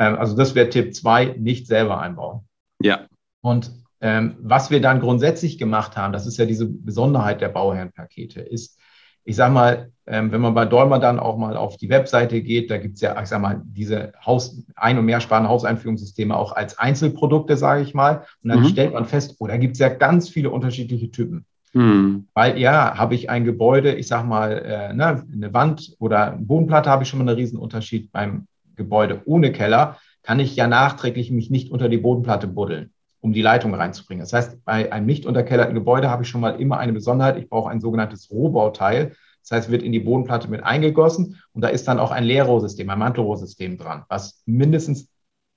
Ähm, 0.00 0.16
also 0.18 0.34
das 0.34 0.54
wäre 0.56 0.70
Tipp 0.70 0.94
2, 0.94 1.36
nicht 1.38 1.68
selber 1.68 2.00
einbauen. 2.00 2.40
Ja. 2.82 3.06
Und 3.42 3.70
ähm, 4.00 4.36
was 4.40 4.70
wir 4.70 4.80
dann 4.80 5.00
grundsätzlich 5.00 5.58
gemacht 5.58 5.96
haben, 5.96 6.12
das 6.12 6.26
ist 6.26 6.38
ja 6.38 6.46
diese 6.46 6.66
Besonderheit 6.66 7.42
der 7.42 7.50
Bauherrenpakete, 7.50 8.40
ist, 8.40 8.80
ich 9.24 9.36
sage 9.36 9.52
mal, 9.52 9.92
ähm, 10.06 10.32
wenn 10.32 10.40
man 10.40 10.54
bei 10.54 10.64
Dolmer 10.64 10.98
dann 10.98 11.20
auch 11.20 11.36
mal 11.36 11.56
auf 11.56 11.76
die 11.76 11.90
Webseite 11.90 12.40
geht, 12.40 12.70
da 12.70 12.78
gibt 12.78 12.94
es 12.94 13.02
ja, 13.02 13.20
ich 13.20 13.28
sage 13.28 13.42
mal, 13.42 13.62
diese 13.64 14.12
Haus-, 14.24 14.64
Ein- 14.74 14.98
und 14.98 15.04
Mehrsparten 15.04 15.48
Hauseinführungssysteme 15.48 16.34
auch 16.34 16.52
als 16.52 16.78
Einzelprodukte, 16.78 17.58
sage 17.58 17.82
ich 17.82 17.92
mal. 17.92 18.24
Und 18.42 18.48
dann 18.48 18.60
mhm. 18.60 18.68
stellt 18.68 18.94
man 18.94 19.04
fest, 19.04 19.36
oh, 19.38 19.46
da 19.46 19.58
gibt 19.58 19.74
es 19.74 19.78
ja 19.80 19.90
ganz 19.90 20.30
viele 20.30 20.48
unterschiedliche 20.48 21.10
Typen. 21.10 21.44
Mhm. 21.74 22.26
Weil 22.32 22.58
ja, 22.58 22.96
habe 22.96 23.14
ich 23.14 23.28
ein 23.28 23.44
Gebäude, 23.44 23.94
ich 23.94 24.08
sage 24.08 24.26
mal, 24.26 24.52
äh, 24.52 24.94
ne, 24.94 25.22
eine 25.30 25.52
Wand 25.52 25.94
oder 25.98 26.32
eine 26.32 26.42
Bodenplatte 26.44 26.88
habe 26.88 27.02
ich 27.02 27.08
schon 27.10 27.18
mal 27.18 27.28
einen 27.28 27.38
riesen 27.38 27.58
Unterschied. 27.58 28.10
Beim 28.10 28.46
Gebäude 28.80 29.22
ohne 29.26 29.52
Keller, 29.52 29.96
kann 30.22 30.40
ich 30.40 30.56
ja 30.56 30.66
nachträglich 30.66 31.30
mich 31.30 31.50
nicht 31.50 31.70
unter 31.70 31.88
die 31.88 31.98
Bodenplatte 31.98 32.46
buddeln. 32.46 32.90
um 33.22 33.32
die 33.34 33.42
Leitung 33.42 33.74
reinzubringen. 33.74 34.22
Das 34.22 34.32
heißt, 34.32 34.64
bei 34.64 34.90
einem 34.90 35.06
nicht 35.06 35.26
unterkellerten 35.26 35.74
Gebäude 35.74 36.08
habe 36.08 36.22
ich 36.22 36.28
schon 36.30 36.40
mal 36.40 36.58
immer 36.58 36.78
eine 36.78 36.94
Besonderheit. 36.94 37.36
Ich 37.36 37.50
brauche 37.50 37.68
ein 37.70 37.80
sogenanntes 37.80 38.30
Rohbauteil. 38.30 39.14
Das 39.42 39.50
heißt, 39.50 39.70
wird 39.70 39.82
in 39.82 39.92
die 39.92 40.00
Bodenplatte 40.00 40.48
mit 40.48 40.62
eingegossen 40.62 41.36
und 41.52 41.62
da 41.62 41.68
ist 41.68 41.86
dann 41.86 41.98
auch 41.98 42.12
ein 42.12 42.24
Leerrohrsystem, 42.24 42.88
ein 42.88 42.98
Mantelrohrsystem 42.98 43.76
dran, 43.76 44.04
was 44.08 44.42
mindestens 44.46 45.10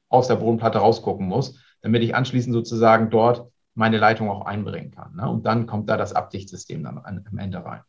aus 0.10 0.28
der 0.28 0.36
Bodenplatte 0.36 0.80
rausgucken 0.80 1.26
muss, 1.26 1.58
damit 1.82 2.04
ich 2.04 2.16
anschließend 2.16 2.54
sozusagen 2.54 3.10
dort 3.10 3.48
meine 3.76 3.98
Leitung 3.98 4.30
auch 4.30 4.46
einbringen 4.46 4.92
kann. 4.92 5.16
Ne? 5.16 5.30
Und 5.30 5.46
dann 5.46 5.66
kommt 5.66 5.90
da 5.90 5.96
das 5.98 6.14
Abdichtsystem 6.14 6.84
dann 6.84 6.98
am 6.98 7.38
Ende 7.38 7.64
rein. 7.64 7.82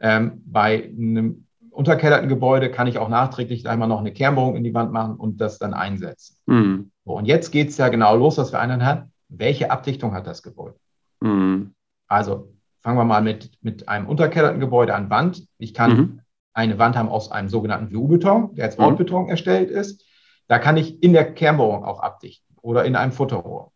Ähm, 0.00 0.42
bei 0.44 0.84
einem 0.84 1.46
unterkellerten 1.72 2.28
Gebäude 2.28 2.70
kann 2.70 2.86
ich 2.86 2.98
auch 2.98 3.08
nachträglich 3.08 3.68
einmal 3.68 3.88
noch 3.88 4.00
eine 4.00 4.12
Kernbohrung 4.12 4.56
in 4.56 4.64
die 4.64 4.74
Wand 4.74 4.92
machen 4.92 5.16
und 5.16 5.40
das 5.40 5.58
dann 5.58 5.74
einsetzen. 5.74 6.36
Mhm. 6.46 6.90
So, 7.04 7.12
und 7.12 7.24
jetzt 7.26 7.50
geht 7.50 7.70
es 7.70 7.78
ja 7.78 7.88
genau 7.88 8.14
los, 8.16 8.38
was 8.38 8.52
wir 8.52 8.60
einen 8.60 8.84
haben. 8.84 9.12
Welche 9.28 9.70
Abdichtung 9.70 10.12
hat 10.14 10.26
das 10.26 10.42
Gebäude? 10.42 10.76
Mhm. 11.20 11.74
Also 12.06 12.52
fangen 12.80 12.98
wir 12.98 13.04
mal 13.04 13.22
mit, 13.22 13.50
mit 13.62 13.88
einem 13.88 14.06
unterkellerten 14.06 14.60
Gebäude 14.60 14.94
an 14.94 15.08
Wand. 15.10 15.46
Ich 15.58 15.72
kann 15.72 15.96
mhm. 15.96 16.20
eine 16.52 16.78
Wand 16.78 16.96
haben 16.96 17.08
aus 17.08 17.32
einem 17.32 17.48
sogenannten 17.48 17.94
WU-Beton, 17.94 18.54
der 18.54 18.66
als 18.66 18.76
Brautbeton 18.76 19.24
mhm. 19.24 19.30
erstellt 19.30 19.70
ist. 19.70 20.04
Da 20.48 20.58
kann 20.58 20.76
ich 20.76 21.02
in 21.02 21.12
der 21.12 21.32
Kernbohrung 21.32 21.84
auch 21.84 22.00
abdichten 22.00 22.54
oder 22.60 22.84
in 22.84 22.96
einem 22.96 23.12
Futterrohr 23.12 23.71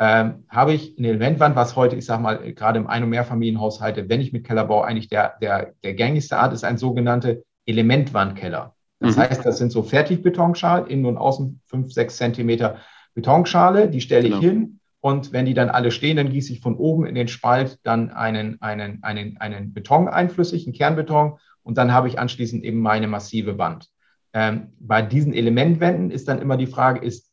ähm, 0.00 0.44
habe 0.48 0.72
ich 0.72 0.96
eine 0.98 1.08
Elementwand, 1.08 1.54
was 1.56 1.76
heute, 1.76 1.94
ich 1.94 2.06
sage 2.06 2.22
mal, 2.22 2.54
gerade 2.54 2.78
im 2.78 2.86
Ein- 2.86 3.04
und 3.04 3.10
Mehrfamilienhaushalte, 3.10 4.08
wenn 4.08 4.22
ich 4.22 4.32
mit 4.32 4.46
Kellerbau 4.46 4.80
eigentlich 4.80 5.10
der, 5.10 5.34
der, 5.42 5.74
der 5.84 5.92
gängigste 5.92 6.38
Art 6.38 6.54
ist, 6.54 6.64
ein 6.64 6.78
sogenannter 6.78 7.36
Elementwandkeller. 7.66 8.74
Das 8.98 9.16
mhm. 9.16 9.20
heißt, 9.20 9.44
das 9.44 9.58
sind 9.58 9.70
so 9.70 9.82
Fertigbetonschalen, 9.82 10.86
innen 10.86 11.04
und 11.04 11.18
außen 11.18 11.60
fünf, 11.66 11.92
sechs 11.92 12.16
Zentimeter 12.16 12.78
Betonschale, 13.14 13.90
die 13.90 14.00
stelle 14.00 14.30
genau. 14.30 14.38
ich 14.38 14.42
hin 14.42 14.80
und 15.00 15.34
wenn 15.34 15.44
die 15.44 15.54
dann 15.54 15.68
alle 15.68 15.90
stehen, 15.90 16.16
dann 16.16 16.30
gieße 16.30 16.54
ich 16.54 16.60
von 16.60 16.76
oben 16.76 17.04
in 17.04 17.14
den 17.14 17.28
Spalt 17.28 17.78
dann 17.82 18.10
einen, 18.10 18.60
einen, 18.62 19.02
einen, 19.02 19.36
einen 19.36 19.74
Beton 19.74 20.08
einflüssig, 20.08 20.66
einen 20.66 20.74
Kernbeton 20.74 21.38
und 21.62 21.76
dann 21.76 21.92
habe 21.92 22.08
ich 22.08 22.18
anschließend 22.18 22.64
eben 22.64 22.80
meine 22.80 23.06
massive 23.06 23.58
Wand. 23.58 23.90
Ähm, 24.32 24.72
bei 24.78 25.02
diesen 25.02 25.34
Elementwänden 25.34 26.10
ist 26.10 26.26
dann 26.26 26.40
immer 26.40 26.56
die 26.56 26.66
Frage, 26.66 27.04
ist 27.04 27.30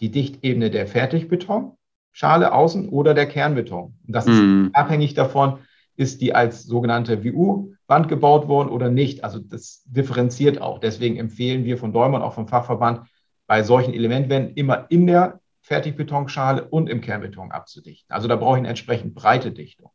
die 0.00 0.10
Dichtebene 0.10 0.70
der 0.70 0.86
Fertigbeton 0.86 1.76
Schale 2.12 2.52
außen 2.52 2.88
oder 2.88 3.14
der 3.14 3.26
Kernbeton. 3.26 3.94
Und 4.06 4.14
das 4.14 4.26
ist 4.26 4.40
mm. 4.40 4.68
abhängig 4.72 5.14
davon, 5.14 5.58
ist 5.96 6.20
die 6.20 6.34
als 6.34 6.64
sogenannte 6.64 7.24
WU-Wand 7.24 8.08
gebaut 8.08 8.48
worden 8.48 8.68
oder 8.68 8.88
nicht. 8.88 9.22
Also 9.22 9.38
das 9.38 9.82
differenziert 9.84 10.60
auch. 10.60 10.78
Deswegen 10.78 11.16
empfehlen 11.16 11.64
wir 11.64 11.78
von 11.78 11.92
Däumer 11.92 12.16
und 12.16 12.22
auch 12.22 12.34
vom 12.34 12.48
Fachverband, 12.48 13.02
bei 13.46 13.62
solchen 13.62 13.92
Elementwänden 13.92 14.54
immer 14.54 14.86
in 14.90 15.06
der 15.06 15.40
Fertigbetonschale 15.62 16.68
und 16.68 16.88
im 16.88 17.00
Kernbeton 17.00 17.50
abzudichten. 17.50 18.14
Also 18.14 18.28
da 18.28 18.36
brauche 18.36 18.56
ich 18.56 18.60
eine 18.60 18.68
entsprechend 18.68 19.14
breite 19.14 19.52
Dichtung. 19.52 19.90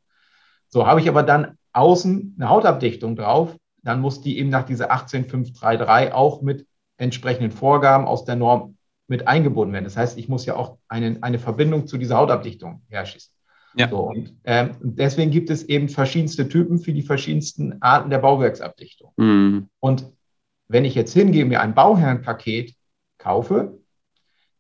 So, 0.67 0.85
habe 0.85 0.99
ich 0.99 1.07
aber 1.07 1.23
dann 1.23 1.57
außen 1.73 2.35
eine 2.37 2.49
Hautabdichtung 2.49 3.15
drauf, 3.15 3.55
dann 3.81 4.01
muss 4.01 4.21
die 4.21 4.37
eben 4.39 4.49
nach 4.49 4.63
dieser 4.63 4.91
18533 4.91 6.13
auch 6.13 6.41
mit 6.41 6.67
entsprechenden 6.97 7.51
Vorgaben 7.51 8.05
aus 8.05 8.25
der 8.25 8.35
Norm 8.35 8.77
mit 9.07 9.27
eingebunden 9.27 9.73
werden. 9.73 9.85
Das 9.85 9.97
heißt, 9.97 10.17
ich 10.17 10.29
muss 10.29 10.45
ja 10.45 10.55
auch 10.55 10.77
eine, 10.87 11.17
eine 11.21 11.39
Verbindung 11.39 11.87
zu 11.87 11.97
dieser 11.97 12.17
Hautabdichtung 12.17 12.81
herschießen. 12.89 13.31
Ja. 13.75 13.89
So, 13.89 13.99
und 14.09 14.33
ähm, 14.45 14.71
deswegen 14.81 15.31
gibt 15.31 15.49
es 15.49 15.63
eben 15.63 15.89
verschiedenste 15.89 16.47
Typen 16.47 16.79
für 16.79 16.93
die 16.93 17.01
verschiedensten 17.01 17.81
Arten 17.81 18.09
der 18.09 18.19
Bauwerksabdichtung. 18.19 19.11
Mhm. 19.17 19.69
Und 19.79 20.11
wenn 20.67 20.85
ich 20.85 20.95
jetzt 20.95 21.13
hingehe, 21.13 21.45
mir 21.45 21.61
ein 21.61 21.75
Bauherrenpaket 21.75 22.73
kaufe, 23.17 23.79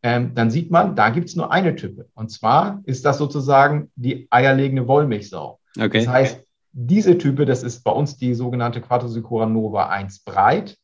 ähm, 0.03 0.35
dann 0.35 0.51
sieht 0.51 0.69
man, 0.69 0.95
da 0.95 1.09
gibt 1.09 1.29
es 1.29 1.35
nur 1.35 1.51
eine 1.51 1.75
Type. 1.75 2.09
Und 2.13 2.29
zwar 2.29 2.81
ist 2.83 3.05
das 3.05 3.17
sozusagen 3.17 3.89
die 3.95 4.27
eierlegende 4.29 4.87
Wollmilchsau. 4.87 5.59
Okay. 5.79 6.05
Das 6.05 6.07
heißt, 6.07 6.45
diese 6.73 7.17
Type, 7.17 7.45
das 7.45 7.63
ist 7.63 7.83
bei 7.83 7.91
uns 7.91 8.17
die 8.17 8.33
sogenannte 8.33 8.81
Quattro 8.81 9.45
Nova 9.45 9.87
1 9.87 10.19
breit. 10.19 10.77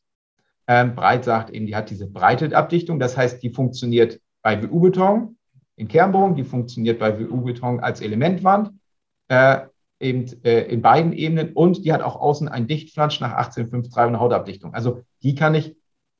Ähm, 0.74 0.94
Breit 0.94 1.26
sagt 1.26 1.50
eben, 1.50 1.66
die 1.66 1.76
hat 1.76 1.90
diese 1.90 2.06
breite 2.06 2.56
Abdichtung. 2.56 2.98
Das 2.98 3.14
heißt, 3.14 3.42
die 3.42 3.50
funktioniert 3.50 4.20
bei 4.40 4.62
WU-Beton 4.62 5.36
in 5.76 5.86
Kernbogen, 5.86 6.34
die 6.34 6.44
funktioniert 6.44 6.98
bei 6.98 7.20
WU-Beton 7.20 7.80
als 7.80 8.00
Elementwand, 8.00 8.70
äh, 9.28 9.66
eben 10.00 10.24
äh, 10.44 10.62
in 10.62 10.80
beiden 10.80 11.12
Ebenen 11.12 11.52
und 11.52 11.84
die 11.84 11.92
hat 11.92 12.00
auch 12.00 12.16
außen 12.16 12.48
ein 12.48 12.66
Dichtflansch 12.66 13.20
nach 13.20 13.32
1853 13.32 13.98
eine 13.98 14.18
Hautabdichtung. 14.18 14.72
Also 14.72 15.02
die 15.22 15.34
kann 15.34 15.54
ich 15.54 15.76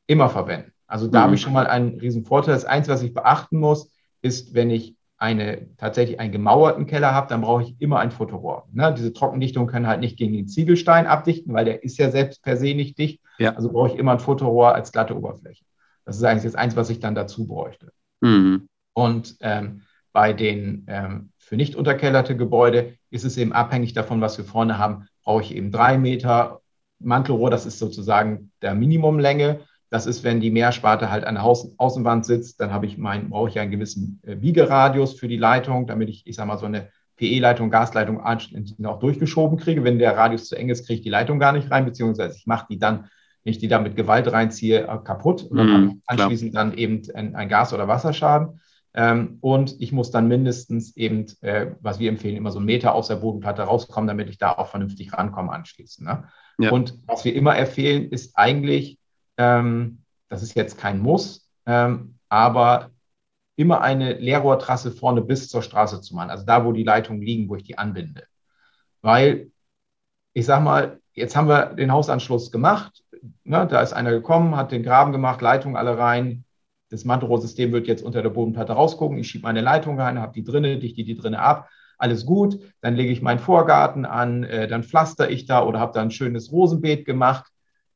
immer 0.07 0.29
verwenden. 0.29 0.73
Also 0.87 1.07
da 1.07 1.21
mhm. 1.21 1.23
habe 1.25 1.35
ich 1.37 1.41
schon 1.41 1.55
mal 1.55 1.67
einen 1.67 1.99
riesen 1.99 2.27
Vorteil. 2.27 2.53
Das 2.53 2.67
Einzige, 2.67 2.93
was 2.93 3.03
ich 3.03 3.15
beachten 3.15 3.59
muss, 3.59 3.91
ist, 4.21 4.53
wenn 4.53 4.69
ich 4.69 4.97
eine, 5.23 5.69
tatsächlich 5.77 6.19
einen 6.19 6.33
gemauerten 6.33 6.87
Keller 6.87 7.15
habe, 7.15 7.29
dann 7.29 7.43
brauche 7.43 7.63
ich 7.63 7.81
immer 7.81 8.01
ein 8.01 8.11
Fotorohr. 8.11 8.67
Ne? 8.73 8.93
Diese 8.93 9.13
Trockendichtungen 9.13 9.69
können 9.69 9.87
halt 9.87 10.01
nicht 10.01 10.19
gegen 10.19 10.33
den 10.33 10.49
Ziegelstein 10.49 11.07
abdichten, 11.07 11.55
weil 11.55 11.65
der 11.65 11.85
ist 11.85 11.97
ja 11.99 12.11
selbst 12.11 12.43
per 12.43 12.57
se 12.57 12.75
nicht 12.75 12.99
dicht. 12.99 13.21
Ja. 13.39 13.55
Also 13.55 13.71
brauche 13.71 13.93
ich 13.93 13.97
immer 13.97 14.13
ein 14.13 14.19
Fotorohr 14.19 14.75
als 14.75 14.91
glatte 14.91 15.17
Oberfläche. 15.17 15.65
Das 16.05 16.17
ist 16.17 16.25
eigentlich 16.25 16.43
das 16.43 16.57
Eins, 16.57 16.75
was 16.75 16.91
ich 16.91 16.99
dann 16.99 17.15
dazu 17.15 17.47
bräuchte. 17.47 17.93
Mhm. 18.21 18.67
Und 18.95 19.37
ähm, 19.41 19.83
bei 20.13 20.33
den 20.33 20.87
ähm, 20.89 21.31
für 21.39 21.57
nicht 21.57 21.77
unterkellerte 21.77 22.37
Gebäude 22.37 22.95
ist 23.11 23.25
es 23.25 23.37
eben 23.37 23.53
abhängig 23.53 23.93
davon, 23.93 24.21
was 24.21 24.39
wir 24.39 24.45
vorne 24.45 24.77
haben. 24.77 25.07
Brauche 25.23 25.43
ich 25.43 25.55
eben 25.55 25.71
drei 25.71 25.99
Meter 25.99 26.63
Mantelrohr, 26.99 27.51
das 27.51 27.65
ist 27.65 27.79
sozusagen 27.79 28.51
der 28.61 28.75
Minimumlänge. 28.75 29.61
Das 29.93 30.07
ist, 30.07 30.25
wenn 30.25 30.41
die 30.41 30.51
Meersparte 30.51 31.11
halt 31.11 31.25
an 31.25 31.35
der 31.35 31.45
Außen 31.45 31.75
Außenwand 31.77 32.25
sitzt, 32.25 32.63
dann 32.63 32.73
habe 32.73 32.87
ich 32.87 32.97
mein, 32.97 33.29
brauche 33.29 33.51
ich 33.51 33.59
einen 33.59 33.71
gewissen 33.71 34.23
äh, 34.23 34.37
Biegeradius 34.37 35.21
für 35.21 35.29
die 35.29 35.37
Leitung, 35.37 35.87
damit 35.87 36.09
ich, 36.09 36.27
ich 36.27 36.35
sage 36.35 36.49
mal, 36.49 36.57
so 36.57 36.65
eine 36.65 36.89
PE-Leitung, 37.17 37.71
Gasleitung 37.71 38.19
auch 38.25 38.99
durchgeschoben 39.01 39.59
kriege. 39.59 39.85
Wenn 39.85 39.99
der 39.99 40.17
Radius 40.17 40.49
zu 40.49 40.57
eng 40.57 40.71
ist, 40.71 40.87
kriege 40.87 40.97
ich 40.97 41.03
die 41.03 41.11
Leitung 41.11 41.39
gar 41.39 41.53
nicht 41.53 41.71
rein, 41.71 41.85
beziehungsweise 41.85 42.35
ich 42.39 42.47
mache 42.47 42.69
die 42.71 42.79
dann, 42.79 43.11
wenn 43.45 43.51
ich 43.51 43.59
die 43.59 43.69
da 43.69 43.81
mit 43.81 43.95
Gewalt 43.95 44.33
reinziehe, 44.33 44.89
äh, 44.89 44.99
kaputt 45.05 45.43
und 45.43 45.59
dann 45.59 45.85
mm, 45.85 46.03
anschließend 46.07 46.53
klar. 46.53 46.65
dann 46.65 46.79
eben 46.79 47.03
ein, 47.15 47.35
ein 47.35 47.51
Gas- 47.51 47.75
oder 47.75 47.87
Wasserschaden. 47.87 48.61
Ähm, 48.95 49.37
und 49.43 49.77
ich 49.79 49.93
muss 49.93 50.11
dann 50.11 50.27
mindestens 50.27 50.97
eben, 50.97 51.27
äh, 51.43 51.67
was 51.83 51.99
wir 51.99 52.09
empfehlen, 52.09 52.37
immer 52.37 52.51
so 52.51 52.61
einen 52.61 52.67
Meter 52.67 52.95
aus 52.95 53.09
der 53.09 53.17
Bodenplatte 53.17 53.61
rauskommen, 53.61 54.09
damit 54.09 54.31
ich 54.31 54.39
da 54.39 54.53
auch 54.53 54.69
vernünftig 54.69 55.13
rankomme 55.13 55.53
anschließend. 55.53 56.09
Ne? 56.09 56.25
Ja. 56.59 56.71
Und 56.71 56.99
was 57.07 57.27
wir 57.27 57.35
immer 57.35 57.59
empfehlen, 57.59 58.09
ist 58.09 58.39
eigentlich 58.39 58.99
ähm, 59.37 60.05
das 60.29 60.42
ist 60.42 60.55
jetzt 60.55 60.79
kein 60.79 60.99
Muss, 60.99 61.49
ähm, 61.66 62.18
aber 62.29 62.90
immer 63.57 63.83
eine 63.83 64.14
Leerrohrtrasse 64.14 64.92
vorne 64.92 65.23
bis 65.23 65.49
zur 65.49 65.62
Straße 65.62 66.01
zu 66.01 66.14
machen, 66.14 66.31
also 66.31 66.45
da, 66.45 66.64
wo 66.64 66.73
die 66.73 66.85
Leitungen 66.85 67.23
liegen, 67.23 67.49
wo 67.49 67.57
ich 67.57 67.64
die 67.64 67.79
anbinde. 67.79 68.25
Weil, 69.03 69.51
ich 70.33 70.47
sag 70.47 70.62
mal, 70.62 71.01
jetzt 71.14 71.37
haben 71.37 71.49
wir 71.49 71.75
den 71.75 71.92
Hausanschluss 71.92 72.51
gemacht, 72.51 73.05
ne, 73.45 73.66
da 73.66 73.81
ist 73.83 73.92
einer 73.92 74.11
gekommen, 74.11 74.57
hat 74.57 74.73
den 74.73 74.83
Graben 74.83 75.12
gemacht, 75.12 75.42
Leitungen 75.42 75.77
alle 75.77 75.99
rein, 75.99 76.45
das 76.88 77.05
Mantelrohrsystem 77.05 77.73
wird 77.73 77.87
jetzt 77.87 78.03
unter 78.03 78.23
der 78.23 78.31
Bodenplatte 78.31 78.73
rausgucken, 78.73 79.18
ich 79.18 79.29
schiebe 79.29 79.47
meine 79.47 79.61
Leitung 79.61 80.01
rein, 80.01 80.18
habe 80.18 80.33
die 80.33 80.45
drinne, 80.45 80.79
dichte 80.79 81.05
die 81.05 81.16
drinne 81.16 81.40
ab, 81.40 81.68
alles 81.99 82.27
gut, 82.27 82.59
dann 82.81 82.97
lege 82.97 83.12
ich 83.12 83.23
meinen 83.23 83.38
Vorgarten 83.38 84.05
an, 84.05 84.45
äh, 84.45 84.66
dann 84.66 84.83
pflaster 84.83 85.31
ich 85.31 85.47
da 85.47 85.64
oder 85.64 85.79
habe 85.79 85.92
da 85.92 86.03
ein 86.03 86.11
schönes 86.11 86.51
Rosenbeet 86.51 87.05
gemacht 87.05 87.52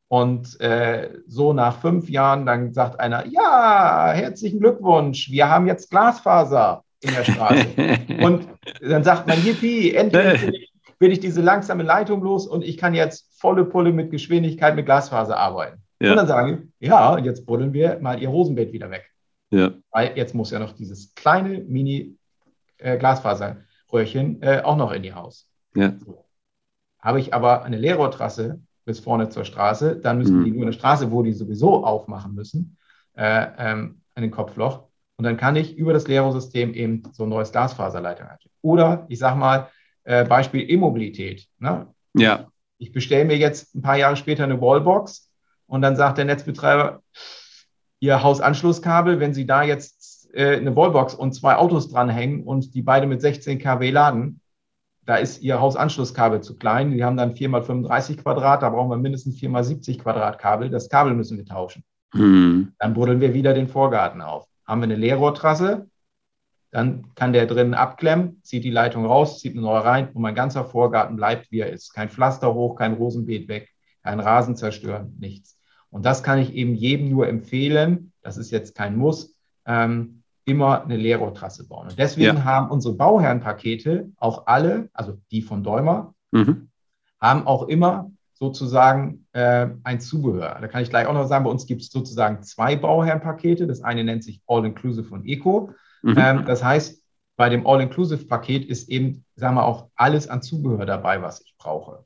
und 0.09 0.61
äh, 0.61 1.11
so 1.27 1.53
nach 1.53 1.81
fünf 1.81 2.09
Jahren, 2.09 2.47
dann 2.47 2.73
sagt 2.73 3.01
einer, 3.01 3.27
ja, 3.27 4.13
herzlichen 4.13 4.61
Glückwunsch, 4.61 5.31
wir 5.31 5.49
haben 5.49 5.67
jetzt 5.67 5.91
Glasfaser 5.91 6.85
in 7.01 7.13
der 7.13 7.25
Straße. 7.25 7.67
und 8.23 8.47
dann 8.81 9.03
sagt 9.03 9.27
man, 9.27 9.45
yippie, 9.45 9.95
endlich 9.95 10.71
bin 10.99 11.11
ich 11.11 11.21
diese 11.21 11.43
langsame 11.43 11.83
Leitung 11.83 12.23
los 12.23 12.47
und 12.47 12.63
ich 12.63 12.79
kann 12.79 12.95
jetzt 12.95 13.39
volle 13.39 13.65
Pulle 13.65 13.93
mit 13.93 14.11
Geschwindigkeit 14.11 14.77
mit 14.77 14.87
Glasfaser 14.87 15.37
arbeiten. 15.37 15.83
Ja. 16.01 16.13
Und 16.13 16.17
dann 16.17 16.27
sagen 16.27 16.73
ja, 16.79 17.19
jetzt 17.19 17.45
buddeln 17.47 17.73
wir 17.73 17.99
mal 18.01 18.21
ihr 18.21 18.29
Rosenbett 18.29 18.73
wieder 18.73 18.91
weg. 18.91 19.09
Ja. 19.51 19.71
Weil 19.91 20.13
jetzt 20.17 20.35
muss 20.35 20.51
ja 20.51 20.59
noch 20.59 20.73
dieses 20.73 21.15
kleine 21.15 21.61
Mini-Glasfaserröhrchen 21.61 24.43
äh, 24.43 24.59
äh, 24.59 24.63
auch 24.63 24.77
noch 24.77 24.93
in 24.93 25.03
die 25.03 25.15
Haus. 25.15 25.51
Ja. 25.75 25.95
So. 25.99 26.27
Habe 27.01 27.21
ich 27.21 27.33
aber 27.35 27.65
eine 27.65 27.77
Leerrohrtrasse 27.77 28.61
bis 28.87 29.01
vorne 29.01 29.29
zur 29.29 29.45
Straße. 29.45 29.97
Dann 29.97 30.17
müssen 30.17 30.39
mhm. 30.41 30.45
die 30.45 30.51
nur 30.53 30.63
eine 30.63 30.73
Straße, 30.73 31.11
wo 31.11 31.23
die 31.23 31.33
sowieso 31.33 31.85
aufmachen 31.85 32.35
müssen, 32.35 32.79
äh, 33.15 33.47
ähm, 33.59 34.01
an 34.15 34.23
den 34.23 34.31
Kopfloch. 34.31 34.85
Und 35.19 35.25
dann 35.25 35.37
kann 35.37 35.57
ich 35.57 35.77
über 35.77 35.93
das 35.93 36.09
Leerrohrsystem 36.09 36.73
eben 36.73 37.03
so 37.13 37.25
ein 37.25 37.29
neues 37.29 37.53
Glasfaserleitung 37.53 38.27
einstellen. 38.27 38.55
Oder 38.63 39.05
ich 39.09 39.19
sage 39.19 39.39
mal, 39.39 39.69
äh, 40.05 40.25
Beispiel 40.25 40.71
E-Mobilität. 40.71 41.47
Ne? 41.59 41.89
Ja. 42.15 42.47
Ich 42.79 42.93
bestelle 42.93 43.25
mir 43.25 43.37
jetzt 43.37 43.75
ein 43.75 43.83
paar 43.83 43.97
Jahre 43.97 44.17
später 44.17 44.45
eine 44.45 44.61
Wallbox 44.61 45.31
und 45.67 45.83
dann 45.83 45.97
sagt 45.97 46.19
der 46.19 46.25
Netzbetreiber, 46.25 47.03
Ihr 47.99 48.23
Hausanschlusskabel, 48.23 49.21
wenn 49.21 49.33
Sie 49.33 49.47
da 49.47 49.63
jetzt 49.63 50.29
äh, 50.35 50.57
eine 50.57 50.77
Wallbox 50.77 51.15
und 51.15 51.33
zwei 51.33 51.57
Autos 51.57 51.89
dranhängen 51.89 52.45
und 52.45 52.75
die 52.75 52.83
beide 52.83 53.07
mit 53.07 53.23
16 53.23 53.59
kW 53.59 53.91
laden, 53.91 54.41
da 55.07 55.17
ist 55.17 55.41
Ihr 55.41 55.61
Hausanschlusskabel 55.61 56.41
zu 56.41 56.57
klein. 56.57 56.91
Die 56.91 57.05
haben 57.05 57.17
dann 57.17 57.37
4 57.37 57.49
mal 57.49 57.63
35 57.63 58.19
Quadrat, 58.19 58.63
da 58.63 58.71
brauchen 58.71 58.91
wir 58.91 58.97
mindestens 58.97 59.39
4 59.39 59.49
mal 59.49 59.65
70 59.65 60.01
Quadrat 60.01 60.39
Kabel. 60.39 60.69
Das 60.69 60.89
Kabel 60.89 61.15
müssen 61.15 61.39
wir 61.39 61.47
tauschen. 61.47 61.85
Mhm. 62.13 62.73
Dann 62.79 62.95
buddeln 62.95 63.21
wir 63.21 63.33
wieder 63.33 63.55
den 63.55 63.69
Vorgarten 63.69 64.21
auf. 64.21 64.47
Haben 64.67 64.81
wir 64.81 64.85
eine 64.85 64.97
Leerrohrtrasse, 64.97 65.87
dann 66.73 67.15
kann 67.15 67.33
der 67.33 67.47
drinnen 67.47 67.75
abklemmen, 67.75 68.41
zieht 68.43 68.65
die 68.65 68.71
Leitung 68.71 69.07
raus, 69.07 69.39
zieht 69.39 69.53
eine 69.53 69.63
neue 69.63 69.85
rein 69.85 70.09
und 70.13 70.21
mein 70.21 70.35
ganzer 70.35 70.65
Vorgarten 70.65 71.17
bleibt, 71.17 71.51
wie 71.51 71.61
er 71.61 71.73
ist. 71.73 71.95
Kein 71.95 72.11
Pflaster 72.11 72.53
hoch, 72.53 72.77
kein 72.77 72.95
Rosenbeet 72.95 73.49
weg, 73.49 73.71
kein 74.03 74.21
Rasen 74.21 74.57
zerstören, 74.57 75.17
nichts. 75.19 75.59
Und 75.89 76.05
das 76.05 76.23
kann 76.23 76.39
ich 76.39 76.53
eben 76.53 76.75
jedem 76.75 77.09
nur 77.09 77.29
empfehlen, 77.29 78.13
das 78.23 78.37
ist 78.37 78.51
jetzt 78.51 78.75
kein 78.75 78.97
Muss, 78.97 79.37
ähm, 79.67 80.23
immer 80.47 80.85
eine 80.85 80.97
Leerrohrtrasse 80.97 81.69
bauen. 81.69 81.89
Und 81.89 81.99
deswegen 81.99 82.39
ja. 82.39 82.45
haben 82.45 82.71
unsere 82.71 82.95
Bauherrenpakete 82.95 84.11
auch 84.17 84.47
alle, 84.47 84.89
also 84.95 85.19
die 85.31 85.43
von 85.43 85.63
Däumer, 85.63 86.15
mhm. 86.31 86.69
haben 87.21 87.47
auch 87.47 87.65
immer 87.65 88.11
sozusagen 88.33 89.27
äh, 89.33 89.69
ein 89.83 90.01
Zubehör. 90.01 90.59
Da 90.61 90.69
kann 90.69 90.83
ich 90.83 90.91
gleich 90.91 91.07
auch 91.07 91.15
noch 91.15 91.27
sagen, 91.27 91.45
bei 91.45 91.51
uns 91.51 91.67
gibt 91.67 91.83
es 91.83 91.89
sozusagen 91.89 92.43
zwei 92.43 92.77
Bauherrenpakete. 92.77 93.67
Das 93.67 93.83
eine 93.83 94.05
nennt 94.05 94.23
sich 94.23 94.41
All-Inclusive 94.47 95.13
und 95.13 95.27
Eco. 95.27 95.73
Mhm. 96.03 96.15
Ähm, 96.17 96.45
das 96.47 96.63
heißt, 96.63 97.03
bei 97.37 97.49
dem 97.49 97.67
All-Inclusive-Paket 97.67 98.65
ist 98.67 98.89
eben, 98.89 99.25
sagen 99.35 99.57
wir 99.57 99.65
auch 99.65 99.91
alles 99.97 100.29
an 100.29 100.43
Zubehör 100.43 100.87
dabei, 100.87 101.23
was 101.23 101.41
ich 101.41 101.55
brauche. 101.59 102.05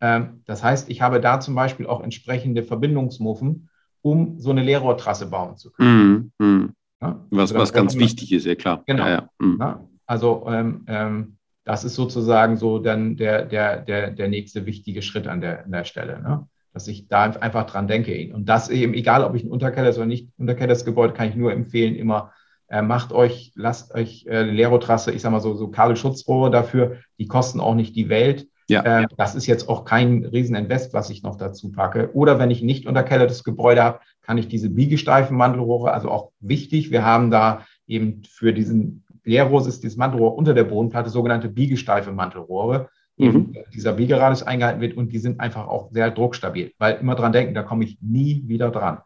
Ähm, 0.00 0.42
das 0.46 0.64
heißt, 0.64 0.88
ich 0.88 1.02
habe 1.02 1.20
da 1.20 1.38
zum 1.38 1.54
Beispiel 1.54 1.86
auch 1.86 2.02
entsprechende 2.02 2.62
Verbindungsmuffen, 2.62 3.68
um 4.00 4.38
so 4.38 4.50
eine 4.50 4.62
Leerrohrtrasse 4.62 5.26
bauen 5.26 5.56
zu 5.56 5.70
können. 5.70 6.32
Mhm. 6.38 6.74
Ja? 7.04 7.26
Was, 7.30 7.52
also 7.52 7.62
was 7.62 7.72
ganz 7.72 7.96
wichtig 7.96 8.32
ist, 8.32 8.46
ja 8.46 8.54
klar. 8.54 8.82
Genau. 8.86 9.04
Ja, 9.04 9.10
ja. 9.10 9.28
Mhm. 9.38 9.62
Also 10.06 10.46
ähm, 10.48 10.84
ähm, 10.86 11.36
das 11.64 11.84
ist 11.84 11.94
sozusagen 11.94 12.56
so 12.56 12.78
dann 12.78 13.16
der, 13.16 13.44
der, 13.44 13.78
der, 13.78 14.10
der 14.10 14.28
nächste 14.28 14.66
wichtige 14.66 15.02
Schritt 15.02 15.26
an 15.26 15.40
der, 15.40 15.64
an 15.64 15.72
der 15.72 15.84
Stelle. 15.84 16.20
Ne? 16.20 16.46
Dass 16.72 16.88
ich 16.88 17.08
da 17.08 17.24
einfach 17.24 17.66
dran 17.66 17.88
denke. 17.88 18.34
Und 18.34 18.48
das 18.48 18.68
eben, 18.68 18.94
egal 18.94 19.24
ob 19.24 19.34
ich 19.34 19.44
ein 19.44 19.50
Unterkeller 19.50 19.94
oder 19.94 20.06
nicht 20.06 20.28
unterkelleres 20.36 20.84
Gebäude, 20.84 21.14
kann 21.14 21.28
ich 21.28 21.36
nur 21.36 21.52
empfehlen, 21.52 21.94
immer 21.94 22.32
äh, 22.68 22.82
macht 22.82 23.12
euch, 23.12 23.52
lasst 23.54 23.94
euch 23.94 24.26
äh, 24.26 24.42
Leerotrasse, 24.42 25.12
ich 25.12 25.22
sag 25.22 25.30
mal 25.32 25.40
so, 25.40 25.54
so 25.54 25.68
Kabelschutzrohre 25.68 26.50
dafür, 26.50 26.98
die 27.18 27.28
kosten 27.28 27.60
auch 27.60 27.74
nicht 27.74 27.96
die 27.96 28.08
Welt. 28.08 28.48
Ja. 28.68 29.02
Äh, 29.02 29.06
das 29.16 29.34
ist 29.34 29.46
jetzt 29.46 29.68
auch 29.68 29.84
kein 29.84 30.24
Rieseninvest, 30.24 30.94
was 30.94 31.10
ich 31.10 31.22
noch 31.22 31.36
dazu 31.36 31.70
packe. 31.70 32.10
Oder 32.14 32.38
wenn 32.38 32.50
ich 32.50 32.62
nicht 32.62 32.86
unterkellertes 32.86 33.44
Gebäude 33.44 33.82
habe, 33.82 34.00
kann 34.22 34.38
ich 34.38 34.48
diese 34.48 34.70
biegesteifen 34.70 35.36
Mandelrohre, 35.36 35.92
also 35.92 36.10
auch 36.10 36.30
wichtig, 36.40 36.90
wir 36.90 37.04
haben 37.04 37.30
da 37.30 37.66
eben 37.86 38.22
für 38.26 38.54
diesen 38.54 39.04
Leerrohr 39.24 39.66
ist 39.66 39.82
dieses 39.82 39.96
Mantelrohr 39.96 40.36
unter 40.36 40.54
der 40.54 40.64
Bodenplatte 40.64 41.10
sogenannte 41.10 41.48
biegesteife 41.48 42.12
Mantelrohre. 42.12 42.90
Mhm. 43.16 43.56
Dieser 43.72 43.92
Biegeradius 43.92 44.42
eingehalten 44.42 44.80
wird 44.80 44.96
und 44.96 45.12
die 45.12 45.18
sind 45.18 45.40
einfach 45.40 45.66
auch 45.66 45.90
sehr 45.92 46.10
druckstabil, 46.10 46.72
weil 46.78 46.96
immer 46.96 47.14
dran 47.14 47.32
denken, 47.32 47.54
da 47.54 47.62
komme 47.62 47.84
ich 47.84 47.98
nie 48.00 48.42
wieder 48.46 48.70
dran. 48.70 48.98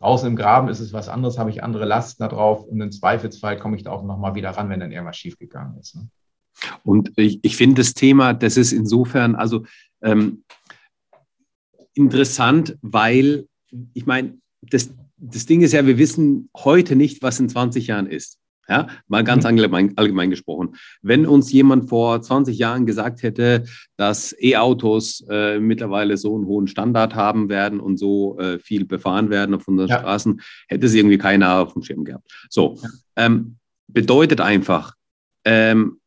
Draußen 0.00 0.26
im 0.26 0.36
Graben 0.36 0.68
ist 0.68 0.80
es 0.80 0.92
was 0.92 1.08
anderes, 1.08 1.38
habe 1.38 1.50
ich 1.50 1.62
andere 1.62 1.84
Lasten 1.84 2.22
da 2.22 2.28
drauf 2.28 2.64
und 2.64 2.80
im 2.80 2.90
Zweifelsfall 2.90 3.58
komme 3.58 3.76
ich 3.76 3.84
da 3.84 3.92
auch 3.92 4.02
nochmal 4.02 4.34
wieder 4.34 4.50
ran, 4.50 4.68
wenn 4.68 4.80
dann 4.80 4.90
irgendwas 4.90 5.16
schiefgegangen 5.16 5.78
ist. 5.78 5.94
Ne? 5.94 6.08
Und 6.84 7.12
ich, 7.16 7.40
ich 7.42 7.56
finde 7.56 7.82
das 7.82 7.94
Thema, 7.94 8.34
das 8.34 8.56
ist 8.56 8.72
insofern 8.72 9.34
also 9.34 9.64
ähm, 10.02 10.44
interessant, 11.94 12.76
weil 12.82 13.46
ich 13.94 14.06
meine, 14.06 14.38
das, 14.62 14.94
das 15.16 15.46
Ding 15.46 15.62
ist 15.62 15.72
ja, 15.72 15.86
wir 15.86 15.98
wissen 15.98 16.50
heute 16.56 16.96
nicht, 16.96 17.22
was 17.22 17.40
in 17.40 17.48
20 17.48 17.86
Jahren 17.86 18.06
ist. 18.06 18.38
Ja, 18.68 18.86
mal 19.08 19.24
ganz 19.24 19.42
mhm. 19.42 19.48
allgemein, 19.48 19.98
allgemein, 19.98 20.30
gesprochen. 20.30 20.76
Wenn 21.02 21.26
uns 21.26 21.50
jemand 21.52 21.88
vor 21.88 22.22
20 22.22 22.56
Jahren 22.56 22.86
gesagt 22.86 23.24
hätte, 23.24 23.64
dass 23.96 24.34
E-Autos 24.40 25.24
äh, 25.28 25.58
mittlerweile 25.58 26.16
so 26.16 26.36
einen 26.36 26.46
hohen 26.46 26.68
Standard 26.68 27.16
haben 27.16 27.48
werden 27.48 27.80
und 27.80 27.96
so 27.98 28.38
äh, 28.38 28.60
viel 28.60 28.84
befahren 28.84 29.30
werden 29.30 29.56
auf 29.56 29.66
unseren 29.66 29.88
ja. 29.88 29.98
Straßen, 29.98 30.40
hätte 30.68 30.86
es 30.86 30.94
irgendwie 30.94 31.18
keiner 31.18 31.58
auf 31.58 31.72
dem 31.72 31.82
Schirm 31.82 32.04
gehabt. 32.04 32.30
So, 32.50 32.78
ähm, 33.16 33.56
bedeutet 33.88 34.40
einfach, 34.40 34.94
ähm, 35.44 35.98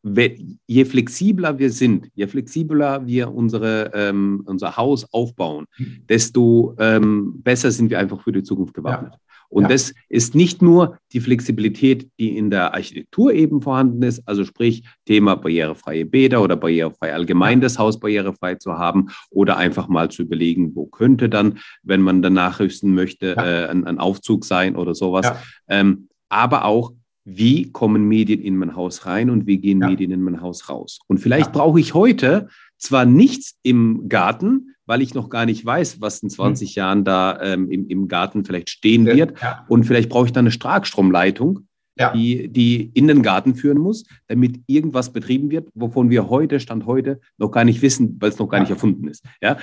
je 0.66 0.84
flexibler 0.84 1.58
wir 1.58 1.70
sind, 1.70 2.08
je 2.14 2.26
flexibler 2.26 3.06
wir 3.06 3.34
unsere, 3.34 3.90
ähm, 3.94 4.42
unser 4.46 4.76
Haus 4.76 5.12
aufbauen, 5.12 5.66
mhm. 5.76 6.04
desto 6.08 6.74
ähm, 6.78 7.42
besser 7.42 7.70
sind 7.70 7.90
wir 7.90 7.98
einfach 7.98 8.22
für 8.22 8.32
die 8.32 8.42
Zukunft 8.42 8.74
gewappnet. 8.74 9.12
Ja. 9.12 9.20
Und 9.48 9.64
ja. 9.64 9.68
das 9.68 9.94
ist 10.08 10.34
nicht 10.34 10.60
nur 10.60 10.98
die 11.12 11.20
Flexibilität, 11.20 12.10
die 12.18 12.36
in 12.36 12.50
der 12.50 12.74
Architektur 12.74 13.32
eben 13.32 13.62
vorhanden 13.62 14.02
ist, 14.02 14.26
also 14.26 14.44
sprich 14.44 14.84
Thema 15.04 15.36
barrierefreie 15.36 16.04
Bäder 16.04 16.42
oder 16.42 16.56
barrierefrei 16.56 17.14
allgemein 17.14 17.60
das 17.60 17.78
Haus 17.78 18.00
barrierefrei 18.00 18.56
zu 18.56 18.76
haben 18.76 19.08
oder 19.30 19.56
einfach 19.56 19.88
mal 19.88 20.10
zu 20.10 20.22
überlegen, 20.22 20.74
wo 20.74 20.86
könnte 20.86 21.28
dann, 21.28 21.58
wenn 21.82 22.00
man 22.00 22.22
dann 22.22 22.34
nachrüsten 22.34 22.94
möchte, 22.94 23.34
ja. 23.36 23.44
äh, 23.44 23.68
ein, 23.68 23.86
ein, 23.86 23.98
Aufzug 23.98 24.44
sein 24.44 24.76
oder 24.76 24.94
sowas. 24.94 25.32
Ähm, 25.68 26.08
aber 26.28 26.64
auch 26.64 26.92
wie 27.26 27.70
kommen 27.72 28.06
Medien 28.06 28.40
in 28.40 28.56
mein 28.56 28.76
Haus 28.76 29.04
rein 29.04 29.30
und 29.30 29.46
wie 29.46 29.58
gehen 29.58 29.80
ja. 29.80 29.88
Medien 29.88 30.12
in 30.12 30.22
mein 30.22 30.40
Haus 30.40 30.68
raus. 30.68 31.00
Und 31.08 31.18
vielleicht 31.18 31.46
ja. 31.46 31.52
brauche 31.52 31.80
ich 31.80 31.92
heute 31.92 32.48
zwar 32.78 33.04
nichts 33.04 33.58
im 33.62 34.08
Garten, 34.08 34.76
weil 34.86 35.02
ich 35.02 35.12
noch 35.12 35.28
gar 35.28 35.44
nicht 35.44 35.66
weiß, 35.66 36.00
was 36.00 36.22
in 36.22 36.30
20 36.30 36.70
mhm. 36.70 36.78
Jahren 36.78 37.04
da 37.04 37.40
ähm, 37.42 37.68
im, 37.68 37.88
im 37.88 38.06
Garten 38.06 38.44
vielleicht 38.44 38.70
stehen 38.70 39.06
wird. 39.06 39.40
Ja. 39.42 39.64
Und 39.68 39.84
vielleicht 39.84 40.08
brauche 40.08 40.26
ich 40.26 40.32
da 40.32 40.40
eine 40.40 40.52
Starkstromleitung, 40.52 41.66
die, 42.14 42.48
die 42.48 42.90
in 42.92 43.08
den 43.08 43.22
Garten 43.22 43.54
führen 43.54 43.78
muss, 43.78 44.04
damit 44.28 44.60
irgendwas 44.66 45.12
betrieben 45.12 45.50
wird, 45.50 45.68
wovon 45.74 46.10
wir 46.10 46.28
heute, 46.28 46.60
Stand 46.60 46.86
heute, 46.86 47.20
noch 47.38 47.50
gar 47.50 47.64
nicht 47.64 47.82
wissen, 47.82 48.16
weil 48.20 48.28
es 48.28 48.38
noch 48.38 48.48
gar 48.48 48.60
nicht 48.60 48.70
erfunden 48.70 49.08
ist. 49.08 49.24
Ja? 49.40 49.56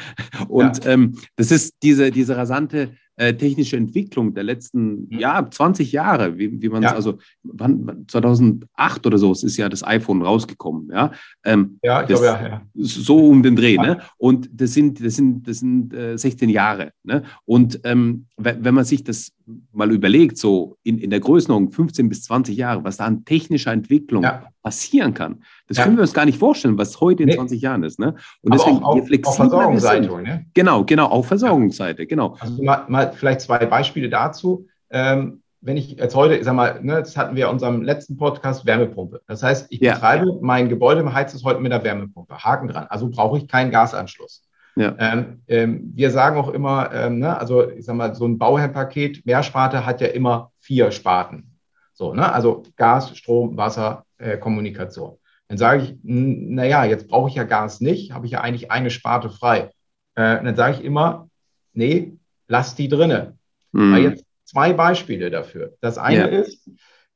Und 0.47 0.85
ähm, 0.85 1.15
das 1.35 1.51
ist 1.51 1.75
diese, 1.83 2.11
diese 2.11 2.35
rasante 2.35 2.95
äh, 3.15 3.33
technische 3.33 3.77
Entwicklung 3.77 4.33
der 4.33 4.43
letzten 4.43 5.07
mhm. 5.07 5.19
ja, 5.19 5.47
20 5.49 5.91
Jahre, 5.91 6.37
wie, 6.37 6.61
wie 6.61 6.69
man 6.69 6.83
es, 6.83 6.91
ja. 6.91 6.95
also 6.95 7.17
wann, 7.43 8.05
2008 8.07 9.05
oder 9.05 9.17
so 9.17 9.31
ist 9.31 9.57
ja 9.57 9.69
das 9.69 9.83
iPhone 9.83 10.21
rausgekommen. 10.21 10.89
Ja, 10.91 11.11
ähm, 11.43 11.79
ja 11.83 12.01
ich 12.01 12.07
glaube, 12.07 12.25
ja, 12.25 12.47
ja. 12.47 12.61
So 12.75 13.27
um 13.27 13.43
den 13.43 13.55
Dreh. 13.55 13.77
Ne? 13.77 13.99
Und 14.17 14.49
das 14.51 14.73
sind, 14.73 15.03
das 15.03 15.15
sind, 15.15 15.47
das 15.47 15.59
sind 15.59 15.93
äh, 15.93 16.17
16 16.17 16.49
Jahre. 16.49 16.91
Ne? 17.03 17.23
Und 17.45 17.79
ähm, 17.83 18.25
wenn 18.37 18.73
man 18.73 18.85
sich 18.85 19.03
das 19.03 19.31
mal 19.71 19.91
überlegt, 19.91 20.37
so 20.37 20.77
in, 20.83 20.97
in 20.97 21.09
der 21.09 21.19
Größenordnung 21.19 21.71
15 21.71 22.09
bis 22.09 22.23
20 22.23 22.55
Jahre, 22.55 22.83
was 22.83 22.97
da 22.97 23.05
an 23.05 23.25
technischer 23.25 23.71
Entwicklung 23.71 24.23
ja. 24.23 24.43
passieren 24.61 25.13
kann, 25.13 25.43
das 25.67 25.77
ja. 25.77 25.83
können 25.83 25.97
wir 25.97 26.01
uns 26.01 26.13
gar 26.13 26.25
nicht 26.25 26.37
vorstellen, 26.37 26.77
was 26.77 26.99
heute 27.01 27.23
in 27.23 27.29
nee. 27.29 27.35
20 27.35 27.61
Jahren 27.61 27.83
ist. 27.83 27.99
Ne? 27.99 28.15
Und 28.41 28.51
Aber 28.51 28.57
deswegen, 28.57 28.83
auch, 28.83 28.95
je 28.95 29.01
flexibler 29.03 29.49
Versorgungsseite, 29.49 30.21
ne? 30.21 30.45
Genau, 30.53 30.85
genau, 30.85 31.07
auch 31.07 31.25
Versorgungsseite, 31.25 32.05
genau. 32.05 32.35
Also 32.39 32.63
mal, 32.63 32.85
mal 32.87 33.11
vielleicht 33.11 33.41
zwei 33.41 33.65
Beispiele 33.65 34.09
dazu. 34.09 34.67
Ähm, 34.89 35.41
wenn 35.63 35.77
ich 35.77 35.91
jetzt 35.91 36.15
heute, 36.15 36.35
ich 36.35 36.43
sag 36.43 36.55
mal, 36.55 36.81
ne, 36.83 36.99
das 36.99 37.15
hatten 37.15 37.35
wir 37.35 37.45
in 37.45 37.51
unserem 37.51 37.83
letzten 37.83 38.17
Podcast, 38.17 38.65
Wärmepumpe. 38.65 39.21
Das 39.27 39.43
heißt, 39.43 39.67
ich 39.69 39.79
ja. 39.79 39.93
betreibe 39.93 40.39
mein 40.41 40.67
Gebäude, 40.67 41.13
heizt 41.13 41.33
es 41.33 41.43
heute 41.45 41.61
mit 41.61 41.71
der 41.71 41.83
Wärmepumpe. 41.83 42.37
Haken 42.37 42.67
dran. 42.67 42.87
Also 42.89 43.09
brauche 43.09 43.37
ich 43.37 43.47
keinen 43.47 43.71
Gasanschluss. 43.71 44.43
Ja. 44.75 44.95
Ähm, 44.97 45.41
ähm, 45.47 45.91
wir 45.93 46.09
sagen 46.09 46.37
auch 46.37 46.49
immer, 46.49 46.91
ähm, 46.93 47.19
ne, 47.19 47.37
also 47.37 47.69
ich 47.69 47.85
sag 47.85 47.95
mal, 47.95 48.15
so 48.15 48.25
ein 48.25 48.37
Bauherrpaket, 48.37 49.25
Mehrsparte 49.25 49.85
hat 49.85 50.01
ja 50.01 50.07
immer 50.07 50.51
vier 50.59 50.91
Sparten. 50.91 51.59
So, 51.93 52.13
ne? 52.13 52.31
Also 52.31 52.63
Gas, 52.75 53.15
Strom, 53.15 53.55
Wasser, 53.55 54.05
äh, 54.17 54.37
Kommunikation. 54.37 55.17
Dann 55.47 55.57
sage 55.57 55.83
ich, 55.83 55.95
naja, 56.01 56.85
jetzt 56.85 57.07
brauche 57.07 57.29
ich 57.29 57.35
ja 57.35 57.43
Gas 57.43 57.81
nicht, 57.81 58.13
habe 58.13 58.25
ich 58.25 58.31
ja 58.31 58.41
eigentlich 58.41 58.71
eine 58.71 58.89
Sparte 58.89 59.29
frei. 59.29 59.71
Äh, 60.15 60.43
dann 60.43 60.55
sage 60.55 60.77
ich 60.77 60.83
immer, 60.83 61.29
nee, 61.73 62.17
lass 62.47 62.75
die 62.75 62.87
drinne. 62.87 63.37
Mhm. 63.71 63.97
jetzt 63.97 64.25
zwei 64.45 64.73
Beispiele 64.73 65.29
dafür. 65.29 65.75
Das 65.81 65.97
eine 65.97 66.31
ja. 66.31 66.39
ist, 66.39 66.69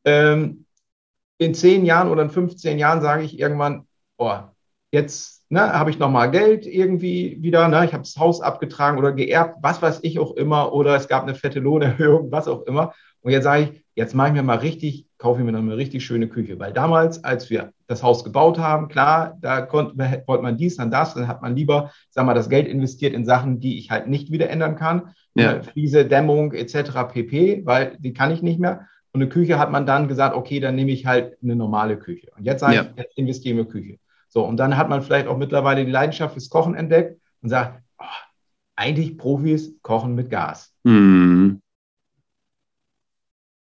ähm, 0.06 0.66
in 1.38 1.54
zehn 1.54 1.86
Jahren 1.86 2.10
oder 2.10 2.24
in 2.24 2.30
15 2.30 2.80
Jahren 2.80 3.02
sage 3.02 3.24
ich 3.24 3.40
irgendwann, 3.40 3.88
oh, 4.18 4.40
jetzt 4.92 5.37
ne, 5.50 5.74
habe 5.74 5.90
ich 5.90 6.00
nochmal 6.00 6.32
Geld 6.32 6.66
irgendwie 6.66 7.38
wieder, 7.42 7.68
ne, 7.68 7.86
ich 7.86 7.94
habe 7.94 8.04
das 8.04 8.18
Haus 8.18 8.42
abgetragen 8.42 8.98
oder 8.98 9.12
geerbt, 9.12 9.58
was 9.62 9.82
weiß 9.82 10.00
ich 10.04 10.20
auch 10.20 10.36
immer, 10.36 10.74
oder 10.74 10.96
es 10.96 11.08
gab 11.08 11.24
eine 11.24 11.36
fette 11.36 11.60
Lohnerhöhung, 11.60 12.32
was 12.32 12.48
auch 12.48 12.64
immer. 12.64 12.94
Und 13.22 13.32
jetzt 13.32 13.44
sage 13.44 13.64
ich, 13.64 13.84
jetzt 13.96 14.14
mache 14.16 14.30
ich 14.30 14.34
mir 14.36 14.44
mal 14.44 14.58
richtig, 14.58 15.08
kaufe 15.18 15.40
ich 15.40 15.46
mir 15.46 15.52
noch 15.52 15.60
eine 15.60 15.76
richtig 15.76 16.06
schöne 16.06 16.28
Küche. 16.28 16.60
Weil 16.60 16.72
damals, 16.72 17.24
als 17.24 17.50
wir 17.50 17.74
das 17.88 18.04
Haus 18.04 18.24
gebaut 18.24 18.60
haben, 18.60 18.88
klar, 18.90 19.38
da 19.42 19.62
konnte, 19.62 20.24
wollte 20.28 20.44
man 20.44 20.58
dies, 20.58 20.78
dann 20.78 20.92
das, 20.92 21.16
dann 21.16 21.28
hat 21.28 21.42
man 21.42 21.56
lieber, 21.56 21.92
sag 22.10 22.26
mal, 22.26 22.34
das 22.34 22.50
Geld 22.50 22.68
investiert 22.68 23.14
in 23.14 23.26
Sachen, 23.26 23.60
die 23.60 23.80
ich 23.80 23.90
halt 23.90 24.08
nicht 24.08 24.32
wieder 24.32 24.50
ändern 24.50 24.76
kann. 24.76 25.14
Ja. 25.36 25.62
Fliese, 25.62 26.06
Dämmung 26.06 26.54
etc. 26.54 26.92
pp, 27.12 27.66
weil 27.66 27.98
die 28.00 28.14
kann 28.14 28.32
ich 28.32 28.42
nicht 28.42 28.60
mehr. 28.60 28.88
Und 29.14 29.22
eine 29.22 29.30
Küche 29.30 29.58
hat 29.58 29.72
man 29.72 29.86
dann 29.86 30.08
gesagt, 30.08 30.36
okay, 30.36 30.60
dann 30.60 30.76
nehme 30.76 30.92
ich 30.92 31.06
halt 31.06 31.38
eine 31.42 31.56
normale 31.56 31.98
Küche. 31.98 32.28
Und 32.38 32.44
jetzt 32.44 32.62
sage 32.62 32.76
ja. 32.76 32.82
ich, 32.84 32.98
jetzt 32.98 33.18
investieren 33.18 33.58
wir 33.58 33.66
Küche. 33.66 33.98
So, 34.38 34.46
und 34.46 34.58
dann 34.58 34.78
hat 34.78 34.88
man 34.88 35.02
vielleicht 35.02 35.26
auch 35.26 35.36
mittlerweile 35.40 35.84
die 35.84 35.90
Leidenschaft 35.90 36.34
fürs 36.34 36.52
Kochen 36.52 36.76
entdeckt 36.76 37.20
und 37.42 37.50
sagt, 37.50 37.82
oh, 37.98 38.06
eigentlich 38.76 39.18
Profis 39.18 39.74
kochen 39.82 40.14
mit 40.14 40.30
Gas. 40.30 40.76
Mhm. 40.84 41.60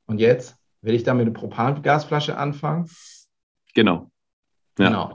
Und 0.05 0.19
jetzt 0.19 0.57
will 0.81 0.93
ich 0.93 1.03
da 1.03 1.13
mit 1.13 1.27
einer 1.27 1.33
Propangasflasche 1.33 2.37
anfangen? 2.37 2.89
Genau. 3.73 4.11
Ja. 4.77 4.87
Genau. 4.89 5.13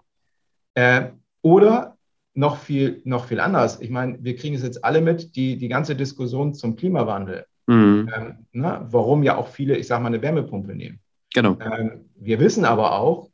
Äh, 0.73 1.11
oder 1.43 1.99
noch 2.33 2.57
viel, 2.57 3.03
noch 3.05 3.27
viel 3.27 3.39
anders. 3.39 3.83
Ich 3.83 3.91
meine, 3.91 4.17
wir 4.25 4.37
kriegen 4.37 4.55
es 4.55 4.63
jetzt 4.63 4.83
alle 4.83 5.03
mit, 5.03 5.37
die, 5.37 5.59
die 5.59 5.69
ganze 5.69 5.95
Diskussion 5.95 6.55
zum 6.55 6.75
Klimawandel. 6.75 7.45
Mhm. 7.67 8.11
Ähm, 8.17 8.47
ne, 8.53 8.87
warum 8.89 9.23
ja 9.23 9.37
auch 9.37 9.49
viele, 9.49 9.77
ich 9.77 9.87
sage 9.87 10.03
mal, 10.03 10.09
eine 10.09 10.23
Wärmepumpe 10.23 10.75
nehmen. 10.75 11.01
Genau. 11.35 11.59
Ähm, 11.61 12.09
wir 12.17 12.41
wissen 12.41 12.65
aber 12.65 12.99
auch, 12.99 13.30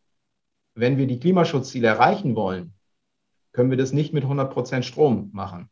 wenn 0.77 0.99
wir 0.99 1.07
die 1.07 1.19
Klimaschutzziele 1.19 1.89
erreichen 1.89 2.37
wollen, 2.37 2.75
können 3.53 3.71
wir 3.71 3.79
das 3.79 3.93
nicht 3.93 4.13
mit 4.13 4.23
100 4.23 4.53
Prozent 4.53 4.85
Strom 4.85 5.31
machen. 5.33 5.71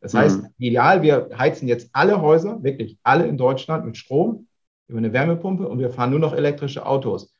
Das 0.00 0.14
heißt, 0.14 0.42
mhm. 0.42 0.48
ideal, 0.58 1.02
wir 1.02 1.30
heizen 1.36 1.66
jetzt 1.66 1.90
alle 1.92 2.20
Häuser, 2.20 2.62
wirklich 2.62 2.98
alle 3.02 3.26
in 3.26 3.36
Deutschland 3.36 3.84
mit 3.84 3.96
Strom 3.96 4.46
über 4.86 4.98
eine 4.98 5.12
Wärmepumpe 5.12 5.66
und 5.66 5.78
wir 5.78 5.90
fahren 5.90 6.10
nur 6.10 6.20
noch 6.20 6.34
elektrische 6.34 6.86
Autos. 6.86 7.34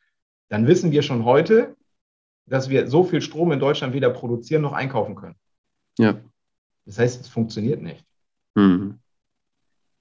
Dann 0.48 0.66
wissen 0.66 0.90
wir 0.90 1.02
schon 1.02 1.24
heute, 1.24 1.76
dass 2.46 2.68
wir 2.68 2.88
so 2.88 3.04
viel 3.04 3.20
Strom 3.20 3.52
in 3.52 3.60
Deutschland 3.60 3.94
weder 3.94 4.10
produzieren 4.10 4.62
noch 4.62 4.72
einkaufen 4.72 5.14
können. 5.14 5.36
Ja. 5.98 6.20
Das 6.84 6.98
heißt, 6.98 7.20
es 7.20 7.28
funktioniert 7.28 7.80
nicht. 7.80 8.04
Mhm. 8.54 8.98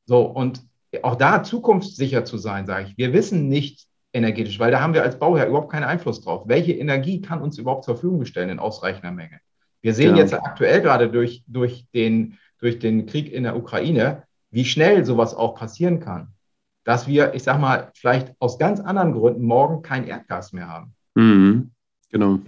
So, 0.06 0.24
und 0.24 0.66
auch 1.04 1.16
da 1.16 1.44
zukunftssicher 1.44 2.26
zu 2.26 2.38
sein, 2.38 2.66
sage 2.66 2.88
ich. 2.88 2.98
Wir 2.98 3.14
wissen 3.14 3.50
nicht 3.50 3.88
energetisch, 4.14 4.60
weil 4.60 4.72
da 4.72 4.80
haben 4.80 4.94
wir 4.94 5.04
als 5.04 5.18
Bauherr 5.18 5.48
überhaupt 5.48 5.72
keinen 5.72 5.84
Einfluss 5.84 6.22
drauf. 6.22 6.44
Welche 6.46 6.74
Energie 6.74 7.22
kann 7.22 7.42
uns 7.42 7.58
überhaupt 7.58 7.84
zur 7.84 7.96
Verfügung 7.96 8.26
stellen 8.26 8.50
in 8.50 8.60
ausreichender 8.60 9.12
Menge? 9.12 9.40
Wir 9.82 9.94
sehen 9.94 10.10
genau. 10.10 10.20
jetzt 10.20 10.34
aktuell 10.34 10.82
gerade 10.82 11.10
durch, 11.10 11.44
durch, 11.48 11.86
den, 11.94 12.38
durch 12.60 12.80
den 12.80 13.06
Krieg 13.06 13.32
in 13.32 13.44
der 13.44 13.58
Ukraine, 13.58 14.24
wie 14.52 14.66
schnell 14.66 15.04
sowas 15.04 15.36
auch 15.36 15.56
passieren 15.56 16.00
kann. 16.00 16.30
Dass 16.86 17.08
wir, 17.08 17.34
ich 17.34 17.44
sage 17.44 17.60
mal, 17.60 17.92
vielleicht 17.94 18.34
aus 18.40 18.60
ganz 18.60 18.80
anderen 18.80 19.14
Gründen 19.14 19.44
morgen 19.44 19.82
kein 19.82 20.06
Erdgas 20.06 20.54
mehr 20.54 20.70
haben. 20.70 20.94
Mhm. 21.16 21.72
Genau. 22.12 22.40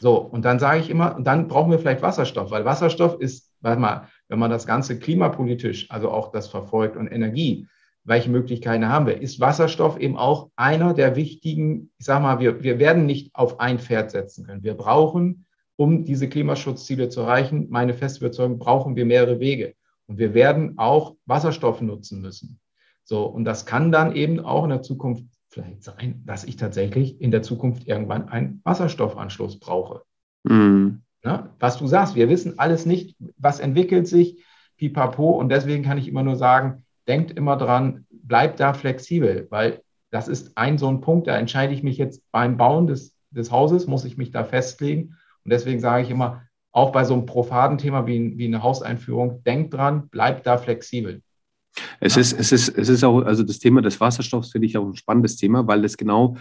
So, 0.00 0.16
und 0.16 0.44
dann 0.44 0.58
sage 0.58 0.80
ich 0.80 0.90
immer, 0.90 1.14
und 1.16 1.24
dann 1.24 1.46
brauchen 1.48 1.70
wir 1.70 1.78
vielleicht 1.78 2.02
Wasserstoff, 2.02 2.50
weil 2.50 2.64
Wasserstoff 2.64 3.20
ist, 3.20 3.52
warte 3.60 3.80
mal, 3.80 4.08
wenn 4.28 4.38
man 4.38 4.50
das 4.50 4.66
Ganze 4.66 4.98
klimapolitisch, 4.98 5.90
also 5.90 6.10
auch 6.10 6.32
das 6.32 6.48
verfolgt 6.48 6.96
und 6.96 7.06
Energie, 7.08 7.68
welche 8.04 8.30
Möglichkeiten 8.30 8.88
haben 8.88 9.06
wir? 9.06 9.20
Ist 9.20 9.40
Wasserstoff 9.40 9.98
eben 9.98 10.16
auch 10.16 10.50
einer 10.56 10.92
der 10.94 11.16
wichtigen, 11.16 11.90
ich 11.98 12.04
sage 12.04 12.22
mal, 12.22 12.38
wir, 12.38 12.62
wir 12.62 12.78
werden 12.78 13.06
nicht 13.06 13.34
auf 13.34 13.60
ein 13.60 13.78
Pferd 13.78 14.10
setzen 14.10 14.46
können. 14.46 14.62
Wir 14.62 14.74
brauchen, 14.74 15.46
um 15.76 16.04
diese 16.04 16.28
Klimaschutzziele 16.28 17.08
zu 17.08 17.22
erreichen, 17.22 17.66
meine 17.70 17.94
feste 17.94 18.24
Überzeugung, 18.24 18.58
brauchen 18.58 18.94
wir 18.94 19.06
mehrere 19.06 19.40
Wege. 19.40 19.74
Und 20.06 20.18
wir 20.18 20.34
werden 20.34 20.74
auch 20.76 21.16
Wasserstoff 21.24 21.80
nutzen 21.80 22.20
müssen. 22.20 22.60
So, 23.04 23.24
und 23.24 23.44
das 23.44 23.66
kann 23.66 23.90
dann 23.90 24.14
eben 24.14 24.40
auch 24.40 24.64
in 24.64 24.70
der 24.70 24.82
Zukunft 24.82 25.24
vielleicht 25.48 25.82
sein, 25.82 26.22
dass 26.26 26.44
ich 26.44 26.56
tatsächlich 26.56 27.20
in 27.20 27.30
der 27.30 27.42
Zukunft 27.42 27.86
irgendwann 27.86 28.28
einen 28.28 28.60
Wasserstoffanschluss 28.64 29.58
brauche. 29.58 30.02
Mhm. 30.42 31.02
Ja, 31.22 31.54
was 31.58 31.78
du 31.78 31.86
sagst, 31.86 32.16
wir 32.16 32.28
wissen 32.28 32.58
alles 32.58 32.84
nicht, 32.84 33.16
was 33.38 33.60
entwickelt 33.60 34.06
sich, 34.06 34.44
pipapo, 34.76 35.30
und 35.30 35.48
deswegen 35.48 35.82
kann 35.82 35.96
ich 35.96 36.08
immer 36.08 36.22
nur 36.22 36.36
sagen, 36.36 36.83
denkt 37.06 37.32
immer 37.32 37.56
dran, 37.56 38.06
bleibt 38.10 38.60
da 38.60 38.72
flexibel, 38.72 39.46
weil 39.50 39.82
das 40.10 40.28
ist 40.28 40.56
ein 40.56 40.78
so 40.78 40.88
ein 40.88 41.00
Punkt, 41.00 41.26
da 41.26 41.36
entscheide 41.36 41.74
ich 41.74 41.82
mich 41.82 41.98
jetzt 41.98 42.22
beim 42.30 42.56
Bauen 42.56 42.86
des, 42.86 43.16
des 43.30 43.50
Hauses, 43.50 43.86
muss 43.86 44.04
ich 44.04 44.16
mich 44.16 44.30
da 44.30 44.44
festlegen. 44.44 45.16
Und 45.44 45.52
deswegen 45.52 45.80
sage 45.80 46.04
ich 46.04 46.10
immer, 46.10 46.42
auch 46.72 46.92
bei 46.92 47.04
so 47.04 47.14
einem 47.14 47.26
profaden 47.26 47.78
Thema 47.78 48.06
wie, 48.06 48.36
wie 48.38 48.46
eine 48.46 48.62
Hauseinführung, 48.62 49.42
denkt 49.44 49.74
dran, 49.74 50.08
bleibt 50.08 50.46
da 50.46 50.58
flexibel. 50.58 51.22
Es, 52.00 52.16
ist, 52.16 52.32
es, 52.32 52.52
ist, 52.52 52.68
es 52.68 52.88
ist 52.88 53.04
auch, 53.04 53.22
also 53.22 53.42
das 53.42 53.58
Thema 53.58 53.82
des 53.82 54.00
Wasserstoffs 54.00 54.52
finde 54.52 54.66
ich 54.66 54.76
auch 54.76 54.86
ein 54.86 54.96
spannendes 54.96 55.36
Thema, 55.36 55.66
weil 55.66 55.84
es 55.84 55.96
genau, 55.96 56.36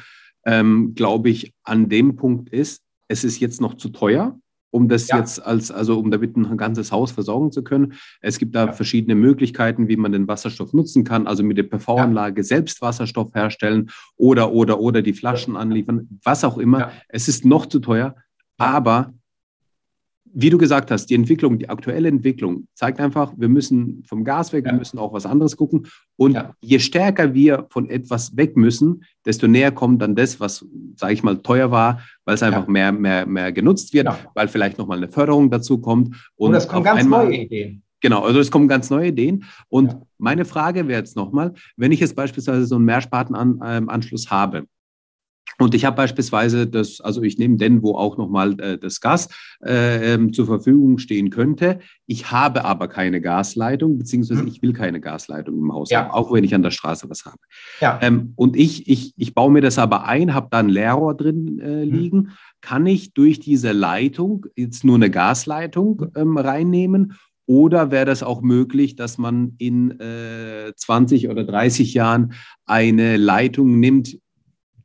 ähm, 0.45 0.93
glaube 0.95 1.30
ich, 1.30 1.53
an 1.64 1.89
dem 1.89 2.16
Punkt 2.16 2.49
ist, 2.49 2.84
es 3.07 3.24
ist 3.24 3.39
jetzt 3.39 3.61
noch 3.61 3.76
zu 3.76 3.89
teuer 3.89 4.39
um 4.74 4.88
das 4.88 5.07
ja. 5.07 5.19
jetzt 5.19 5.45
als, 5.45 5.69
also 5.71 5.99
um 5.99 6.09
damit 6.09 6.36
ein 6.36 6.57
ganzes 6.57 6.91
Haus 6.91 7.11
versorgen 7.11 7.51
zu 7.51 7.63
können. 7.63 7.93
Es 8.21 8.39
gibt 8.39 8.55
da 8.55 8.65
ja. 8.65 8.71
verschiedene 8.74 9.13
Möglichkeiten, 9.13 9.88
wie 9.88 9.97
man 9.97 10.11
den 10.11 10.28
Wasserstoff 10.28 10.74
nutzen 10.74 11.03
kann, 11.03 11.28
also 11.28 11.43
mit 11.43 11.57
der 11.57 11.63
PV-Anlage 11.63 12.41
ja. 12.41 12.43
selbst 12.43 12.82
Wasserstoff 12.82 13.34
herstellen 13.36 13.91
oder, 14.17 14.51
oder, 14.51 14.80
oder 14.80 15.03
die 15.03 15.13
Flaschen 15.13 15.55
anliefern, 15.55 16.19
was 16.24 16.43
auch 16.43 16.57
immer. 16.57 16.91
Es 17.07 17.28
ist 17.28 17.45
noch 17.45 17.67
zu 17.67 17.80
teuer, 17.80 18.15
aber 18.57 19.13
wie 20.34 20.49
du 20.49 20.57
gesagt 20.57 20.89
hast, 20.91 21.07
die 21.07 21.15
Entwicklung, 21.15 21.59
die 21.59 21.69
aktuelle 21.69 22.09
Entwicklung 22.09 22.67
zeigt 22.73 22.99
einfach, 22.99 23.34
wir 23.38 23.49
müssen 23.49 24.03
vom 24.07 24.23
Gas 24.23 24.51
weg, 24.51 24.65
ja. 24.65 24.71
wir 24.71 24.79
müssen 24.79 24.97
auch 24.97 25.13
was 25.13 25.25
anderes 25.25 25.55
gucken. 25.55 25.88
Und 26.15 26.34
ja. 26.34 26.53
je 26.61 26.79
stärker 26.79 27.34
wir 27.34 27.67
von 27.69 27.89
etwas 27.89 28.36
weg 28.36 28.57
müssen, 28.57 29.03
desto 29.25 29.47
näher 29.47 29.71
kommt 29.71 30.01
dann 30.01 30.15
das, 30.15 30.39
was, 30.39 30.65
sage 30.95 31.13
ich 31.13 31.23
mal, 31.23 31.38
teuer 31.38 31.71
war, 31.71 32.01
weil 32.25 32.36
es 32.36 32.43
einfach 32.43 32.65
ja. 32.65 32.71
mehr, 32.71 32.91
mehr, 32.91 33.25
mehr 33.25 33.51
genutzt 33.51 33.93
wird, 33.93 34.09
weil 34.34 34.47
vielleicht 34.47 34.77
nochmal 34.77 34.97
eine 34.97 35.09
Förderung 35.09 35.51
dazu 35.51 35.77
kommt. 35.77 36.09
Und, 36.36 36.49
und 36.49 36.55
es 36.55 36.67
kommen 36.67 36.84
ganz 36.84 36.99
einmal, 37.01 37.25
neue 37.25 37.38
Ideen. 37.38 37.84
Genau, 38.03 38.23
also 38.23 38.39
es 38.39 38.51
kommen 38.51 38.67
ganz 38.67 38.89
neue 38.89 39.07
Ideen. 39.07 39.45
Und 39.69 39.95
meine 40.17 40.43
Frage 40.43 40.88
wäre 40.89 40.99
jetzt 40.99 41.15
nochmal, 41.15 41.53
wenn 41.77 41.93
ich 41.93 42.01
jetzt 42.01 42.15
beispielsweise 42.15 42.65
so 42.65 42.75
einen 42.75 42.84
Mehrspartenanschluss 42.84 44.29
habe, 44.29 44.65
und 45.60 45.76
ich 45.76 45.86
habe 45.86 45.95
beispielsweise 45.95 46.68
das, 46.68 47.01
also 47.01 47.22
ich 47.22 47.38
nehme 47.38 47.58
den, 47.58 47.82
wo 47.84 47.95
auch 47.95 48.18
nochmal 48.18 48.60
äh, 48.60 48.78
das 48.78 49.01
Gas 49.01 49.30
äh, 49.64 50.14
ähm, 50.14 50.34
zur 50.34 50.45
Verfügung 50.45 50.97
stehen 50.97 51.30
könnte. 51.30 51.80
Ich 52.06 52.32
habe 52.32 52.66
aber 52.66 52.88
keine 52.88 53.22
Gasleitung, 53.22 53.97
beziehungsweise 53.97 54.41
hm. 54.41 54.47
ich 54.47 54.62
will 54.62 54.74
keine 54.74 54.99
Gasleitung 54.99 55.58
im 55.58 55.74
Haus 55.74 55.89
ja. 55.89 56.06
haben, 56.06 56.12
auch 56.12 56.32
wenn 56.32 56.43
ich 56.43 56.56
an 56.56 56.64
der 56.64 56.72
Straße 56.72 57.10
was 57.10 57.26
habe. 57.26 57.38
Ja. 57.80 57.99
Ähm, 58.01 58.34
und 58.36 58.56
ich, 58.56 58.89
ich, 58.89 59.14
ich 59.18 59.34
baue 59.34 59.51
mir 59.51 59.62
das 59.62 59.78
aber 59.78 60.06
ein, 60.06 60.34
habe 60.34 60.47
da 60.49 60.60
ein 60.60 60.70
Leerrohr 60.70 61.16
drin 61.16 61.60
äh, 61.60 61.84
hm. 61.84 61.91
liegen. 61.91 62.18
Hm. 62.18 62.30
Kann 62.62 62.86
ich 62.86 63.14
durch 63.14 63.39
diese 63.39 63.74
Leitung 63.74 64.45
jetzt 64.56 64.84
nur 64.86 64.95
eine 64.95 65.10
Gasleitung 65.10 66.06
ähm, 66.16 66.38
reinnehmen 66.38 67.14
oder 67.45 67.91
wäre 67.91 68.06
das 68.06 68.24
auch 68.24 68.41
möglich, 68.41 68.95
dass 68.95 69.18
man 69.18 69.56
in 69.58 69.99
äh, 69.99 70.74
20 70.76 71.30
oder 71.30 71.43
30 71.43 71.93
Jahren 71.93 72.34
eine 72.66 73.18
Leitung 73.18 73.80
nimmt, 73.80 74.18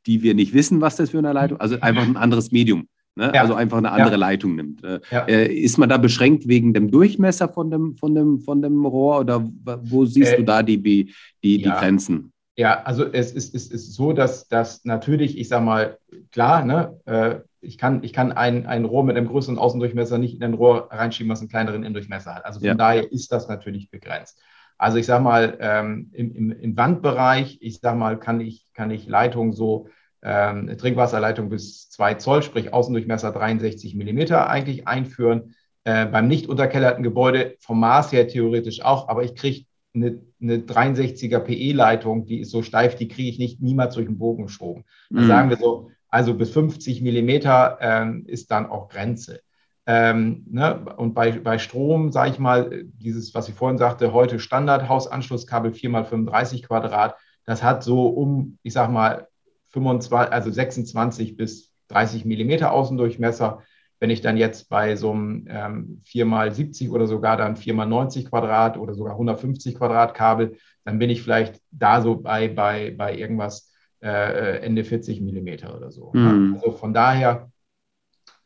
die 0.09 0.23
wir 0.23 0.33
nicht 0.33 0.55
wissen, 0.55 0.81
was 0.81 0.95
das 0.95 1.11
für 1.11 1.19
eine 1.19 1.31
Leitung, 1.31 1.59
also 1.59 1.79
einfach 1.81 2.01
ein 2.01 2.17
anderes 2.17 2.51
Medium. 2.51 2.87
Ne? 3.15 3.31
Ja. 3.35 3.41
Also 3.41 3.53
einfach 3.53 3.77
eine 3.77 3.91
andere 3.91 4.11
ja. 4.11 4.17
Leitung 4.17 4.55
nimmt. 4.55 4.83
Äh, 4.83 4.99
ja. 5.11 5.25
Äh, 5.25 5.53
ist 5.53 5.77
man 5.77 5.87
da 5.87 5.97
beschränkt 5.97 6.47
wegen 6.47 6.73
dem 6.73 6.89
Durchmesser 6.89 7.47
von 7.47 7.69
dem, 7.69 7.95
von 7.95 8.15
dem, 8.15 8.39
von 8.39 8.61
dem 8.61 8.85
Rohr 8.85 9.19
oder 9.19 9.47
wo 9.83 10.05
siehst 10.05 10.33
äh, 10.33 10.37
du 10.37 10.43
da 10.43 10.63
die, 10.63 10.81
die, 10.81 11.13
die 11.43 11.63
Grenzen? 11.63 12.33
Ja, 12.55 12.81
also 12.83 13.05
es 13.05 13.31
ist, 13.31 13.53
es 13.53 13.67
ist 13.69 13.93
so, 13.93 14.13
dass, 14.13 14.47
dass 14.47 14.83
natürlich, 14.83 15.37
ich 15.37 15.47
sage 15.47 15.63
mal, 15.63 15.97
klar, 16.31 16.65
ne, 16.65 16.99
äh, 17.05 17.35
ich 17.61 17.77
kann, 17.77 18.03
ich 18.03 18.13
kann 18.13 18.31
ein, 18.31 18.65
ein 18.65 18.85
Rohr 18.85 19.03
mit 19.03 19.15
einem 19.15 19.27
größeren 19.27 19.59
Außendurchmesser 19.59 20.17
nicht 20.17 20.35
in 20.35 20.43
ein 20.43 20.55
Rohr 20.55 20.89
reinschieben, 20.91 21.31
was 21.31 21.39
einen 21.39 21.49
kleineren 21.49 21.83
Innendurchmesser 21.83 22.33
hat. 22.33 22.45
Also 22.45 22.61
von 22.61 22.77
daher 22.77 23.11
ist 23.11 23.31
das 23.31 23.47
natürlich 23.47 23.91
begrenzt. 23.91 24.41
Also 24.77 24.97
ich 24.97 25.05
sage 25.05 25.23
mal, 25.23 25.57
ähm, 25.59 26.09
im, 26.13 26.33
im, 26.33 26.51
im 26.51 26.77
Wandbereich, 26.77 27.57
ich 27.59 27.79
sage 27.79 27.97
mal, 27.97 28.17
kann 28.17 28.39
ich, 28.39 28.65
kann 28.73 28.91
ich 28.91 29.07
Leitungen 29.07 29.51
so, 29.51 29.89
ähm, 30.21 30.77
Trinkwasserleitung 30.77 31.49
bis 31.49 31.89
2 31.89 32.15
Zoll, 32.15 32.43
sprich 32.43 32.73
Außendurchmesser 32.73 33.31
63 33.31 33.95
Millimeter 33.95 34.49
eigentlich 34.49 34.87
einführen. 34.87 35.55
Äh, 35.85 36.07
beim 36.07 36.27
nicht 36.27 36.47
unterkellerten 36.47 37.03
Gebäude 37.03 37.55
vom 37.61 37.79
Maß 37.79 38.11
her 38.11 38.27
theoretisch 38.27 38.81
auch, 38.83 39.07
aber 39.07 39.23
ich 39.23 39.35
kriege 39.35 39.65
eine, 39.95 40.21
eine 40.41 40.57
63er 40.57 41.39
PE-Leitung, 41.39 42.25
die 42.25 42.39
ist 42.39 42.51
so 42.51 42.63
steif, 42.63 42.95
die 42.95 43.07
kriege 43.07 43.29
ich 43.29 43.39
nicht 43.39 43.61
niemals 43.61 43.95
durch 43.95 44.05
den 44.05 44.17
Bogen 44.17 44.43
geschoben. 44.43 44.83
Dann 45.09 45.23
mhm. 45.23 45.27
sagen 45.27 45.49
wir 45.49 45.57
so, 45.57 45.89
also 46.09 46.33
bis 46.33 46.51
50 46.51 47.01
Millimeter 47.01 47.77
ähm, 47.81 48.25
ist 48.27 48.51
dann 48.51 48.65
auch 48.65 48.89
Grenze. 48.89 49.41
Ähm, 49.85 50.45
ne? 50.49 50.85
Und 50.97 51.13
bei, 51.13 51.31
bei 51.31 51.57
Strom, 51.57 52.11
sage 52.11 52.31
ich 52.31 52.39
mal, 52.39 52.83
dieses, 52.93 53.33
was 53.33 53.49
ich 53.49 53.55
vorhin 53.55 53.77
sagte, 53.77 54.13
heute 54.13 54.39
Standardhausanschlusskabel 54.39 55.71
4x35 55.71 56.67
Quadrat, 56.67 57.15
das 57.45 57.63
hat 57.63 57.83
so 57.83 58.07
um, 58.07 58.59
ich 58.61 58.73
sage 58.73 58.91
mal, 58.91 59.28
25, 59.69 60.33
also 60.33 60.51
26 60.51 61.37
bis 61.37 61.71
30 61.89 62.25
Millimeter 62.25 62.71
Außendurchmesser. 62.71 63.63
Wenn 63.99 64.09
ich 64.09 64.21
dann 64.21 64.37
jetzt 64.37 64.69
bei 64.69 64.95
so 64.95 65.11
einem 65.11 65.45
ähm, 65.49 66.01
4x70 66.05 66.89
oder 66.89 67.05
sogar 67.05 67.35
dann 67.35 67.55
4x90 67.55 68.29
Quadrat 68.29 68.77
oder 68.77 68.93
sogar 68.93 69.13
150 69.13 69.75
Quadrat 69.75 70.13
Kabel, 70.13 70.57
dann 70.85 70.99
bin 70.99 71.09
ich 71.09 71.21
vielleicht 71.21 71.61
da 71.71 72.01
so 72.01 72.15
bei, 72.15 72.47
bei, 72.47 72.95
bei 72.97 73.15
irgendwas 73.15 73.73
äh, 74.01 74.59
Ende 74.59 74.85
40 74.85 75.19
Millimeter 75.19 75.75
oder 75.75 75.91
so. 75.91 76.11
Mhm. 76.13 76.53
Also 76.55 76.71
von 76.71 76.93
daher 76.93 77.51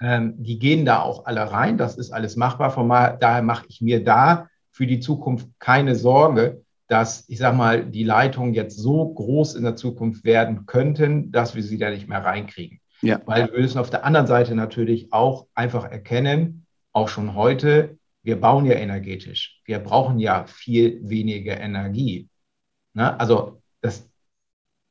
ähm, 0.01 0.35
die 0.37 0.59
gehen 0.59 0.85
da 0.85 1.01
auch 1.01 1.25
alle 1.25 1.51
rein. 1.51 1.77
Das 1.77 1.97
ist 1.97 2.11
alles 2.11 2.35
machbar. 2.35 2.71
Von 2.71 2.89
daher 2.89 3.41
mache 3.41 3.65
ich 3.69 3.81
mir 3.81 4.03
da 4.03 4.49
für 4.71 4.87
die 4.87 4.99
Zukunft 4.99 5.47
keine 5.59 5.95
Sorge, 5.95 6.62
dass, 6.93 7.27
ich 7.27 7.39
sage 7.39 7.57
mal, 7.57 7.83
die 7.83 8.03
Leitungen 8.03 8.53
jetzt 8.53 8.77
so 8.77 9.11
groß 9.11 9.55
in 9.55 9.63
der 9.63 9.75
Zukunft 9.75 10.25
werden 10.25 10.67
könnten, 10.67 11.31
dass 11.31 11.55
wir 11.55 11.63
sie 11.63 11.79
da 11.79 11.89
nicht 11.89 12.07
mehr 12.07 12.23
reinkriegen. 12.23 12.81
Ja. 13.01 13.19
Weil 13.25 13.51
wir 13.51 13.59
müssen 13.59 13.79
auf 13.79 13.89
der 13.89 14.05
anderen 14.05 14.27
Seite 14.27 14.53
natürlich 14.53 15.11
auch 15.11 15.47
einfach 15.55 15.85
erkennen, 15.85 16.67
auch 16.91 17.07
schon 17.09 17.33
heute, 17.33 17.97
wir 18.21 18.39
bauen 18.39 18.67
ja 18.67 18.75
energetisch. 18.75 19.59
Wir 19.65 19.79
brauchen 19.79 20.19
ja 20.19 20.45
viel 20.45 20.99
weniger 21.09 21.59
Energie. 21.59 22.29
Ne? 22.93 23.19
Also 23.19 23.59
das, 23.81 24.07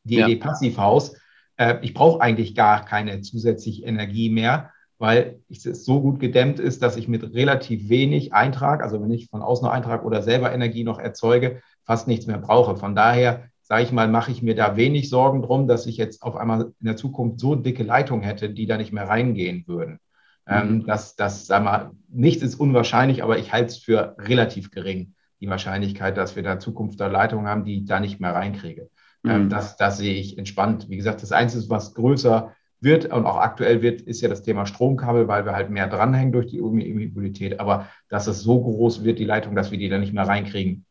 die 0.03 0.17
ja. 0.17 0.37
Passivhaus, 0.41 1.15
äh, 1.57 1.77
ich 1.83 1.95
brauche 1.95 2.21
eigentlich 2.21 2.57
gar 2.57 2.85
keine 2.85 3.21
zusätzliche 3.21 3.85
Energie 3.85 4.29
mehr, 4.29 4.73
weil 4.99 5.39
es 5.49 5.63
so 5.63 6.01
gut 6.01 6.19
gedämmt 6.19 6.59
ist, 6.59 6.83
dass 6.83 6.97
ich 6.97 7.07
mit 7.07 7.23
relativ 7.33 7.89
wenig 7.89 8.33
Eintrag, 8.35 8.83
also 8.83 9.01
wenn 9.01 9.13
ich 9.13 9.29
von 9.29 9.41
außen 9.41 9.65
noch 9.65 9.73
Eintrag 9.73 10.05
oder 10.05 10.21
selber 10.23 10.53
Energie 10.53 10.83
noch 10.83 10.99
erzeuge, 10.99 11.61
fast 11.85 12.09
nichts 12.09 12.27
mehr 12.27 12.39
brauche. 12.39 12.77
Von 12.77 12.95
daher 12.95 13.45
sage 13.73 13.85
ich 13.85 13.93
mal, 13.93 14.09
mache 14.09 14.31
ich 14.31 14.43
mir 14.43 14.55
da 14.55 14.77
wenig 14.77 15.09
Sorgen 15.09 15.41
drum, 15.41 15.67
dass 15.67 15.87
ich 15.87 15.97
jetzt 15.97 16.23
auf 16.23 16.37
einmal 16.37 16.73
in 16.81 16.87
der 16.87 16.97
Zukunft 16.97 17.41
so 17.41 17.55
dicke 17.55 17.83
Leitungen 17.83 18.23
hätte, 18.23 18.51
die 18.51 18.67
da 18.67 18.77
nicht 18.77 18.93
mehr 18.93 19.09
reingehen 19.09 19.65
würden. 19.67 19.99
Ähm, 20.47 20.75
mhm. 20.75 20.87
das, 20.87 21.17
das, 21.17 21.47
sag 21.47 21.65
mal, 21.65 21.93
nichts 22.09 22.43
ist 22.43 22.57
unwahrscheinlich, 22.57 23.23
aber 23.23 23.39
ich 23.39 23.53
halte 23.53 23.69
es 23.69 23.79
für 23.79 24.17
relativ 24.19 24.73
gering, 24.73 25.15
die 25.41 25.49
Wahrscheinlichkeit, 25.49 26.17
dass 26.17 26.37
wir 26.37 26.43
da 26.43 26.59
Zukunft 26.59 27.01
da 27.01 27.07
Leitungen 27.07 27.47
haben, 27.47 27.65
die 27.65 27.79
ich 27.79 27.85
da 27.87 28.01
nicht 28.01 28.21
mehr 28.21 28.35
reinkriege. 28.35 28.91
Ähm, 29.25 29.45
mhm. 29.45 29.49
das, 29.49 29.77
das 29.77 29.99
sehe 29.99 30.15
ich 30.15 30.37
entspannt. 30.37 30.91
Wie 30.91 30.97
gesagt, 30.97 31.23
das 31.23 31.33
Einzige, 31.33 31.71
was 31.71 31.95
größer 31.95 32.53
wird 32.81 33.07
und 33.07 33.25
auch 33.25 33.37
aktuell 33.37 33.81
wird, 33.81 34.01
ist 34.03 34.21
ja 34.21 34.29
das 34.29 34.43
Thema 34.43 34.67
Stromkabel, 34.67 35.29
weil 35.29 35.47
wir 35.47 35.55
halt 35.55 35.71
mehr 35.71 35.87
dranhängen 35.87 36.33
durch 36.33 36.49
die 36.49 36.61
Mobilität. 36.61 37.61
Aber 37.61 37.87
dass 38.09 38.27
es 38.27 38.43
so 38.43 38.61
groß 38.61 39.05
wird, 39.05 39.21
die 39.21 39.25
Leitung, 39.25 39.55
dass 39.55 39.71
wir 39.71 39.79
die 39.79 39.89
da 39.89 39.99
nicht 39.99 40.13
mehr 40.13 40.27
reinkriegen, 40.27 40.85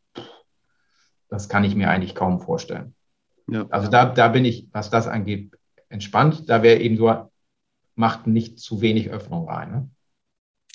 das 1.32 1.48
kann 1.48 1.64
ich 1.64 1.74
mir 1.74 1.88
eigentlich 1.88 2.14
kaum 2.14 2.40
vorstellen. 2.40 2.94
Ja. 3.48 3.66
Also 3.70 3.90
da, 3.90 4.04
da 4.04 4.28
bin 4.28 4.44
ich, 4.44 4.68
was 4.72 4.90
das 4.90 5.08
angeht, 5.08 5.50
entspannt. 5.88 6.48
Da 6.48 6.62
wäre 6.62 6.80
eben 6.80 6.98
so, 6.98 7.30
macht 7.94 8.26
nicht 8.26 8.58
zu 8.58 8.82
wenig 8.82 9.10
Öffnung 9.10 9.48
rein. 9.48 9.70
Ne? 9.70 9.90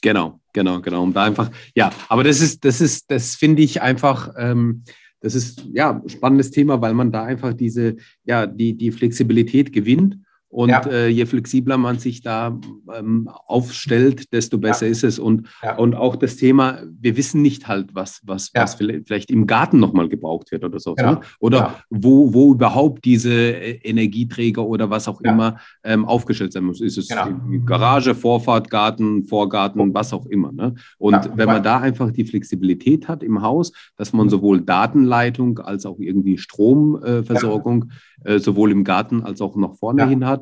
Genau, 0.01 0.39
genau, 0.53 0.81
genau. 0.81 1.03
Um 1.03 1.13
da 1.13 1.23
einfach, 1.23 1.51
ja, 1.75 1.91
aber 2.09 2.23
das 2.23 2.41
ist, 2.41 2.65
das 2.65 2.81
ist, 2.81 3.11
das 3.11 3.35
finde 3.35 3.61
ich 3.61 3.83
einfach, 3.83 4.33
ähm, 4.35 4.83
das 5.19 5.35
ist 5.35 5.63
ja 5.73 5.91
ein 5.91 6.09
spannendes 6.09 6.49
Thema, 6.49 6.81
weil 6.81 6.95
man 6.95 7.11
da 7.11 7.23
einfach 7.23 7.53
diese, 7.53 7.95
ja, 8.23 8.47
die, 8.47 8.75
die 8.75 8.91
Flexibilität 8.91 9.71
gewinnt 9.71 10.17
und 10.49 10.69
ja. 10.69 10.79
äh, 10.87 11.07
je 11.09 11.25
flexibler 11.25 11.77
man 11.77 11.99
sich 11.99 12.21
da 12.21 12.57
ähm, 12.95 13.29
aufstellt, 13.47 14.31
desto 14.31 14.57
besser 14.57 14.85
ja. 14.85 14.91
ist 14.91 15.03
es. 15.03 15.19
Und, 15.19 15.47
ja. 15.61 15.75
und 15.75 15.93
auch 15.93 16.15
das 16.15 16.37
Thema, 16.37 16.79
wir 16.99 17.17
wissen 17.17 17.41
nicht 17.41 17.67
halt, 17.67 17.93
was, 17.93 18.21
was, 18.23 18.51
was 18.53 18.75
vielleicht 18.75 19.29
im 19.29 19.45
Garten 19.45 19.79
nochmal 19.79 20.07
gebraucht 20.07 20.51
wird 20.51 20.63
oder 20.63 20.79
so. 20.79 20.95
Ne? 20.95 21.19
Oder 21.39 21.75
Wo, 21.89 22.33
wo 22.33 22.53
überhaupt 22.53 23.03
diese 23.03 23.31
äh, 23.31 23.79
Energieträger 23.83 24.65
oder 24.65 24.89
was 24.89 25.07
auch 25.07 25.19
immer 25.21 25.57
ähm, 25.83 26.05
aufgestellt 26.05 26.53
sein 26.53 26.63
muss. 26.63 26.79
Ist 26.79 26.97
es 26.97 27.09
genau. 27.09 27.27
Garage, 27.65 28.15
Vorfahrt, 28.15 28.69
Garten, 28.69 29.25
Vorgarten, 29.25 29.93
was 29.93 30.13
auch 30.13 30.25
immer. 30.27 30.51
Ne? 30.51 30.75
Und 30.97 31.29
wenn 31.35 31.47
man 31.47 31.63
da 31.63 31.79
einfach 31.79 32.11
die 32.11 32.25
Flexibilität 32.25 33.07
hat 33.07 33.21
im 33.21 33.41
Haus, 33.41 33.73
dass 33.97 34.13
man 34.13 34.29
sowohl 34.29 34.61
Datenleitung 34.61 35.59
als 35.59 35.85
auch 35.85 35.99
irgendwie 35.99 36.37
Stromversorgung 36.37 37.91
äh, 38.23 38.39
sowohl 38.39 38.71
im 38.71 38.83
Garten 38.83 39.23
als 39.23 39.41
auch 39.41 39.55
nach 39.55 39.75
vorne 39.75 40.07
hin 40.07 40.25
hat, 40.25 40.36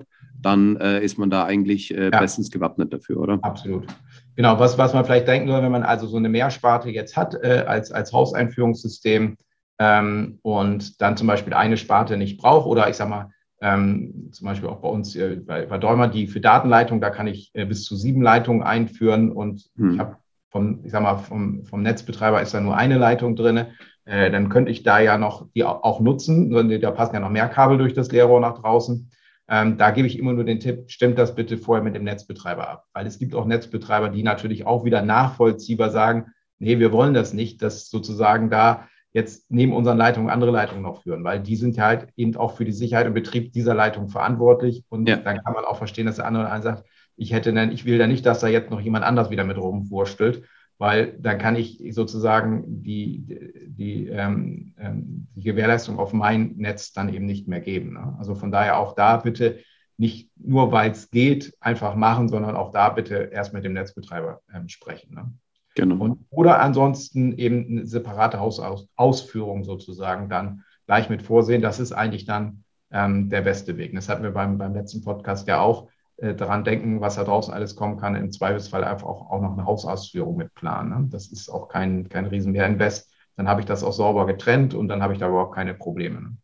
dann 0.46 0.78
äh, 0.78 1.04
ist 1.04 1.18
man 1.18 1.30
da 1.30 1.46
eigentlich 1.46 1.96
äh, 1.96 2.12
ja. 2.12 2.20
bestens 2.20 2.52
gewappnet 2.52 2.94
dafür, 2.94 3.18
oder? 3.18 3.40
Absolut. 3.42 3.88
Genau, 4.36 4.60
was, 4.60 4.78
was 4.78 4.94
man 4.94 5.04
vielleicht 5.04 5.28
denken 5.28 5.48
soll, 5.48 5.64
wenn 5.64 5.72
man 5.72 5.84
also 5.84 6.06
so 6.06 6.18
eine 6.18 6.30
Mehrsparte 6.30 6.90
jetzt 6.90 7.18
hat 7.18 7.34
äh, 7.42 7.64
als, 7.66 7.92
als 7.92 8.14
Hauseinführungssystem 8.14 9.38
ähm, 9.80 10.40
und 10.44 11.02
dann 11.02 11.18
zum 11.18 11.28
Beispiel 11.28 11.54
eine 11.54 11.78
Sparte 11.78 12.16
nicht 12.16 12.40
braucht 12.40 12.68
oder 12.68 12.88
ich 12.90 12.96
sag 12.96 13.10
mal, 13.10 13.32
ähm, 13.60 14.30
zum 14.32 14.46
Beispiel 14.46 14.70
auch 14.70 14.82
bei 14.82 14.88
uns 14.88 15.16
äh, 15.16 15.38
bei, 15.38 15.66
bei 15.66 15.80
Däumer, 15.80 16.08
die 16.08 16.28
für 16.28 16.42
Datenleitung, 16.42 17.02
da 17.02 17.10
kann 17.10 17.26
ich 17.26 17.50
äh, 17.54 17.66
bis 17.66 17.84
zu 17.84 17.96
sieben 17.96 18.22
Leitungen 18.22 18.62
einführen 18.62 19.32
und 19.32 19.64
hm. 19.78 19.94
ich 19.94 20.00
habe 20.00 20.18
vom, 20.50 20.82
ich 20.84 20.92
sag 20.92 21.02
mal, 21.02 21.18
vom, 21.18 21.66
vom 21.66 21.82
Netzbetreiber 21.82 22.42
ist 22.42 22.54
da 22.54 22.62
nur 22.62 22.78
eine 22.78 22.98
Leitung 22.98 23.36
drin. 23.36 23.66
Äh, 24.06 24.30
dann 24.30 24.50
könnte 24.50 24.72
ich 24.72 24.84
da 24.84 25.00
ja 25.00 25.18
noch 25.18 25.48
die 25.56 25.64
auch 25.64 26.00
nutzen. 26.00 26.52
Da 26.80 26.92
passen 26.92 27.16
ja 27.16 27.20
noch 27.20 27.32
mehr 27.32 27.50
Kabel 27.50 27.78
durch 27.78 27.94
das 27.94 28.12
Leerrohr 28.12 28.40
nach 28.40 28.62
draußen. 28.62 29.10
Ähm, 29.48 29.78
da 29.78 29.92
gebe 29.92 30.08
ich 30.08 30.18
immer 30.18 30.34
nur 30.34 30.44
den 30.44 30.60
Tipp, 30.60 30.86
stimmt 30.88 31.20
das 31.20 31.36
bitte 31.36 31.58
vorher 31.58 31.84
mit 31.84 31.96
dem 31.96 32.04
Netzbetreiber 32.04 32.68
ab. 32.68 32.86
Weil 32.94 33.06
es 33.06 33.20
gibt 33.20 33.36
auch 33.36 33.46
Netzbetreiber, 33.46 34.10
die 34.10 34.24
natürlich 34.24 34.66
auch 34.66 34.86
wieder 34.86 35.02
nachvollziehbar 35.02 35.92
sagen, 35.92 36.28
nee, 36.58 36.80
wir 36.80 36.92
wollen 36.92 37.14
das 37.14 37.34
nicht, 37.34 37.62
dass 37.62 37.90
sozusagen 37.90 38.50
da 38.50 38.88
jetzt 39.12 39.50
neben 39.50 39.72
unseren 39.74 39.98
Leitungen 39.98 40.30
andere 40.30 40.52
Leitungen 40.52 40.84
noch 40.84 41.04
führen, 41.04 41.24
weil 41.24 41.40
die 41.40 41.56
sind 41.56 41.78
ja 41.78 41.86
halt 41.86 42.10
eben 42.18 42.36
auch 42.36 42.58
für 42.58 42.66
die 42.66 42.74
Sicherheit 42.74 43.08
und 43.08 43.14
Betrieb 43.14 43.54
dieser 43.54 43.74
Leitung 43.74 44.10
verantwortlich. 44.10 44.84
Und 44.90 45.08
ja. 45.08 45.16
dann 45.16 45.42
kann 45.42 45.54
man 45.54 45.64
auch 45.64 45.78
verstehen, 45.78 46.06
dass 46.06 46.18
der 46.18 46.26
andere 46.26 46.50
einen 46.50 46.64
sagt, 46.64 46.84
ich 47.16 47.32
hätte 47.32 47.52
ich 47.72 47.86
will 47.86 47.98
da 47.98 48.08
nicht, 48.08 48.26
dass 48.26 48.42
da 48.42 48.48
jetzt 48.48 48.72
noch 48.72 48.82
jemand 48.82 49.06
anders 49.06 49.30
wieder 49.30 49.46
mit 49.46 49.58
rumwurstelt, 49.58 50.44
weil 50.78 51.18
dann 51.20 51.38
kann 51.38 51.56
ich 51.56 51.84
sozusagen 51.92 52.84
die, 52.84 53.26
die, 53.68 54.08
ähm, 54.08 54.74
ähm, 54.78 55.28
die 55.36 55.44
Gewährleistung 55.44 56.00
auf 56.00 56.14
mein 56.14 56.56
Netz 56.58 56.92
dann 56.92 57.14
eben 57.14 57.26
nicht 57.26 57.48
mehr 57.48 57.62
geben. 57.62 57.94
Ne? 57.94 58.16
Also 58.20 58.36
von 58.36 58.52
daher 58.52 58.78
auch 58.80 58.94
da 58.94 59.18
bitte 59.18 59.60
nicht 59.98 60.30
nur, 60.36 60.72
weil 60.72 60.92
es 60.92 61.10
geht, 61.10 61.56
einfach 61.62 61.96
machen, 61.96 62.28
sondern 62.28 62.58
auch 62.58 62.72
da 62.72 62.90
bitte 62.90 63.30
erst 63.32 63.54
mit 63.54 63.64
dem 63.64 63.74
Netzbetreiber 63.74 64.42
ähm, 64.54 64.68
sprechen. 64.68 65.16
Ne? 65.16 65.34
Genau. 65.76 66.04
Und, 66.04 66.26
oder 66.30 66.60
ansonsten 66.62 67.38
eben 67.38 67.68
eine 67.70 67.86
separate 67.86 68.40
Hausausführung 68.40 69.64
sozusagen 69.64 70.30
dann 70.30 70.64
gleich 70.86 71.10
mit 71.10 71.22
vorsehen. 71.22 71.62
Das 71.62 71.80
ist 71.80 71.94
eigentlich 71.94 72.26
dann 72.26 72.64
ähm, 72.92 73.30
der 73.30 73.42
beste 73.42 73.78
Weg. 73.78 73.94
Das 73.96 74.10
hatten 74.10 74.24
wir 74.24 74.32
beim, 74.32 74.58
beim 74.58 74.74
letzten 74.74 75.02
Podcast 75.02 75.48
ja 75.48 75.60
auch 75.60 75.88
daran 76.18 76.64
denken, 76.64 77.02
was 77.02 77.16
da 77.16 77.24
draußen 77.24 77.54
alles 77.54 77.76
kommen 77.76 77.98
kann, 77.98 78.16
im 78.16 78.32
Zweifelsfall 78.32 78.84
einfach 78.84 79.08
auch, 79.08 79.30
auch 79.30 79.42
noch 79.42 79.54
eine 79.54 79.66
Hausausführung 79.66 80.38
mit 80.38 80.54
planen. 80.54 80.90
Ne? 80.90 81.08
Das 81.12 81.28
ist 81.28 81.50
auch 81.50 81.68
kein, 81.68 82.08
kein 82.10 82.26
Riesenmehrinvest. 82.26 83.12
Dann 83.36 83.50
habe 83.50 83.62
ich 83.62 83.66
das 83.66 83.84
auch 83.84 83.92
sauber 83.92 84.26
getrennt 84.26 84.74
und 84.74 84.88
dann 84.88 85.02
habe 85.04 85.14
ich 85.14 85.20
da 85.20 85.28
überhaupt 85.28 85.56
keine 85.56 85.74
Probleme. 85.74 86.22
Ne? 86.22 86.38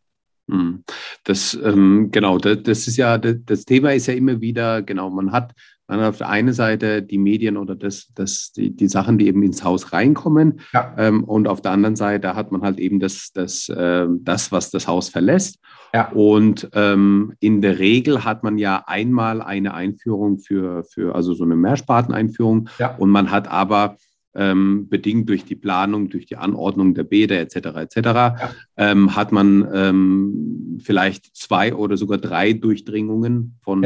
Hm. 0.50 0.84
Das, 1.24 1.54
ähm, 1.64 2.10
genau, 2.12 2.38
das, 2.38 2.64
das, 2.64 2.88
ist 2.88 2.98
ja, 2.98 3.18
das, 3.18 3.36
das, 3.46 3.64
Thema 3.64 3.94
ist 3.94 4.08
ja 4.08 4.14
immer 4.14 4.42
wieder, 4.42 4.82
genau, 4.82 5.10
man 5.10 5.32
hat, 5.32 5.54
hat 6.00 6.10
auf 6.10 6.18
der 6.18 6.30
einen 6.30 6.54
Seite 6.54 7.04
die 7.04 7.18
Medien 7.18 7.58
oder 7.58 7.76
das, 7.76 8.12
das, 8.16 8.52
die, 8.54 8.76
die 8.76 8.88
Sachen, 8.88 9.18
die 9.18 9.28
eben 9.28 9.44
ins 9.44 9.64
Haus 9.64 9.92
reinkommen. 9.92 10.62
Ja. 10.74 10.94
Ähm, 10.98 11.24
und 11.24 11.48
auf 11.48 11.62
der 11.62 11.72
anderen 11.72 11.96
Seite 11.96 12.36
hat 12.36 12.52
man 12.52 12.62
halt 12.62 12.80
eben 12.80 13.00
das, 13.00 13.32
das, 13.34 13.68
äh, 13.70 14.08
das 14.22 14.52
was 14.52 14.72
das 14.72 14.88
Haus 14.88 15.10
verlässt. 15.10 15.60
Ja. 15.94 16.10
Und 16.12 16.70
ähm, 16.74 17.34
in 17.40 17.62
der 17.62 17.80
Regel 17.80 18.24
hat 18.24 18.44
man 18.44 18.58
ja 18.58 18.84
einmal 18.88 19.42
eine 19.42 19.74
Einführung 19.74 20.40
für, 20.40 20.84
für 20.86 21.16
also 21.16 21.34
so 21.34 21.44
eine 21.44 21.56
Mehrsparteneinführung. 21.56 22.70
Ja. 22.80 22.96
Und 22.96 23.10
man 23.10 23.32
hat 23.32 23.50
aber 23.50 23.98
ähm, 24.34 24.88
bedingt 24.90 25.28
durch 25.30 25.44
die 25.44 25.56
Planung, 25.56 26.10
durch 26.10 26.26
die 26.26 26.38
Anordnung 26.38 26.94
der 26.94 27.04
Bäder 27.04 27.40
etc. 27.40 27.56
etc. 27.56 28.54
Ähm, 28.78 29.16
hat 29.16 29.32
man 29.32 29.68
ähm, 29.74 30.80
vielleicht 30.82 31.36
zwei 31.36 31.76
oder 31.76 31.98
sogar 31.98 32.18
drei 32.18 32.54
Durchdringungen 32.54 33.58
von 33.62 33.82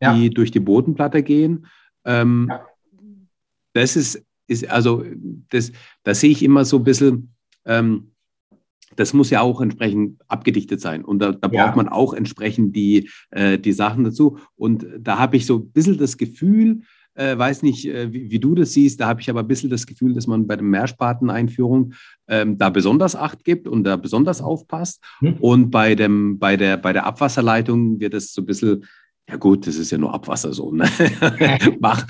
ja. 0.00 0.14
Die 0.14 0.24
ja. 0.24 0.30
durch 0.30 0.50
die 0.50 0.60
Bodenplatte 0.60 1.22
gehen. 1.22 1.66
Ähm, 2.04 2.50
das 3.72 3.96
ist, 3.96 4.24
ist 4.46 4.68
also 4.68 5.04
das, 5.50 5.72
das 6.02 6.20
sehe 6.20 6.30
ich 6.30 6.42
immer 6.42 6.64
so 6.64 6.78
ein 6.78 6.84
bisschen 6.84 7.34
ähm, 7.64 8.10
das 8.96 9.12
muss 9.12 9.30
ja 9.30 9.40
auch 9.40 9.60
entsprechend 9.60 10.20
abgedichtet 10.28 10.80
sein. 10.80 11.04
Und 11.04 11.20
da, 11.20 11.32
da 11.32 11.48
braucht 11.48 11.54
ja. 11.70 11.76
man 11.76 11.88
auch 11.88 12.12
entsprechend 12.12 12.74
die, 12.74 13.08
äh, 13.30 13.58
die 13.58 13.72
Sachen 13.72 14.04
dazu. 14.04 14.38
Und 14.56 14.86
da 14.98 15.18
habe 15.18 15.36
ich 15.36 15.46
so 15.46 15.58
ein 15.58 15.70
bisschen 15.70 15.96
das 15.96 16.18
Gefühl, 16.18 16.82
äh, 17.14 17.36
weiß 17.36 17.62
nicht, 17.62 17.86
äh, 17.86 18.12
wie, 18.12 18.30
wie, 18.30 18.38
du 18.38 18.54
das 18.54 18.72
siehst, 18.72 19.00
da 19.00 19.08
habe 19.08 19.20
ich 19.20 19.30
aber 19.30 19.40
ein 19.40 19.48
bisschen 19.48 19.70
das 19.70 19.86
Gefühl, 19.86 20.14
dass 20.14 20.26
man 20.26 20.46
bei 20.46 20.56
der 20.56 20.64
Mehrsparteneinführung 20.64 21.94
ähm, 22.28 22.56
da 22.58 22.70
besonders 22.70 23.16
Acht 23.16 23.44
gibt 23.44 23.68
und 23.68 23.84
da 23.84 23.96
besonders 23.96 24.40
aufpasst. 24.40 25.02
Hm. 25.20 25.34
Und 25.40 25.70
bei, 25.70 25.94
dem, 25.94 26.38
bei, 26.38 26.56
der, 26.56 26.76
bei 26.76 26.92
der 26.92 27.06
Abwasserleitung 27.06 28.00
wird 28.00 28.14
es 28.14 28.32
so 28.32 28.42
ein 28.42 28.46
bisschen 28.46 28.84
ja 29.30 29.36
gut, 29.36 29.66
das 29.66 29.76
ist 29.76 29.90
ja 29.92 29.98
nur 29.98 30.12
Abwasser 30.12 30.52
so. 30.52 30.72
Ne? 30.72 30.84
Mach, 31.80 32.06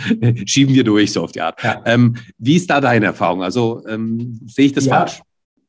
schieben 0.46 0.74
wir 0.74 0.84
durch, 0.84 1.12
so 1.12 1.22
auf 1.22 1.32
die 1.32 1.42
Art. 1.42 1.62
Ja. 1.62 1.82
Ähm, 1.84 2.16
wie 2.38 2.56
ist 2.56 2.70
da 2.70 2.80
deine 2.80 3.06
Erfahrung? 3.06 3.42
Also 3.42 3.82
ähm, 3.86 4.40
sehe 4.46 4.66
ich 4.66 4.72
das 4.72 4.86
ja, 4.86 4.96
falsch? 4.96 5.20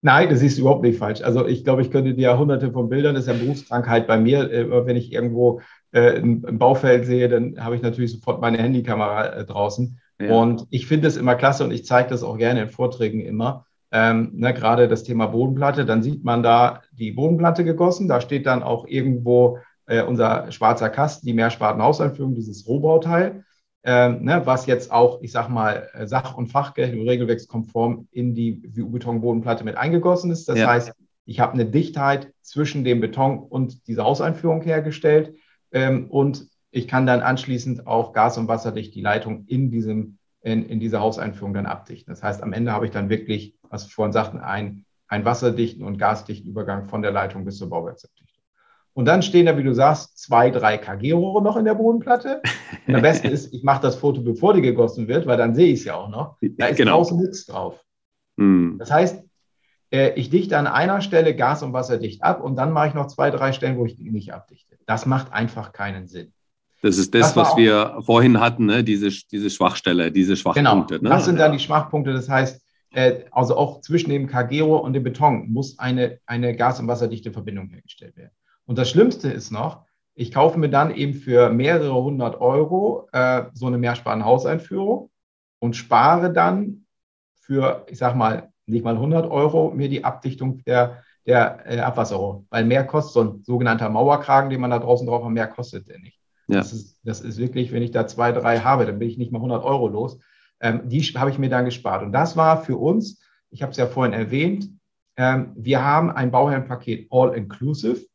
Nein, 0.02 0.30
das 0.30 0.42
ist 0.42 0.58
überhaupt 0.58 0.84
nicht 0.84 0.98
falsch. 0.98 1.22
Also 1.22 1.46
ich 1.46 1.64
glaube, 1.64 1.82
ich 1.82 1.92
könnte 1.92 2.14
dir 2.14 2.38
hunderte 2.38 2.72
von 2.72 2.90
Bildern, 2.90 3.16
das 3.16 3.26
ist 3.28 3.34
ja 3.34 3.38
Berufskrankheit 3.38 4.08
bei 4.08 4.18
mir. 4.18 4.50
Äh, 4.50 4.86
wenn 4.86 4.96
ich 4.96 5.12
irgendwo 5.12 5.62
äh, 5.92 6.20
ein 6.20 6.58
Baufeld 6.58 7.06
sehe, 7.06 7.28
dann 7.28 7.64
habe 7.64 7.76
ich 7.76 7.82
natürlich 7.82 8.14
sofort 8.14 8.40
meine 8.40 8.58
Handykamera 8.58 9.26
äh, 9.28 9.46
draußen. 9.46 10.00
Ja. 10.22 10.32
Und 10.34 10.68
ich 10.70 10.88
finde 10.88 11.08
es 11.08 11.18
immer 11.18 11.36
klasse 11.36 11.66
und 11.66 11.72
ich 11.72 11.86
zeige 11.86 12.10
das 12.10 12.24
auch 12.24 12.38
gerne 12.38 12.64
in 12.64 12.70
Vorträgen 12.70 13.20
immer. 13.20 13.66
Ähm, 13.92 14.32
ne, 14.36 14.54
gerade 14.54 14.88
das 14.88 15.04
Thema 15.04 15.28
Bodenplatte, 15.28 15.86
dann 15.86 16.02
sieht 16.02 16.24
man 16.24 16.44
da 16.44 16.82
die 16.94 17.12
Bodenplatte 17.12 17.66
gegossen. 17.66 18.08
Da 18.08 18.22
steht 18.22 18.46
dann 18.46 18.64
auch 18.64 18.88
irgendwo 18.88 19.58
äh, 19.92 20.04
unser 20.04 20.52
schwarzer 20.52 20.90
Kasten, 20.90 21.26
die 21.26 21.34
Mehrspartenhauseinführung, 21.34 22.36
dieses 22.36 22.68
Rohbauteil 22.68 23.44
ähm, 23.84 24.24
ne, 24.24 24.42
was 24.46 24.68
jetzt 24.68 24.92
auch, 24.92 25.22
ich 25.22 25.32
sag 25.32 25.50
mal, 25.50 25.90
äh, 25.94 26.06
sach- 26.06 26.36
und 26.36 26.48
fachgerecht 26.48 26.94
und 26.94 27.08
regelwerkskonform 27.08 28.08
in 28.12 28.36
die 28.36 28.64
WU-Betonbodenplatte 28.76 29.64
mit 29.64 29.76
eingegossen 29.76 30.32
ist. 30.32 30.48
Das 30.48 30.60
ja. 30.60 30.68
heißt, 30.68 30.94
ich 31.26 31.40
habe 31.40 31.54
eine 31.54 31.66
Dichtheit 31.66 32.32
zwischen 32.42 32.84
dem 32.84 33.00
Beton 33.02 33.40
und 33.40 33.88
dieser 33.88 34.04
Hauseinführung 34.04 34.62
hergestellt 34.62 35.36
ähm, 35.72 36.10
und 36.10 36.48
ich 36.70 36.88
kann 36.88 37.06
dann 37.06 37.22
anschließend 37.22 37.88
auch 37.88 38.14
gas- 38.14 38.38
und 38.38 38.48
wasserdicht 38.48 38.94
die 38.94 39.02
Leitung 39.02 39.46
in, 39.48 39.72
diesem, 39.72 40.18
in, 40.42 40.64
in 40.66 40.80
dieser 40.80 41.02
Hauseinführung 41.02 41.54
dann 41.54 41.66
abdichten. 41.66 42.14
Das 42.14 42.24
heißt, 42.24 42.44
am 42.44 42.54
Ende 42.54 42.72
habe 42.72 42.86
ich 42.86 42.92
dann 42.92 43.10
wirklich, 43.10 43.56
was 43.70 43.88
wir 43.88 43.92
vorhin 43.92 44.14
sagten, 44.14 44.38
einen, 44.40 44.86
einen 45.08 45.26
wasserdichten 45.26 45.84
und 45.84 45.98
gasdichten 45.98 46.50
Übergang 46.50 46.86
von 46.86 47.02
der 47.02 47.12
Leitung 47.12 47.46
bis 47.46 47.58
zur 47.58 47.70
Bauwerksabdichtung. 47.70 48.31
Und 48.94 49.06
dann 49.06 49.22
stehen 49.22 49.46
da, 49.46 49.58
wie 49.58 49.64
du 49.64 49.74
sagst, 49.74 50.18
zwei, 50.18 50.50
drei 50.50 50.78
KG-Rohre 50.78 51.42
noch 51.42 51.56
in 51.56 51.66
der 51.66 51.76
Bodenplatte. 51.76 52.42
Und 52.88 52.96
am 52.96 53.02
besten 53.02 53.28
ist, 53.32 53.54
ich 53.54 53.64
mache 53.64 53.82
das 53.82 53.96
Foto, 53.96 54.22
bevor 54.22 54.54
die 54.54 54.62
gegossen 54.62 55.08
wird, 55.08 55.26
weil 55.26 55.38
dann 55.38 55.56
sehe 55.56 55.74
ich 55.74 55.80
es 55.80 55.86
ja 55.86 55.96
auch 55.96 56.10
noch. 56.10 56.38
Da 56.42 56.68
ist 56.68 56.78
genau. 56.78 56.98
draußen 56.98 57.18
nichts 57.18 57.46
drauf. 57.46 57.80
Hm. 58.38 58.76
Das 58.80 58.92
heißt, 58.92 59.24
äh, 59.92 60.14
ich 60.16 60.30
dichte 60.30 60.58
an 60.58 60.68
einer 60.68 61.02
Stelle 61.02 61.36
gas- 61.36 61.64
und 61.64 61.74
wasserdicht 61.74 62.24
ab 62.24 62.44
und 62.44 62.56
dann 62.56 62.72
mache 62.72 62.90
ich 62.90 62.94
noch 62.94 63.08
zwei, 63.08 63.30
drei 63.30 63.54
Stellen, 63.54 63.78
wo 63.78 63.86
ich 63.86 63.98
nicht 63.98 64.34
abdichte. 64.34 64.78
Das 64.86 65.06
macht 65.06 65.32
einfach 65.32 65.72
keinen 65.72 66.08
Sinn. 66.08 66.34
Das 66.82 66.98
ist 66.98 67.14
das, 67.14 67.34
das 67.34 67.36
was 67.36 67.58
wir 67.58 68.00
vorhin 68.02 68.40
hatten, 68.40 68.66
ne? 68.66 68.84
diese, 68.84 69.10
diese 69.32 69.50
Schwachstelle, 69.50 70.12
diese 70.12 70.36
Schwachpunkte. 70.36 70.98
Genau, 70.98 71.10
ne? 71.10 71.16
das 71.16 71.26
sind 71.26 71.38
dann 71.38 71.52
die 71.52 71.60
Schwachpunkte. 71.60 72.12
Das 72.12 72.28
heißt, 72.28 72.62
äh, 72.92 73.26
also 73.32 73.56
auch 73.56 73.82
zwischen 73.82 74.10
dem 74.10 74.28
Kagero 74.28 74.78
und 74.78 74.94
dem 74.94 75.04
Beton 75.04 75.52
muss 75.52 75.78
eine, 75.78 76.20
eine 76.26 76.56
gas- 76.56 76.80
und 76.80 76.88
wasserdichte 76.88 77.32
Verbindung 77.32 77.70
hergestellt 77.70 78.18
werden. 78.18 78.32
Und 78.72 78.78
das 78.78 78.90
Schlimmste 78.90 79.30
ist 79.30 79.52
noch, 79.52 79.84
ich 80.16 80.32
kaufe 80.32 80.58
mir 80.58 80.70
dann 80.70 80.96
eben 80.96 81.14
für 81.14 81.50
mehrere 81.50 81.94
hundert 81.94 82.40
Euro 82.40 83.10
äh, 83.12 83.44
so 83.52 83.68
eine 83.68 83.78
mehrsparende 83.78 84.24
Hauseinführung 84.24 85.10
und 85.60 85.76
spare 85.76 86.32
dann 86.32 86.86
für, 87.36 87.86
ich 87.90 87.98
sag 87.98 88.16
mal, 88.16 88.54
nicht 88.66 88.86
mal 88.86 88.96
100 88.96 89.30
Euro 89.30 89.72
mir 89.72 89.90
die 89.90 90.06
Abdichtung 90.06 90.64
der, 90.64 91.04
der 91.26 91.66
äh, 91.70 91.80
Abwasserrohre. 91.80 92.46
Weil 92.50 92.64
mehr 92.64 92.86
kostet 92.86 93.12
so 93.14 93.20
ein 93.20 93.44
sogenannter 93.44 93.90
Mauerkragen, 93.90 94.50
den 94.50 94.62
man 94.62 94.72
da 94.72 94.80
draußen 94.80 95.06
drauf 95.06 95.26
hat, 95.26 95.32
mehr 95.32 95.48
kostet 95.48 95.90
der 95.90 96.00
nicht. 96.00 96.18
Ja. 96.48 96.60
Das, 96.60 96.72
ist, 96.72 96.98
das 97.04 97.20
ist 97.20 97.40
wirklich, 97.40 97.74
wenn 97.74 97.84
ich 97.84 97.92
da 97.92 98.08
zwei, 98.08 98.32
drei 98.32 98.60
habe, 98.60 98.86
dann 98.86 99.00
bin 99.00 99.10
ich 99.10 99.18
nicht 99.18 99.34
mal 99.34 99.40
100 99.40 99.66
Euro 99.66 99.90
los. 99.90 100.18
Ähm, 100.62 100.84
die 100.86 101.02
habe 101.02 101.30
ich 101.30 101.38
mir 101.38 101.50
dann 101.50 101.66
gespart. 101.66 102.04
Und 102.04 102.14
das 102.14 102.38
war 102.38 102.64
für 102.64 102.78
uns, 102.78 103.22
ich 103.50 103.64
habe 103.64 103.72
es 103.72 103.78
ja 103.78 103.88
vorhin 103.88 104.14
erwähnt, 104.14 104.70
ähm, 105.18 105.52
wir 105.58 105.84
haben 105.84 106.10
ein 106.10 106.32
Bauherrenpaket 106.32 107.10
All-Inclusive. 107.12 108.06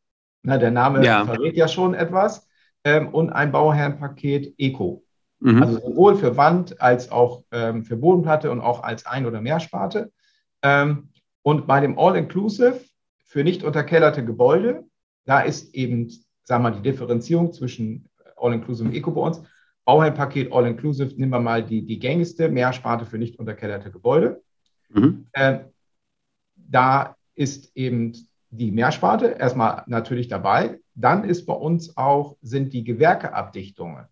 Der 0.47 0.71
Name 0.71 1.05
ja. 1.05 1.25
verrät 1.25 1.57
ja 1.57 1.69
schon 1.69 1.95
etwas. 1.95 2.49
Ähm, 2.85 3.09
und 3.09 3.31
ein 3.31 3.51
Bauherrenpaket 3.51 4.55
Eco. 4.59 5.03
Mhm. 5.41 5.63
Also 5.63 5.81
sowohl 5.81 6.17
für 6.17 6.37
Wand 6.37 6.81
als 6.81 7.11
auch 7.11 7.43
ähm, 7.51 7.85
für 7.85 7.97
Bodenplatte 7.97 8.51
und 8.51 8.61
auch 8.61 8.83
als 8.83 9.07
Ein- 9.07 9.27
oder 9.27 9.41
Mehrsparte. 9.41 10.13
Ähm, 10.63 11.11
und 11.43 11.67
bei 11.67 11.81
dem 11.81 11.99
All-Inclusive 11.99 12.81
für 13.25 13.45
nicht 13.45 13.63
unterkellerte 13.63 14.25
Gebäude, 14.25 14.85
da 15.25 15.41
ist 15.41 15.75
eben, 15.75 16.09
sagen 16.45 16.65
wir 16.65 16.71
mal, 16.71 16.77
die 16.77 16.83
Differenzierung 16.83 17.53
zwischen 17.53 18.09
All-Inclusive 18.37 18.89
und 18.89 18.95
Eco 18.95 19.11
bei 19.11 19.21
uns. 19.21 19.43
Bauherrpaket 19.85 20.53
All-Inclusive, 20.53 21.15
nehmen 21.17 21.33
wir 21.33 21.41
mal 21.41 21.65
die, 21.65 21.85
die 21.85 21.99
gängigste 21.99 22.49
Mehrsparte 22.49 23.07
für 23.07 23.19
nicht 23.19 23.39
unterkellerte 23.39 23.91
Gebäude. 23.91 24.43
Mhm. 24.89 25.27
Äh, 25.33 25.61
da 26.57 27.17
ist 27.35 27.77
eben 27.77 28.13
die 28.51 28.71
Mehrsparte 28.71 29.27
erstmal 29.27 29.83
natürlich 29.87 30.29
dabei. 30.29 30.79
Dann 30.95 31.25
ist 31.25 31.47
bei 31.47 31.55
uns 31.55 31.97
auch, 31.97 32.37
sind 32.43 32.73
die 32.73 32.85
Gewerkeabdichtungen. 32.85 34.07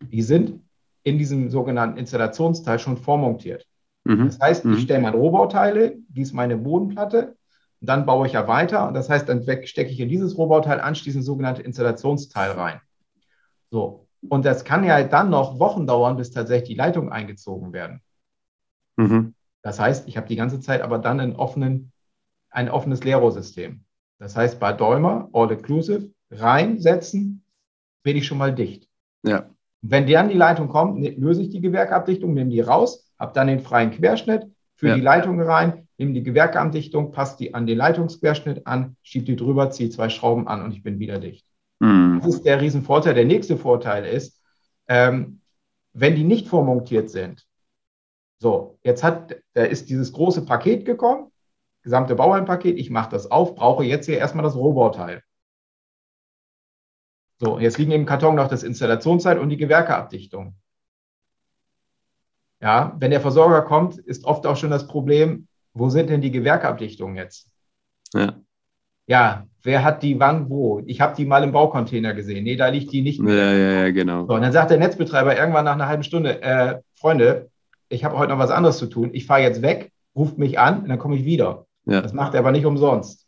Die 0.00 0.22
sind 0.22 0.62
in 1.02 1.18
diesem 1.18 1.50
sogenannten 1.50 1.98
Installationsteil 1.98 2.78
schon 2.78 2.96
vormontiert. 2.96 3.66
Mhm. 4.04 4.26
Das 4.26 4.38
heißt, 4.40 4.64
ich 4.64 4.70
mhm. 4.70 4.78
stelle 4.78 5.02
meine 5.02 5.16
Rohbauteile, 5.16 5.98
gieße 6.10 6.34
meine 6.34 6.56
Bodenplatte, 6.56 7.36
dann 7.80 8.06
baue 8.06 8.26
ich 8.26 8.34
ja 8.34 8.46
weiter. 8.46 8.86
Und 8.86 8.94
das 8.94 9.08
heißt, 9.08 9.28
dann 9.28 9.42
stecke 9.42 9.90
ich 9.90 10.00
in 10.00 10.08
dieses 10.08 10.36
Rohbauteil 10.36 10.80
anschließend 10.80 11.24
sogenannte 11.24 11.62
Installationsteil 11.62 12.52
rein. 12.52 12.80
So. 13.70 14.06
Und 14.28 14.44
das 14.44 14.64
kann 14.64 14.84
ja 14.84 15.02
dann 15.02 15.30
noch 15.30 15.58
Wochen 15.58 15.86
dauern, 15.86 16.16
bis 16.16 16.30
tatsächlich 16.30 16.70
die 16.70 16.74
Leitungen 16.74 17.10
eingezogen 17.10 17.72
werden. 17.72 18.02
Mhm. 18.96 19.34
Das 19.62 19.80
heißt, 19.80 20.08
ich 20.08 20.16
habe 20.16 20.26
die 20.26 20.36
ganze 20.36 20.60
Zeit 20.60 20.82
aber 20.82 20.98
dann 20.98 21.20
einen 21.20 21.36
offenen, 21.36 21.92
ein 22.50 22.68
offenes 22.68 23.04
Leerrohrsystem. 23.04 23.84
Das 24.18 24.36
heißt, 24.36 24.60
bei 24.60 24.72
Däumer, 24.72 25.28
all-inclusive, 25.32 26.10
reinsetzen, 26.30 27.42
bin 28.02 28.16
ich 28.16 28.26
schon 28.26 28.38
mal 28.38 28.54
dicht. 28.54 28.88
Ja. 29.22 29.50
Wenn 29.82 30.06
dann 30.06 30.28
die 30.28 30.36
Leitung 30.36 30.68
kommt, 30.68 30.98
ne, 30.98 31.10
löse 31.10 31.42
ich 31.42 31.50
die 31.50 31.60
Gewerkabdichtung, 31.60 32.34
nehme 32.34 32.50
die 32.50 32.60
raus, 32.60 33.10
habe 33.18 33.32
dann 33.34 33.46
den 33.46 33.60
freien 33.60 33.90
Querschnitt, 33.90 34.46
führe 34.74 34.92
ja. 34.92 34.96
die 34.96 35.02
Leitung 35.02 35.40
rein, 35.40 35.88
nehme 35.96 36.12
die 36.12 36.22
Gewerkeabdichtung, 36.22 37.12
passe 37.12 37.36
die 37.38 37.54
an 37.54 37.66
den 37.66 37.78
Leitungsquerschnitt 37.78 38.66
an, 38.66 38.96
schiebe 39.02 39.24
die 39.24 39.36
drüber, 39.36 39.70
ziehe 39.70 39.90
zwei 39.90 40.08
Schrauben 40.08 40.48
an 40.48 40.62
und 40.62 40.72
ich 40.72 40.82
bin 40.82 40.98
wieder 40.98 41.18
dicht. 41.18 41.46
Mhm. 41.80 42.20
Das 42.22 42.34
ist 42.34 42.44
der 42.44 42.60
Riesenvorteil. 42.60 43.14
Der 43.14 43.24
nächste 43.24 43.56
Vorteil 43.56 44.04
ist, 44.04 44.40
ähm, 44.88 45.40
wenn 45.92 46.14
die 46.14 46.24
nicht 46.24 46.48
vormontiert 46.48 47.10
sind, 47.10 47.46
so, 48.38 48.78
jetzt 48.82 49.02
hat, 49.02 49.36
da 49.52 49.64
ist 49.64 49.90
dieses 49.90 50.12
große 50.12 50.46
Paket 50.46 50.86
gekommen, 50.86 51.30
gesamte 51.82 52.14
Bauherrenpaket, 52.14 52.78
ich 52.78 52.90
mache 52.90 53.10
das 53.10 53.30
auf, 53.30 53.54
brauche 53.54 53.84
jetzt 53.84 54.06
hier 54.06 54.18
erstmal 54.18 54.44
das 54.44 54.56
Rohbauteil. 54.56 55.22
So, 57.38 57.58
jetzt 57.58 57.78
liegen 57.78 57.92
im 57.92 58.04
Karton 58.04 58.34
noch 58.34 58.48
das 58.48 58.62
Installationszeit 58.62 59.38
und 59.38 59.48
die 59.48 59.56
Gewerkeabdichtung. 59.56 60.54
Ja, 62.60 62.94
wenn 62.98 63.10
der 63.10 63.22
Versorger 63.22 63.62
kommt, 63.62 63.96
ist 63.96 64.24
oft 64.26 64.46
auch 64.46 64.56
schon 64.56 64.70
das 64.70 64.86
Problem, 64.86 65.48
wo 65.72 65.88
sind 65.88 66.10
denn 66.10 66.20
die 66.20 66.30
Gewerkabdichtungen 66.30 67.16
jetzt? 67.16 67.48
Ja. 68.12 68.34
Ja, 69.06 69.46
wer 69.62 69.82
hat 69.82 70.02
die 70.02 70.20
wann 70.20 70.50
wo? 70.50 70.82
Ich 70.86 71.00
habe 71.00 71.16
die 71.16 71.24
mal 71.24 71.42
im 71.42 71.52
Baucontainer 71.52 72.12
gesehen. 72.12 72.44
Nee, 72.44 72.56
da 72.56 72.68
liegt 72.68 72.92
die 72.92 73.02
nicht 73.02 73.20
mehr. 73.20 73.34
Ja, 73.34 73.52
ja, 73.52 73.72
ja, 73.86 73.90
genau. 73.90 74.26
So, 74.26 74.34
und 74.34 74.42
dann 74.42 74.52
sagt 74.52 74.70
der 74.70 74.78
Netzbetreiber 74.78 75.36
irgendwann 75.36 75.64
nach 75.64 75.72
einer 75.72 75.88
halben 75.88 76.04
Stunde, 76.04 76.42
äh, 76.42 76.80
Freunde, 76.94 77.50
ich 77.88 78.04
habe 78.04 78.18
heute 78.18 78.30
noch 78.30 78.38
was 78.38 78.50
anderes 78.50 78.78
zu 78.78 78.86
tun. 78.86 79.10
Ich 79.12 79.26
fahre 79.26 79.42
jetzt 79.42 79.62
weg, 79.62 79.90
ruft 80.14 80.38
mich 80.38 80.58
an 80.58 80.82
und 80.82 80.88
dann 80.90 80.98
komme 80.98 81.16
ich 81.16 81.24
wieder. 81.24 81.66
Ja. 81.90 82.00
Das 82.00 82.12
macht 82.12 82.34
er 82.34 82.40
aber 82.40 82.52
nicht 82.52 82.66
umsonst. 82.66 83.26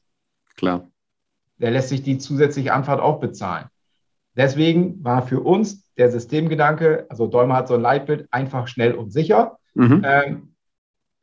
Klar. 0.57 0.89
Der 1.59 1.73
lässt 1.73 1.89
sich 1.89 2.03
die 2.03 2.19
zusätzliche 2.19 2.73
Anfahrt 2.73 3.01
auch 3.01 3.19
bezahlen. 3.19 3.67
Deswegen 4.37 5.03
war 5.05 5.27
für 5.27 5.41
uns 5.41 5.85
der 5.97 6.11
Systemgedanke, 6.11 7.07
also 7.09 7.27
Däumer 7.27 7.57
hat 7.57 7.69
so 7.69 7.75
ein 7.75 7.81
Leitbild, 7.81 8.29
einfach, 8.31 8.69
schnell 8.69 8.95
und 8.95 9.13
sicher. 9.13 9.59
Mhm. 9.75 10.03
Ähm, 10.07 10.55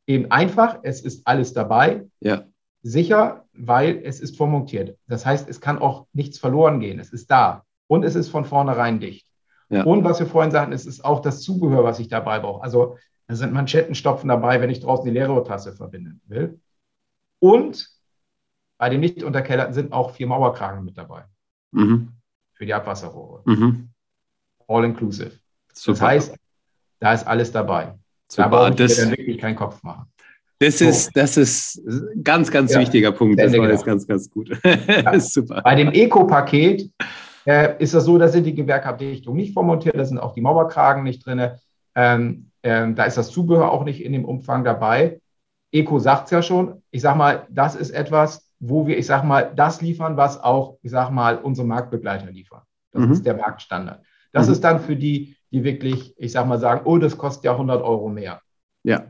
eben 0.05 0.29
einfach, 0.31 0.79
es 0.83 1.01
ist 1.01 1.25
alles 1.25 1.53
dabei. 1.53 2.05
Ja. 2.19 2.43
Sicher, 2.83 3.45
weil 3.53 4.01
es 4.03 4.19
ist 4.19 4.35
vormontiert. 4.37 4.97
Das 5.07 5.25
heißt, 5.25 5.49
es 5.49 5.61
kann 5.61 5.79
auch 5.79 6.07
nichts 6.11 6.39
verloren 6.39 6.81
gehen. 6.81 6.99
Es 6.99 7.11
ist 7.11 7.31
da. 7.31 7.63
Und 7.87 8.03
es 8.03 8.15
ist 8.15 8.27
von 8.27 8.43
vornherein 8.43 8.99
dicht. 8.99 9.27
Ja. 9.69 9.83
Und 9.83 10.03
was 10.03 10.19
wir 10.19 10.27
vorhin 10.27 10.51
sagten, 10.51 10.73
es 10.73 10.85
ist 10.85 11.05
auch 11.05 11.21
das 11.21 11.41
Zubehör, 11.41 11.85
was 11.85 11.99
ich 11.99 12.09
dabei 12.09 12.39
brauche. 12.39 12.63
Also 12.63 12.97
da 13.27 13.35
sind 13.35 13.53
Manschettenstopfen 13.53 14.27
dabei, 14.27 14.59
wenn 14.59 14.69
ich 14.69 14.81
draußen 14.81 15.05
die 15.05 15.11
Leerrohrtasse 15.11 15.71
verbinden 15.73 16.21
will. 16.27 16.59
Und 17.39 17.89
bei 18.77 18.89
den 18.89 18.99
nicht 18.99 19.23
unterkellerten 19.23 19.73
sind 19.73 19.91
auch 19.91 20.11
vier 20.11 20.27
Mauerkragen 20.27 20.83
mit 20.83 20.97
dabei. 20.97 21.25
Mhm. 21.71 22.09
Für 22.53 22.65
die 22.65 22.73
Abwasserrohre. 22.73 23.41
Mhm. 23.45 23.89
All 24.67 24.85
inclusive. 24.85 25.31
Super. 25.73 25.93
Das 25.93 26.01
heißt, 26.01 26.35
da 26.99 27.13
ist 27.13 27.27
alles 27.27 27.51
dabei. 27.51 27.95
Super. 28.27 28.43
Da 28.43 28.47
brauche 28.49 28.83
ich 28.83 28.89
mir 28.89 29.03
dann 29.03 29.11
wirklich 29.11 29.37
keinen 29.37 29.55
Kopf 29.55 29.81
machen. 29.83 30.11
Das 30.59 30.81
ist, 30.81 31.15
das 31.15 31.37
ist 31.37 31.77
ein 31.87 32.21
ganz, 32.21 32.51
ganz 32.51 32.73
ja. 32.73 32.81
wichtiger 32.81 33.13
Punkt. 33.13 33.39
Das 33.39 33.57
war 33.57 33.69
jetzt 33.69 33.85
ganz, 33.85 34.05
ganz 34.05 34.29
gut. 34.29 34.49
Ja. 34.63 35.17
super. 35.19 35.61
Bei 35.63 35.75
dem 35.75 35.89
Eco-Paket 35.89 36.91
äh, 37.45 37.81
ist 37.81 37.93
das 37.93 38.03
so, 38.03 38.17
da 38.17 38.27
sind 38.27 38.43
die 38.43 38.53
Gewerkabdichtungen 38.53 39.39
nicht 39.39 39.53
vormontiert, 39.53 39.95
da 39.95 40.03
sind 40.03 40.17
auch 40.17 40.33
die 40.33 40.41
Mauerkragen 40.41 41.03
nicht 41.03 41.25
drin. 41.25 41.51
Ähm, 41.95 42.51
ähm, 42.61 42.95
da 42.95 43.05
ist 43.05 43.17
das 43.17 43.31
Zubehör 43.31 43.71
auch 43.71 43.85
nicht 43.85 44.03
in 44.03 44.11
dem 44.11 44.25
Umfang 44.25 44.65
dabei. 44.65 45.21
Eco 45.71 45.99
sagt 45.99 46.25
es 46.25 46.31
ja 46.31 46.41
schon. 46.41 46.81
Ich 46.91 47.01
sage 47.01 47.17
mal, 47.17 47.47
das 47.49 47.75
ist 47.75 47.91
etwas, 47.91 48.51
wo 48.59 48.87
wir, 48.87 48.97
ich 48.97 49.05
sage 49.05 49.25
mal, 49.25 49.51
das 49.55 49.81
liefern, 49.81 50.17
was 50.17 50.41
auch, 50.41 50.77
ich 50.81 50.91
sage 50.91 51.13
mal, 51.13 51.37
unsere 51.37 51.67
Marktbegleiter 51.67 52.31
liefern. 52.31 52.61
Das 52.91 53.05
mhm. 53.05 53.11
ist 53.11 53.25
der 53.25 53.35
Marktstandard. 53.35 54.03
Das 54.31 54.47
mhm. 54.47 54.53
ist 54.53 54.63
dann 54.63 54.79
für 54.79 54.95
die, 54.95 55.35
die 55.51 55.63
wirklich, 55.63 56.15
ich 56.17 56.31
sag 56.31 56.47
mal, 56.47 56.59
sagen, 56.59 56.81
oh, 56.85 56.97
das 56.97 57.17
kostet 57.17 57.45
ja 57.45 57.51
100 57.53 57.81
Euro 57.81 58.09
mehr. 58.09 58.41
Ja. 58.83 59.05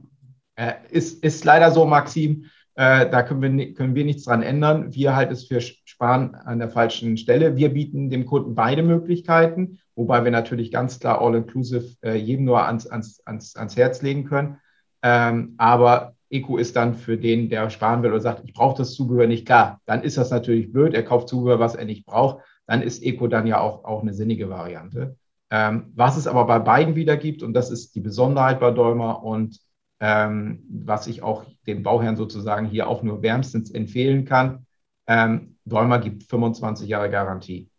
Äh, 0.56 0.74
ist, 0.90 1.24
ist 1.24 1.46
leider 1.46 1.72
so, 1.72 1.86
Maxim. 1.86 2.46
Äh, 2.76 3.10
da 3.10 3.24
können 3.24 3.58
wir, 3.58 3.74
können 3.74 3.96
wir 3.96 4.06
nichts 4.06 4.24
dran 4.24 4.42
ändern. 4.42 4.94
Wir 4.94 5.16
halten 5.16 5.34
es 5.34 5.46
für 5.46 5.60
Sparen 5.60 6.36
an 6.36 6.60
der 6.60 6.70
falschen 6.70 7.18
Stelle. 7.18 7.58
Wir 7.58 7.74
bieten 7.74 8.10
dem 8.10 8.26
Kunden 8.26 8.56
beide 8.56 8.84
Möglichkeiten, 8.84 9.80
wobei 9.96 10.24
wir 10.24 10.32
natürlich 10.32 10.72
ganz 10.72 11.00
klar 11.00 11.22
all-inclusive 11.22 11.96
äh, 12.02 12.16
jedem 12.16 12.46
nur 12.46 12.66
ans, 12.66 12.88
ans, 12.88 13.22
ans, 13.26 13.56
ans 13.56 13.76
Herz 13.76 14.02
legen 14.02 14.26
können. 14.26 14.60
Ähm, 15.02 15.56
aber 15.58 16.16
Eco 16.30 16.58
ist 16.58 16.76
dann 16.76 16.96
für 16.96 17.18
den, 17.18 17.50
der 17.50 17.70
sparen 17.70 18.04
will 18.04 18.12
oder 18.12 18.22
sagt, 18.22 18.44
ich 18.46 18.54
brauche 18.54 18.78
das 18.78 18.94
Zubehör 18.94 19.28
nicht, 19.28 19.46
klar, 19.46 19.82
dann 19.86 20.04
ist 20.04 20.18
das 20.18 20.30
natürlich 20.30 20.72
blöd. 20.72 20.94
Er 20.94 21.04
kauft 21.04 21.30
Zubehör, 21.30 21.60
was 21.60 21.76
er 21.76 21.86
nicht 21.86 22.06
braucht 22.06 22.44
dann 22.70 22.84
ist 22.84 23.02
Eco 23.02 23.28
dann 23.28 23.48
ja 23.48 23.60
auch, 23.60 23.84
auch 23.84 24.04
eine 24.04 24.14
sinnige 24.14 24.48
Variante. 24.48 25.18
Ähm, 25.50 25.92
was 25.96 26.18
es 26.18 26.28
aber 26.28 26.46
bei 26.46 26.60
beiden 26.60 26.94
wieder 26.94 27.18
gibt, 27.18 27.42
und 27.42 27.54
das 27.54 27.72
ist 27.72 27.96
die 27.96 28.00
Besonderheit 28.00 28.60
bei 28.60 28.70
Däumer 28.70 29.24
und 29.24 29.60
ähm, 30.00 30.64
was 30.70 31.08
ich 31.08 31.24
auch 31.24 31.46
den 31.66 31.82
Bauherren 31.82 32.16
sozusagen 32.16 32.68
hier 32.68 32.88
auch 32.88 33.02
nur 33.02 33.24
wärmstens 33.24 33.72
empfehlen 33.72 34.24
kann, 34.24 34.68
ähm, 35.08 35.56
Däumer 35.66 35.98
gibt 35.98 36.26
25 36.26 36.88
Jahre 36.88 37.10
Garantie. 37.10 37.72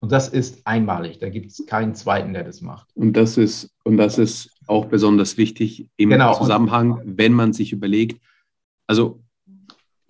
Und 0.00 0.12
das 0.12 0.28
ist 0.28 0.66
einmalig. 0.66 1.18
Da 1.18 1.30
gibt 1.30 1.50
es 1.50 1.64
keinen 1.64 1.94
zweiten, 1.94 2.34
der 2.34 2.44
das 2.44 2.60
macht. 2.60 2.94
Und 2.94 3.14
das 3.14 3.38
ist, 3.38 3.70
und 3.84 3.96
das 3.96 4.18
ist 4.18 4.54
auch 4.70 4.86
besonders 4.86 5.36
wichtig 5.36 5.88
im 5.96 6.10
genau. 6.10 6.34
Zusammenhang, 6.34 7.02
wenn 7.04 7.32
man 7.32 7.52
sich 7.52 7.72
überlegt, 7.72 8.22
also 8.86 9.20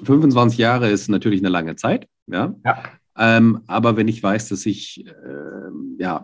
25 0.02 0.58
Jahre 0.58 0.90
ist 0.90 1.08
natürlich 1.08 1.40
eine 1.40 1.48
lange 1.48 1.76
Zeit. 1.76 2.06
Ja. 2.26 2.54
ja. 2.64 2.82
Ähm, 3.18 3.60
aber 3.66 3.96
wenn 3.96 4.08
ich 4.08 4.22
weiß, 4.22 4.48
dass 4.50 4.66
ich 4.66 5.04
äh, 5.06 5.10
ja, 5.98 6.22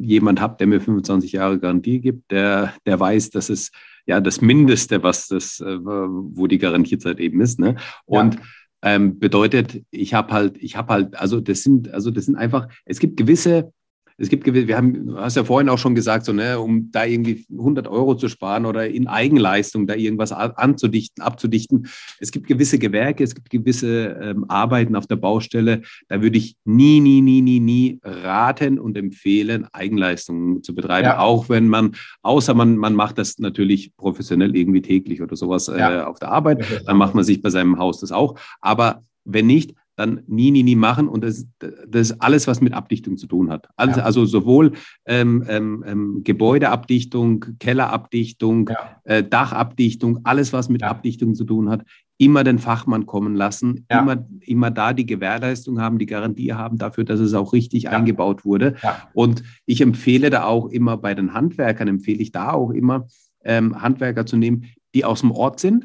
jemand 0.00 0.40
habe, 0.40 0.56
der 0.58 0.66
mir 0.66 0.80
25 0.80 1.32
Jahre 1.32 1.58
Garantie 1.58 2.00
gibt, 2.00 2.30
der, 2.30 2.74
der 2.84 3.00
weiß, 3.00 3.30
dass 3.30 3.48
es 3.48 3.70
ja 4.04 4.20
das 4.20 4.40
Mindeste, 4.40 5.02
was 5.02 5.28
das, 5.28 5.60
äh, 5.60 5.78
wo 5.80 6.46
die 6.46 6.58
Garantiezeit 6.58 7.18
eben 7.18 7.40
ist. 7.40 7.58
Ne? 7.58 7.76
Und 8.04 8.34
ja. 8.34 8.40
ähm, 8.82 9.18
bedeutet, 9.18 9.82
ich 9.90 10.14
habe 10.14 10.32
halt, 10.32 10.56
ich 10.58 10.76
habe 10.76 10.92
halt, 10.92 11.16
also 11.16 11.40
das 11.40 11.62
sind, 11.62 11.92
also 11.92 12.10
das 12.10 12.26
sind 12.26 12.36
einfach, 12.36 12.68
es 12.84 12.98
gibt 13.00 13.16
gewisse 13.16 13.72
es 14.18 14.28
gibt 14.28 14.44
gewisse, 14.44 14.66
wir 14.66 14.76
haben, 14.76 15.06
du 15.06 15.18
hast 15.18 15.36
ja 15.36 15.44
vorhin 15.44 15.68
auch 15.68 15.78
schon 15.78 15.94
gesagt, 15.94 16.24
so, 16.24 16.32
ne, 16.32 16.58
um 16.58 16.90
da 16.90 17.04
irgendwie 17.04 17.46
100 17.50 17.86
Euro 17.86 18.14
zu 18.14 18.28
sparen 18.28 18.64
oder 18.64 18.88
in 18.88 19.08
Eigenleistung 19.08 19.86
da 19.86 19.94
irgendwas 19.94 20.32
anzudichten, 20.32 21.22
abzudichten. 21.22 21.88
Es 22.18 22.30
gibt 22.30 22.46
gewisse 22.46 22.78
Gewerke, 22.78 23.24
es 23.24 23.34
gibt 23.34 23.50
gewisse 23.50 24.18
ähm, 24.20 24.46
Arbeiten 24.48 24.96
auf 24.96 25.06
der 25.06 25.16
Baustelle. 25.16 25.82
Da 26.08 26.22
würde 26.22 26.38
ich 26.38 26.56
nie, 26.64 27.00
nie, 27.00 27.20
nie, 27.20 27.42
nie, 27.42 27.60
nie 27.60 28.00
raten 28.02 28.78
und 28.78 28.96
empfehlen, 28.96 29.66
Eigenleistungen 29.72 30.62
zu 30.62 30.74
betreiben. 30.74 31.08
Ja. 31.08 31.18
Auch 31.18 31.48
wenn 31.48 31.68
man, 31.68 31.92
außer 32.22 32.54
man, 32.54 32.76
man 32.76 32.94
macht 32.94 33.18
das 33.18 33.38
natürlich 33.38 33.94
professionell 33.96 34.56
irgendwie 34.56 34.82
täglich 34.82 35.20
oder 35.20 35.36
sowas 35.36 35.68
äh, 35.68 35.78
ja. 35.78 36.06
auf 36.06 36.18
der 36.18 36.30
Arbeit, 36.30 36.64
dann 36.86 36.96
macht 36.96 37.14
man 37.14 37.24
sich 37.24 37.42
bei 37.42 37.50
seinem 37.50 37.78
Haus 37.78 38.00
das 38.00 38.12
auch. 38.12 38.38
Aber 38.60 39.02
wenn 39.24 39.46
nicht, 39.46 39.74
dann 39.96 40.22
nie, 40.26 40.50
nie, 40.50 40.62
nie 40.62 40.76
machen. 40.76 41.08
Und 41.08 41.24
das, 41.24 41.46
das 41.58 42.10
ist 42.10 42.20
alles, 42.20 42.46
was 42.46 42.60
mit 42.60 42.74
Abdichtung 42.74 43.16
zu 43.16 43.26
tun 43.26 43.50
hat. 43.50 43.68
Also, 43.76 44.00
ja. 44.00 44.06
also 44.06 44.24
sowohl 44.26 44.72
ähm, 45.06 45.44
ähm, 45.48 45.84
ähm, 45.86 46.20
Gebäudeabdichtung, 46.22 47.44
Kellerabdichtung, 47.58 48.68
ja. 48.68 49.00
äh, 49.04 49.24
Dachabdichtung, 49.24 50.20
alles, 50.24 50.52
was 50.52 50.68
mit 50.68 50.82
ja. 50.82 50.88
Abdichtung 50.88 51.34
zu 51.34 51.44
tun 51.44 51.70
hat, 51.70 51.84
immer 52.18 52.44
den 52.44 52.58
Fachmann 52.58 53.06
kommen 53.06 53.34
lassen, 53.34 53.86
immer, 53.88 54.26
immer 54.40 54.70
da 54.70 54.92
die 54.92 55.04
Gewährleistung 55.04 55.80
haben, 55.80 55.98
die 55.98 56.06
Garantie 56.06 56.52
haben 56.52 56.78
dafür, 56.78 57.04
dass 57.04 57.20
es 57.20 57.34
auch 57.34 57.52
richtig 57.52 57.90
eingebaut 57.90 58.44
wurde. 58.44 58.76
Und 59.12 59.42
ich 59.66 59.82
empfehle 59.82 60.30
da 60.30 60.44
auch 60.44 60.68
immer 60.68 60.96
bei 60.96 61.14
den 61.14 61.34
Handwerkern, 61.34 61.88
empfehle 61.88 62.20
ich 62.20 62.32
da 62.32 62.52
auch 62.52 62.70
immer, 62.70 63.06
ähm, 63.44 63.82
Handwerker 63.82 64.24
zu 64.24 64.36
nehmen, 64.36 64.64
die 64.94 65.04
aus 65.04 65.20
dem 65.20 65.30
Ort 65.30 65.60
sind, 65.60 65.84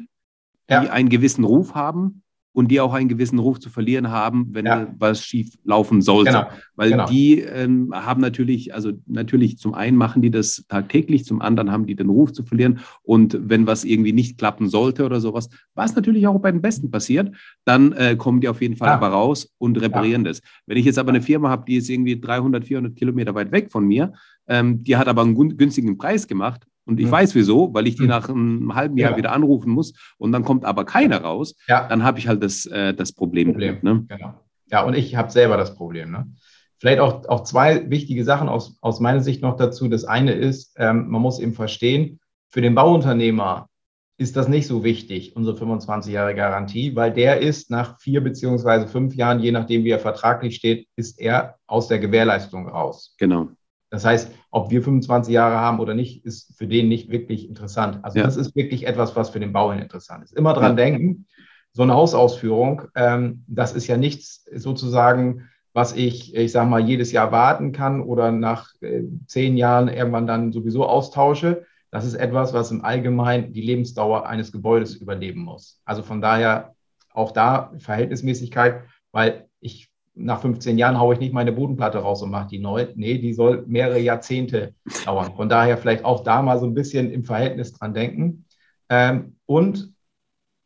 die 0.70 0.74
einen 0.88 1.10
gewissen 1.10 1.44
Ruf 1.44 1.74
haben, 1.74 2.22
und 2.52 2.70
die 2.70 2.80
auch 2.80 2.92
einen 2.92 3.08
gewissen 3.08 3.38
Ruf 3.38 3.60
zu 3.60 3.70
verlieren 3.70 4.10
haben, 4.10 4.48
wenn 4.52 4.66
ja. 4.66 4.86
was 4.98 5.24
schief 5.24 5.56
laufen 5.64 6.02
sollte. 6.02 6.32
Genau. 6.32 6.46
Weil 6.76 6.90
genau. 6.90 7.06
die 7.06 7.40
ähm, 7.40 7.92
haben 7.94 8.20
natürlich, 8.20 8.74
also 8.74 8.92
natürlich 9.06 9.58
zum 9.58 9.74
einen 9.74 9.96
machen 9.96 10.22
die 10.22 10.30
das 10.30 10.64
tagtäglich, 10.68 11.24
zum 11.24 11.40
anderen 11.40 11.70
haben 11.72 11.86
die 11.86 11.94
den 11.94 12.10
Ruf 12.10 12.32
zu 12.32 12.44
verlieren. 12.44 12.80
Und 13.02 13.38
wenn 13.40 13.66
was 13.66 13.84
irgendwie 13.84 14.12
nicht 14.12 14.38
klappen 14.38 14.68
sollte 14.68 15.04
oder 15.04 15.20
sowas, 15.20 15.48
was 15.74 15.96
natürlich 15.96 16.26
auch 16.26 16.38
bei 16.40 16.52
den 16.52 16.60
Besten 16.60 16.90
passiert, 16.90 17.34
dann 17.64 17.92
äh, 17.92 18.16
kommen 18.16 18.40
die 18.40 18.48
auf 18.48 18.60
jeden 18.60 18.76
Fall 18.76 18.88
ja. 18.88 18.94
aber 18.94 19.08
raus 19.08 19.52
und 19.58 19.80
reparieren 19.80 20.24
ja. 20.24 20.30
das. 20.30 20.42
Wenn 20.66 20.76
ich 20.76 20.84
jetzt 20.84 20.98
aber 20.98 21.10
eine 21.10 21.22
Firma 21.22 21.48
habe, 21.48 21.64
die 21.66 21.76
ist 21.76 21.88
irgendwie 21.88 22.20
300, 22.20 22.64
400 22.64 22.96
Kilometer 22.96 23.34
weit 23.34 23.50
weg 23.50 23.72
von 23.72 23.86
mir, 23.86 24.12
ähm, 24.46 24.82
die 24.84 24.96
hat 24.96 25.08
aber 25.08 25.22
einen 25.22 25.56
günstigen 25.56 25.96
Preis 25.96 26.26
gemacht, 26.26 26.66
und 26.84 26.98
ich 26.98 27.06
ja. 27.06 27.12
weiß 27.12 27.34
wieso, 27.34 27.72
weil 27.74 27.86
ich 27.86 27.96
die 27.96 28.02
hm. 28.02 28.08
nach 28.08 28.28
einem 28.28 28.74
halben 28.74 28.96
Jahr 28.96 29.12
ja. 29.12 29.16
wieder 29.16 29.32
anrufen 29.32 29.70
muss 29.70 29.92
und 30.18 30.32
dann 30.32 30.44
kommt 30.44 30.64
aber 30.64 30.84
keiner 30.84 31.22
raus. 31.22 31.54
Ja. 31.68 31.86
Dann 31.88 32.02
habe 32.02 32.18
ich 32.18 32.28
halt 32.28 32.42
das, 32.42 32.66
äh, 32.66 32.94
das 32.94 33.12
Problem. 33.12 33.48
Problem. 33.48 33.78
Ne? 33.82 34.04
Genau. 34.08 34.34
Ja, 34.70 34.82
und 34.82 34.94
ich 34.94 35.16
habe 35.16 35.30
selber 35.30 35.56
das 35.56 35.74
Problem. 35.74 36.10
Ne? 36.10 36.26
Vielleicht 36.78 36.98
auch, 36.98 37.28
auch 37.28 37.44
zwei 37.44 37.90
wichtige 37.90 38.24
Sachen 38.24 38.48
aus, 38.48 38.76
aus 38.80 39.00
meiner 39.00 39.20
Sicht 39.20 39.42
noch 39.42 39.56
dazu. 39.56 39.88
Das 39.88 40.04
eine 40.04 40.32
ist, 40.32 40.74
ähm, 40.78 41.08
man 41.08 41.22
muss 41.22 41.38
eben 41.38 41.52
verstehen, 41.52 42.18
für 42.48 42.60
den 42.60 42.74
Bauunternehmer 42.74 43.68
ist 44.18 44.36
das 44.36 44.48
nicht 44.48 44.66
so 44.66 44.84
wichtig, 44.84 45.36
unsere 45.36 45.56
25 45.56 46.12
Jahre 46.12 46.34
Garantie, 46.34 46.94
weil 46.94 47.12
der 47.12 47.40
ist 47.40 47.70
nach 47.70 47.98
vier 48.00 48.20
beziehungsweise 48.20 48.86
fünf 48.86 49.14
Jahren, 49.14 49.40
je 49.40 49.52
nachdem 49.52 49.84
wie 49.84 49.90
er 49.90 49.98
vertraglich 49.98 50.56
steht, 50.56 50.86
ist 50.96 51.20
er 51.20 51.56
aus 51.66 51.88
der 51.88 51.98
Gewährleistung 51.98 52.68
raus. 52.68 53.14
Genau. 53.18 53.48
Das 53.90 54.04
heißt, 54.04 54.30
ob 54.52 54.70
wir 54.70 54.82
25 54.82 55.32
Jahre 55.32 55.56
haben 55.56 55.80
oder 55.80 55.94
nicht, 55.94 56.24
ist 56.24 56.56
für 56.56 56.66
den 56.66 56.88
nicht 56.88 57.10
wirklich 57.10 57.48
interessant. 57.48 58.00
Also 58.02 58.18
ja. 58.18 58.24
das 58.24 58.36
ist 58.36 58.54
wirklich 58.54 58.86
etwas, 58.86 59.16
was 59.16 59.30
für 59.30 59.40
den 59.40 59.52
Bauherrn 59.52 59.80
interessant 59.80 60.22
ist. 60.22 60.34
Immer 60.36 60.52
dran 60.52 60.76
ja. 60.76 60.84
denken, 60.84 61.26
so 61.72 61.82
eine 61.82 61.94
Hausausführung, 61.94 62.82
ähm, 62.94 63.44
das 63.46 63.72
ist 63.72 63.86
ja 63.86 63.96
nichts 63.96 64.44
sozusagen, 64.54 65.48
was 65.72 65.94
ich, 65.94 66.34
ich 66.36 66.52
sage 66.52 66.68
mal, 66.68 66.86
jedes 66.86 67.12
Jahr 67.12 67.32
warten 67.32 67.72
kann 67.72 68.02
oder 68.02 68.30
nach 68.30 68.68
äh, 68.82 69.04
zehn 69.26 69.56
Jahren 69.56 69.88
irgendwann 69.88 70.26
dann 70.26 70.52
sowieso 70.52 70.86
austausche. 70.86 71.64
Das 71.90 72.04
ist 72.04 72.14
etwas, 72.14 72.52
was 72.52 72.70
im 72.70 72.84
Allgemeinen 72.84 73.54
die 73.54 73.62
Lebensdauer 73.62 74.26
eines 74.26 74.52
Gebäudes 74.52 74.96
überleben 74.96 75.40
muss. 75.40 75.80
Also 75.86 76.02
von 76.02 76.20
daher 76.20 76.74
auch 77.14 77.32
da 77.32 77.72
Verhältnismäßigkeit, 77.78 78.82
weil 79.12 79.48
ich 79.60 79.91
nach 80.14 80.40
15 80.40 80.78
Jahren 80.78 80.98
haue 80.98 81.14
ich 81.14 81.20
nicht 81.20 81.32
meine 81.32 81.52
Bodenplatte 81.52 81.98
raus 81.98 82.22
und 82.22 82.30
mache 82.30 82.48
die 82.48 82.58
neu. 82.58 82.88
Nee, 82.94 83.18
die 83.18 83.32
soll 83.32 83.64
mehrere 83.66 83.98
Jahrzehnte 83.98 84.74
dauern. 85.04 85.34
Von 85.34 85.48
daher 85.48 85.78
vielleicht 85.78 86.04
auch 86.04 86.22
da 86.22 86.42
mal 86.42 86.58
so 86.58 86.66
ein 86.66 86.74
bisschen 86.74 87.10
im 87.10 87.24
Verhältnis 87.24 87.72
dran 87.72 87.94
denken. 87.94 88.44
Ähm, 88.88 89.36
und 89.46 89.92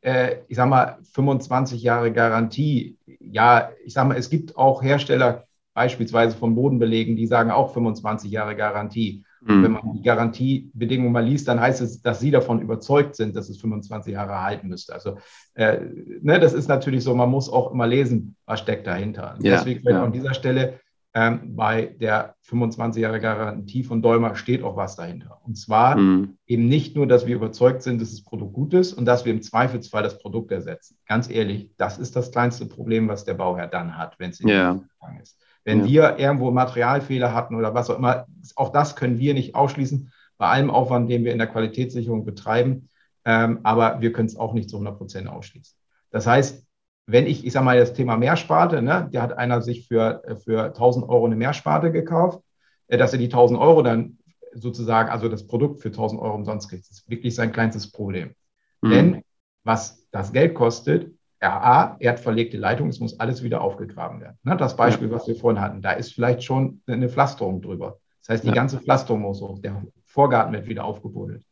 äh, 0.01 0.39
ich 0.49 0.57
sage 0.57 0.71
mal, 0.71 0.99
25 1.13 1.83
Jahre 1.83 2.13
Garantie. 2.13 2.99
Ja, 3.21 3.71
ich 3.85 3.93
sage 3.93 4.09
mal, 4.09 4.19
es 4.19 4.31
gibt 4.31 4.57
auch 4.57 4.83
Hersteller, 4.83 5.47
beispielsweise 5.75 6.37
von 6.37 6.55
Bodenbelegen, 6.55 7.17
die 7.17 7.27
sagen 7.27 7.51
auch 7.51 7.75
25 7.75 8.31
Jahre 8.31 8.57
Garantie. 8.57 9.25
Mhm. 9.47 9.63
Wenn 9.63 9.73
man 9.73 9.93
die 9.95 10.03
Garantiebedingungen 10.03 11.13
mal 11.13 11.25
liest, 11.25 11.49
dann 11.49 11.61
heißt 11.61 11.81
es, 11.81 12.03
dass 12.03 12.21
Sie 12.21 12.31
davon 12.31 12.61
überzeugt 12.61 13.17
sind, 13.17 13.37
dass 13.37 13.49
es 13.49 13.61
25 13.61 14.13
Jahre 14.13 14.43
halten 14.43 14.69
müsste. 14.69 14.93
Also 14.93 15.19
äh, 15.55 15.79
ne, 16.21 16.41
das 16.41 16.53
ist 16.53 16.69
natürlich 16.69 17.05
so, 17.05 17.15
man 17.15 17.31
muss 17.31 17.49
auch 17.49 17.73
immer 17.73 17.87
lesen, 17.87 18.37
was 18.45 18.61
steckt 18.61 18.87
dahinter. 18.87 19.37
Ja, 19.41 19.57
deswegen 19.57 19.89
ja. 19.89 20.03
an 20.03 20.13
dieser 20.13 20.35
Stelle 20.35 20.81
ähm, 21.15 21.57
bei 21.57 21.97
der 21.99 22.35
25 22.43 23.03
Jahre 23.03 23.21
Garantie 23.21 23.83
von 23.85 24.03
Dolmer 24.03 24.35
steht 24.35 24.63
auch 24.63 24.77
was 24.77 24.97
dahinter. 24.97 25.41
Und 25.45 25.57
zwar 25.57 25.97
mhm. 25.97 26.37
eben 26.47 26.69
nicht 26.69 26.95
nur, 26.95 27.07
dass 27.07 27.27
wir 27.27 27.37
überzeugt 27.37 27.83
sind, 27.83 28.03
dass 28.03 28.11
das 28.11 28.23
Produkt 28.23 28.53
gut 28.53 28.75
ist 28.75 28.93
und 28.93 29.07
dass 29.07 29.25
wir 29.25 29.33
im 29.33 29.41
Zweifelsfall 29.41 30.03
das 30.03 30.19
Produkt 30.19 30.53
ersetzen. 30.53 30.99
Ganz 31.07 31.31
ehrlich, 31.31 31.71
das 31.79 31.99
ist 31.99 32.17
das 32.17 32.31
kleinste 32.33 32.67
Problem, 32.67 33.09
was 33.09 33.25
der 33.25 33.33
Bauherr 33.33 33.67
dann 33.67 33.97
hat, 33.97 34.19
wenn 34.19 34.31
es 34.31 34.41
in 34.41 34.49
ja. 34.49 34.79
Ist. 35.23 35.41
Wenn 35.67 35.81
ja. 35.81 35.87
wir 35.87 36.19
irgendwo 36.19 36.53
Materialfehler 36.53 37.35
hatten 37.35 37.57
oder 37.57 37.75
was 37.75 37.91
auch 37.91 37.99
immer, 37.99 38.27
auch 38.55 38.71
das 38.71 38.95
können 38.95 39.19
wir 39.19 39.35
nicht 39.35 39.57
ausschließen, 39.57 40.13
bei 40.39 40.47
allem 40.47 40.71
Aufwand, 40.71 41.11
den 41.11 41.25
wir 41.25 41.33
in 41.33 41.39
der 41.39 41.49
Qualitätssicherung 41.49 42.25
betreiben. 42.25 42.89
Ähm, 43.25 43.59
aber 43.65 44.01
wir 44.01 44.13
können 44.13 44.29
es 44.29 44.37
auch 44.37 44.53
nicht 44.53 44.71
zu 44.71 44.77
100 44.77 44.97
Prozent 44.97 45.29
ausschließen. 45.29 45.77
Das 46.11 46.25
heißt, 46.29 46.65
wenn 47.07 47.27
ich, 47.27 47.45
ich 47.45 47.53
sage 47.53 47.65
mal, 47.65 47.79
das 47.79 47.95
Thema 47.95 48.17
Mehrsparte, 48.17 48.81
ne, 48.81 49.09
der 49.13 49.23
hat 49.23 49.37
einer 49.37 49.61
sich 49.61 49.89
für, 49.89 50.23
für 50.45 50.67
1000 50.67 51.09
Euro 51.09 51.27
eine 51.27 51.35
Mehrsparte 51.35 51.91
gekauft, 51.91 52.45
äh, 52.87 52.97
dass 52.97 53.13
er 53.13 53.19
die 53.19 53.25
1000 53.25 53.59
Euro 53.59 53.83
dann 53.83 54.19
sozusagen, 54.53 55.09
also 55.09 55.29
das 55.29 55.49
Produkt 55.49 55.81
für 55.81 55.89
1000 55.89 56.21
Euro 56.23 56.37
umsonst 56.37 56.71
kriegt, 56.71 56.89
das 56.89 56.99
ist 56.99 57.11
wirklich 57.11 57.35
sein 57.35 57.51
kleinstes 57.51 57.91
Problem. 57.91 58.35
Mhm. 58.83 58.91
Denn 58.91 59.23
was 59.65 60.07
das 60.13 60.33
Geld 60.33 60.55
kostet, 60.55 61.13
RA, 61.41 61.97
erdverlegte 62.01 62.57
Leitung, 62.57 62.89
es 62.89 63.01
muss 63.01 63.21
alles 63.21 63.43
wieder 63.43 63.61
aufgegraben 63.61 64.21
werden. 64.21 64.39
Ne, 64.43 64.57
das 64.57 64.77
Beispiel, 64.77 65.09
ja. 65.09 65.15
was 65.15 65.29
wir 65.29 65.37
vorhin 65.37 65.61
hatten, 65.61 65.83
da 65.83 65.93
ist 65.93 66.15
vielleicht 66.15 66.43
schon 66.43 66.81
eine 66.87 67.09
Pflasterung 67.09 67.61
drüber. 67.61 67.99
Das 68.21 68.31
heißt, 68.31 68.45
die 68.45 68.49
ja. 68.49 68.55
ganze 68.55 68.79
Pflasterung 68.79 69.23
muss 69.23 69.41
hoch, 69.41 69.61
der 69.61 69.83
Vorgarten 70.05 70.53
wird 70.53 70.67
wieder 70.67 70.85
aufgebuddelt. 70.85 71.45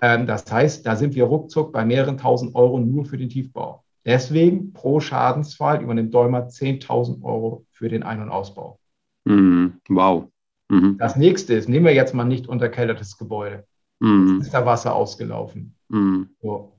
Ähm, 0.00 0.26
das 0.26 0.50
heißt, 0.50 0.86
da 0.86 0.96
sind 0.96 1.14
wir 1.14 1.24
ruckzuck 1.24 1.72
bei 1.72 1.84
mehreren 1.84 2.18
tausend 2.18 2.54
Euro 2.54 2.78
nur 2.78 3.04
für 3.06 3.16
den 3.16 3.30
Tiefbau. 3.30 3.84
Deswegen 4.04 4.72
pro 4.72 5.00
Schadensfall 5.00 5.82
übernimmt 5.82 6.12
Däumer 6.12 6.48
10.000 6.48 7.22
Euro 7.22 7.64
für 7.70 7.88
den 7.88 8.02
Ein- 8.02 8.20
und 8.20 8.28
Ausbau. 8.28 8.78
Mhm. 9.24 9.80
Wow. 9.88 10.28
Mhm. 10.68 10.98
Das 10.98 11.16
nächste 11.16 11.54
ist, 11.54 11.68
nehmen 11.68 11.86
wir 11.86 11.94
jetzt 11.94 12.14
mal 12.14 12.24
nicht 12.24 12.46
unterkellertes 12.46 13.16
Gebäude. 13.16 13.66
Mhm. 14.00 14.40
Ist 14.42 14.52
da 14.52 14.66
Wasser 14.66 14.94
ausgelaufen? 14.94 15.74
Mhm. 15.88 16.30
So. 16.42 16.78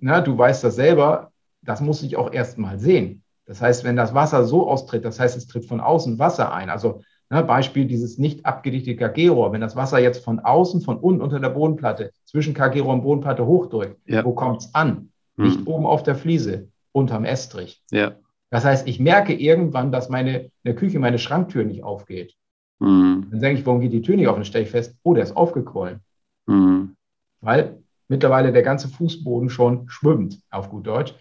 Na, 0.00 0.20
du 0.20 0.36
weißt 0.36 0.64
das 0.64 0.74
selber, 0.74 1.32
das 1.64 1.80
muss 1.80 2.02
ich 2.02 2.16
auch 2.16 2.32
erst 2.32 2.58
mal 2.58 2.78
sehen. 2.78 3.22
Das 3.46 3.60
heißt, 3.60 3.84
wenn 3.84 3.96
das 3.96 4.14
Wasser 4.14 4.44
so 4.44 4.68
austritt, 4.68 5.04
das 5.04 5.20
heißt, 5.20 5.36
es 5.36 5.46
tritt 5.46 5.66
von 5.66 5.80
außen 5.80 6.18
Wasser 6.18 6.52
ein. 6.52 6.70
Also 6.70 7.02
ne, 7.30 7.42
Beispiel 7.42 7.86
dieses 7.86 8.18
nicht 8.18 8.46
abgedichtete 8.46 8.96
KG-Rohr. 8.96 9.52
Wenn 9.52 9.60
das 9.60 9.76
Wasser 9.76 9.98
jetzt 9.98 10.24
von 10.24 10.40
außen, 10.40 10.80
von 10.80 10.98
unten 10.98 11.20
unter 11.20 11.40
der 11.40 11.50
Bodenplatte, 11.50 12.10
zwischen 12.24 12.54
KG-Rohr 12.54 12.94
und 12.94 13.02
Bodenplatte 13.02 13.46
hochdrückt, 13.46 13.98
ja. 14.06 14.24
wo 14.24 14.32
kommt 14.32 14.62
es 14.62 14.74
an? 14.74 15.10
Hm. 15.36 15.44
Nicht 15.44 15.66
oben 15.66 15.86
auf 15.86 16.02
der 16.02 16.14
Fliese, 16.14 16.68
unterm 16.92 17.24
Estrich. 17.24 17.82
Ja. 17.90 18.12
Das 18.50 18.64
heißt, 18.64 18.86
ich 18.86 19.00
merke 19.00 19.34
irgendwann, 19.34 19.92
dass 19.92 20.08
meine 20.08 20.44
in 20.44 20.50
der 20.64 20.76
Küche 20.76 20.98
meine 20.98 21.18
Schranktür 21.18 21.64
nicht 21.64 21.82
aufgeht. 21.82 22.34
Hm. 22.80 23.26
Dann 23.30 23.40
sage 23.40 23.54
ich, 23.54 23.66
warum 23.66 23.80
geht 23.80 23.92
die 23.92 24.02
Tür 24.02 24.16
nicht 24.16 24.28
auf? 24.28 24.36
Dann 24.36 24.44
stelle 24.44 24.64
ich 24.64 24.70
fest, 24.70 24.96
oh, 25.02 25.14
der 25.14 25.24
ist 25.24 25.36
aufgequollen. 25.36 26.00
Hm. 26.48 26.96
Weil 27.40 27.82
mittlerweile 28.08 28.52
der 28.52 28.62
ganze 28.62 28.88
Fußboden 28.88 29.50
schon 29.50 29.88
schwimmt, 29.88 30.40
auf 30.50 30.70
gut 30.70 30.86
Deutsch. 30.86 31.14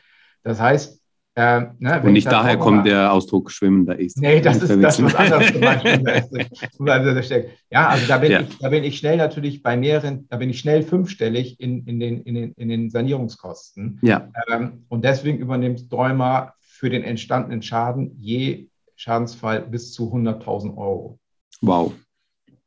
Das 0.43 0.59
heißt, 0.59 1.03
äh, 1.35 1.61
ne, 1.79 1.99
und 2.03 2.13
nicht 2.13 2.31
daher 2.31 2.57
kommt 2.57 2.85
der 2.85 3.11
Ausdruck 3.11 3.49
schwimmender 3.49 3.97
ist. 3.97 4.21
Nee, 4.21 4.39
das 4.39 4.61
ist 4.61 4.83
das 4.83 5.01
was 5.01 5.15
anderes 5.15 5.49
ja, 7.71 7.87
also 7.87 8.07
da 8.07 8.17
bin, 8.19 8.31
ja. 8.31 8.41
ich, 8.41 8.57
da 8.59 8.69
bin 8.69 8.83
ich 8.83 8.99
schnell 8.99 9.17
natürlich 9.17 9.63
bei 9.63 9.75
mehreren, 9.75 10.27
da 10.29 10.37
bin 10.37 10.51
ich 10.51 10.59
schnell 10.59 10.83
fünfstellig 10.83 11.59
in, 11.59 11.87
in, 11.87 11.99
den, 11.99 12.21
in, 12.21 12.35
den, 12.35 12.51
in 12.53 12.69
den 12.69 12.91
Sanierungskosten. 12.91 13.97
Ja. 14.03 14.29
Ähm, 14.51 14.85
und 14.89 15.03
deswegen 15.03 15.39
übernimmt 15.39 15.91
Däumer 15.91 16.53
für 16.59 16.91
den 16.91 17.03
entstandenen 17.03 17.63
Schaden 17.63 18.15
je 18.19 18.67
Schadensfall 18.95 19.61
bis 19.61 19.91
zu 19.91 20.13
100.000 20.13 20.77
Euro. 20.77 21.19
Wow. 21.61 21.93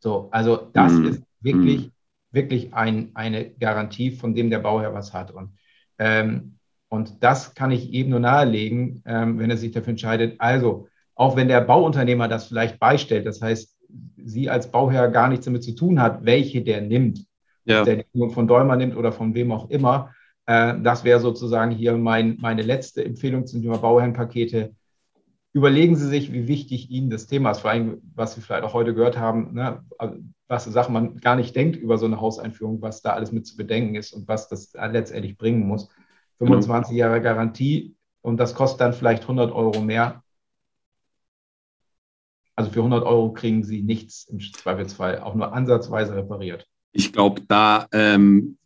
So, 0.00 0.28
also 0.32 0.68
das 0.72 0.92
mm. 0.92 1.04
ist 1.04 1.22
wirklich, 1.40 1.86
mm. 1.86 1.90
wirklich 2.32 2.74
ein, 2.74 3.10
eine 3.14 3.50
Garantie, 3.50 4.10
von 4.10 4.34
dem 4.34 4.50
der 4.50 4.58
Bauherr 4.58 4.92
was 4.92 5.12
hat. 5.12 5.30
Und, 5.30 5.56
ähm, 5.98 6.55
und 6.88 7.22
das 7.22 7.54
kann 7.54 7.70
ich 7.70 7.92
eben 7.92 8.10
nur 8.10 8.20
nahelegen, 8.20 9.02
ähm, 9.06 9.38
wenn 9.38 9.50
er 9.50 9.56
sich 9.56 9.72
dafür 9.72 9.90
entscheidet. 9.90 10.36
Also, 10.38 10.88
auch 11.14 11.36
wenn 11.36 11.48
der 11.48 11.60
Bauunternehmer 11.62 12.28
das 12.28 12.46
vielleicht 12.46 12.78
beistellt, 12.78 13.26
das 13.26 13.42
heißt, 13.42 13.76
sie 14.16 14.50
als 14.50 14.70
Bauherr 14.70 15.08
gar 15.08 15.28
nichts 15.28 15.46
damit 15.46 15.64
zu 15.64 15.74
tun 15.74 16.00
hat, 16.00 16.24
welche 16.24 16.62
der 16.62 16.80
nimmt, 16.80 17.24
ja. 17.64 17.84
der 17.84 18.04
von 18.30 18.46
Dolmer 18.46 18.76
nimmt 18.76 18.96
oder 18.96 19.12
von 19.12 19.34
wem 19.34 19.52
auch 19.52 19.70
immer. 19.70 20.12
Äh, 20.46 20.74
das 20.82 21.04
wäre 21.04 21.20
sozusagen 21.20 21.70
hier 21.72 21.96
mein, 21.96 22.36
meine 22.40 22.62
letzte 22.62 23.04
Empfehlung 23.04 23.46
zum 23.46 23.62
Thema 23.62 23.78
Bauherrenpakete. 23.78 24.74
Überlegen 25.52 25.96
Sie 25.96 26.08
sich, 26.08 26.32
wie 26.32 26.48
wichtig 26.48 26.90
Ihnen 26.90 27.08
das 27.08 27.26
Thema 27.26 27.50
ist, 27.50 27.60
vor 27.60 27.70
allem, 27.70 28.02
was 28.14 28.34
Sie 28.34 28.42
vielleicht 28.42 28.62
auch 28.62 28.74
heute 28.74 28.94
gehört 28.94 29.18
haben, 29.18 29.54
ne, 29.54 29.82
also, 29.98 30.16
was 30.48 30.64
Sachen 30.64 30.92
man 30.92 31.16
gar 31.16 31.34
nicht 31.34 31.56
denkt 31.56 31.76
über 31.76 31.98
so 31.98 32.06
eine 32.06 32.20
Hauseinführung, 32.20 32.80
was 32.82 33.02
da 33.02 33.14
alles 33.14 33.32
mit 33.32 33.46
zu 33.46 33.56
bedenken 33.56 33.96
ist 33.96 34.12
und 34.12 34.28
was 34.28 34.48
das 34.48 34.74
letztendlich 34.74 35.36
bringen 35.36 35.66
muss. 35.66 35.88
25 36.38 36.90
genau. 36.90 36.98
Jahre 36.98 37.20
Garantie 37.20 37.94
und 38.22 38.38
das 38.38 38.54
kostet 38.54 38.80
dann 38.80 38.92
vielleicht 38.92 39.22
100 39.22 39.52
Euro 39.52 39.80
mehr. 39.80 40.22
Also 42.54 42.70
für 42.70 42.80
100 42.80 43.04
Euro 43.04 43.32
kriegen 43.32 43.62
Sie 43.62 43.82
nichts 43.82 44.24
im 44.24 44.40
Zweifelsfall, 44.40 45.20
auch 45.20 45.34
nur 45.34 45.52
ansatzweise 45.52 46.16
repariert. 46.16 46.66
Ich 46.92 47.12
glaube, 47.12 47.42
da 47.46 47.86
ähm, 47.92 48.56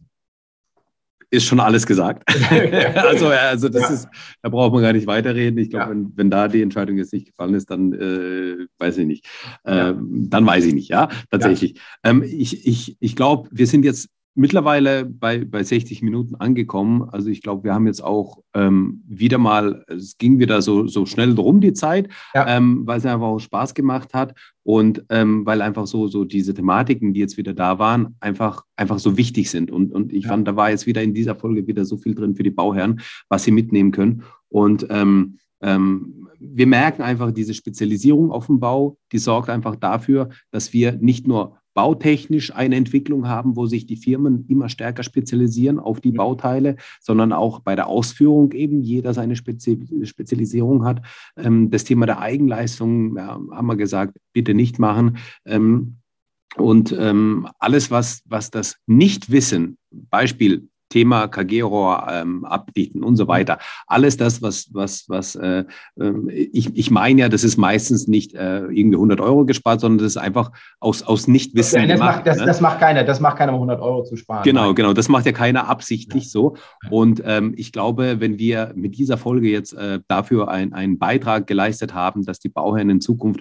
ist 1.31 1.45
schon 1.45 1.61
alles 1.61 1.87
gesagt. 1.87 2.25
also, 2.97 3.29
also 3.29 3.69
das 3.69 3.83
ja. 3.83 3.89
ist, 3.91 4.09
da 4.43 4.49
braucht 4.49 4.73
man 4.73 4.83
gar 4.83 4.93
nicht 4.93 5.07
weiterreden. 5.07 5.59
Ich 5.59 5.71
glaube, 5.71 5.87
ja. 5.87 5.91
wenn, 5.91 6.13
wenn 6.17 6.31
da 6.31 6.49
die 6.49 6.63
Entscheidung 6.63 6.97
jetzt 6.97 7.13
nicht 7.13 7.27
gefallen 7.27 7.55
ist, 7.55 7.71
dann 7.71 7.93
äh, 7.93 8.67
weiß 8.79 8.99
ich 8.99 9.07
nicht. 9.07 9.27
Äh, 9.65 9.77
ja. 9.77 9.95
Dann 9.99 10.47
weiß 10.47 10.65
ich 10.65 10.75
nicht, 10.75 10.89
ja, 10.89 11.09
tatsächlich. 11.31 11.81
Ähm, 12.03 12.23
ich 12.23 12.67
ich, 12.67 12.97
ich 13.01 13.17
glaube, 13.17 13.49
wir 13.53 13.67
sind 13.67 13.85
jetzt 13.85 14.09
mittlerweile 14.35 15.05
bei, 15.05 15.45
bei 15.45 15.63
60 15.63 16.03
Minuten 16.03 16.35
angekommen. 16.37 17.09
Also 17.11 17.29
ich 17.29 17.43
glaube, 17.43 17.65
wir 17.65 17.75
haben 17.75 17.87
jetzt 17.87 18.03
auch 18.03 18.43
ähm, 18.55 19.03
wieder 19.07 19.39
mal, 19.39 19.85
es 19.89 20.19
ging 20.19 20.39
wieder 20.39 20.63
so, 20.63 20.87
so 20.87 21.07
schnell 21.07 21.35
drum 21.35 21.61
die 21.61 21.73
Zeit, 21.73 22.09
ja. 22.35 22.47
ähm, 22.49 22.87
weil 22.87 22.99
es 22.99 23.07
einfach 23.07 23.27
auch 23.27 23.39
Spaß 23.39 23.75
gemacht 23.75 24.15
hat 24.15 24.35
und 24.63 25.05
ähm, 25.09 25.45
weil 25.47 25.63
einfach 25.63 25.87
so, 25.87 26.07
so 26.07 26.25
diese 26.25 26.55
Thematiken, 26.55 27.13
die 27.13 27.21
jetzt 27.21 27.37
wieder 27.37 27.55
da 27.55 27.79
waren, 27.79 28.17
einfach, 28.21 28.65
einfach 28.77 28.99
so 28.99 29.17
wichtig 29.17 29.51
sind. 29.51 29.71
Und, 29.71 29.93
und 29.93 30.13
ich 30.13 30.25
ja. 30.25 30.31
fand, 30.31 30.47
da 30.47 30.57
war 30.57 30.71
jetzt 30.71 30.87
wieder 30.87 31.03
in 31.03 31.15
dieser 31.15 31.35
Folge 31.35 31.67
wieder 31.67 31.85
so 31.85 31.97
viel 31.97 32.15
drin 32.15 32.37
für 32.37 32.43
die 32.43 32.51
Bauherren, 32.51 33.01
was 33.29 33.45
sie 33.45 33.51
mitnehmen 33.51 33.91
können. 33.91 34.23
Und 34.49 34.87
ähm, 34.91 35.39
ähm, 35.61 36.29
wir 36.39 36.67
merken 36.67 37.03
einfach, 37.03 37.33
diese 37.33 37.53
Spezialisierung 37.53 38.33
auf 38.33 38.47
dem 38.47 38.61
Bau, 38.61 38.97
die 39.13 39.19
sorgt 39.19 39.51
einfach 39.51 39.77
dafür, 39.77 40.31
dass 40.51 40.73
wir 40.73 40.93
nicht 40.93 41.27
nur 41.27 41.59
bautechnisch 41.81 42.55
eine 42.55 42.77
Entwicklung 42.77 43.27
haben, 43.27 43.57
wo 43.57 43.65
sich 43.65 43.87
die 43.87 43.97
Firmen 43.97 44.45
immer 44.49 44.69
stärker 44.69 45.03
spezialisieren 45.03 45.79
auf 45.79 45.99
die. 46.03 46.11
Bauteile, 46.11 46.77
sondern 47.01 47.33
auch 47.33 47.61
bei 47.61 47.75
der 47.75 47.87
Ausführung 47.87 48.53
eben 48.53 48.83
jeder 48.83 49.15
seine 49.15 49.35
Spezi 49.35 49.79
Spezialisierung 50.03 50.85
hat. 50.85 51.01
Ähm, 51.39 51.71
das 51.71 51.85
Thema 51.85 52.05
der 52.05 52.19
Eigenleistung 52.19 53.17
ja, 53.17 53.41
haben 53.51 53.67
wir 53.67 53.77
gesagt, 53.77 54.19
bitte 54.35 54.53
nicht 54.53 54.79
machen. 54.79 55.17
Ähm, 55.47 55.97
und 56.57 56.95
ähm, 56.99 57.49
alles, 57.59 57.91
was, 57.91 58.23
was 58.27 58.51
das 58.51 58.77
Nichtwissen, 58.87 59.79
Beispiel 59.91 60.69
Thema 60.91 61.29
KG-Rohr 61.29 62.07
ähm, 62.11 62.45
abdichten 62.45 63.03
und 63.03 63.17
so 63.17 63.29
weiter. 63.29 63.59
Alles 63.87 64.17
das, 64.17 64.43
was, 64.43 64.69
was, 64.75 65.09
was 65.09 65.37
äh, 65.37 65.65
äh, 65.99 66.31
ich, 66.31 66.77
ich 66.77 66.91
meine 66.91 67.23
ja, 67.23 67.29
das 67.29 67.45
ist 67.45 67.57
meistens 67.57 68.09
nicht 68.09 68.35
äh, 68.35 68.65
irgendwie 68.65 68.97
100 68.97 69.21
Euro 69.21 69.47
gespart, 69.47 69.81
sondern 69.81 69.99
das 69.99 70.13
ist 70.13 70.17
einfach 70.19 70.51
aus, 70.81 71.03
aus 71.03 71.29
Nichtwissen. 71.29 71.89
Das, 71.89 71.99
gemacht, 71.99 72.17
macht, 72.17 72.27
das, 72.27 72.39
ne? 72.39 72.47
das 72.47 72.61
macht 72.61 72.81
keiner, 72.81 73.05
das 73.05 73.21
macht 73.21 73.39
keiner, 73.39 73.53
um 73.53 73.59
100 73.59 73.81
Euro 73.81 74.03
zu 74.05 74.17
sparen. 74.17 74.43
Genau, 74.43 74.67
Nein. 74.67 74.75
genau, 74.75 74.93
das 74.93 75.09
macht 75.09 75.27
ja 75.27 75.33
keiner 75.33 75.69
absichtlich 75.69 76.25
ja. 76.25 76.31
so. 76.31 76.57
Und 76.91 77.23
ähm, 77.25 77.55
ich 77.57 77.73
glaube, 77.73 78.17
wenn 78.19 78.39
wir 78.39 78.73
mit 78.75 78.99
dieser 78.99 79.17
Folge 79.17 79.49
jetzt 79.49 79.73
äh, 79.75 80.01
dafür 80.09 80.49
ein, 80.49 80.73
einen 80.73 80.99
Beitrag 80.99 81.47
geleistet 81.47 81.95
haben, 81.95 82.25
dass 82.25 82.41
die 82.41 82.49
Bauherren 82.49 82.91
in 82.91 83.01
Zukunft 83.01 83.41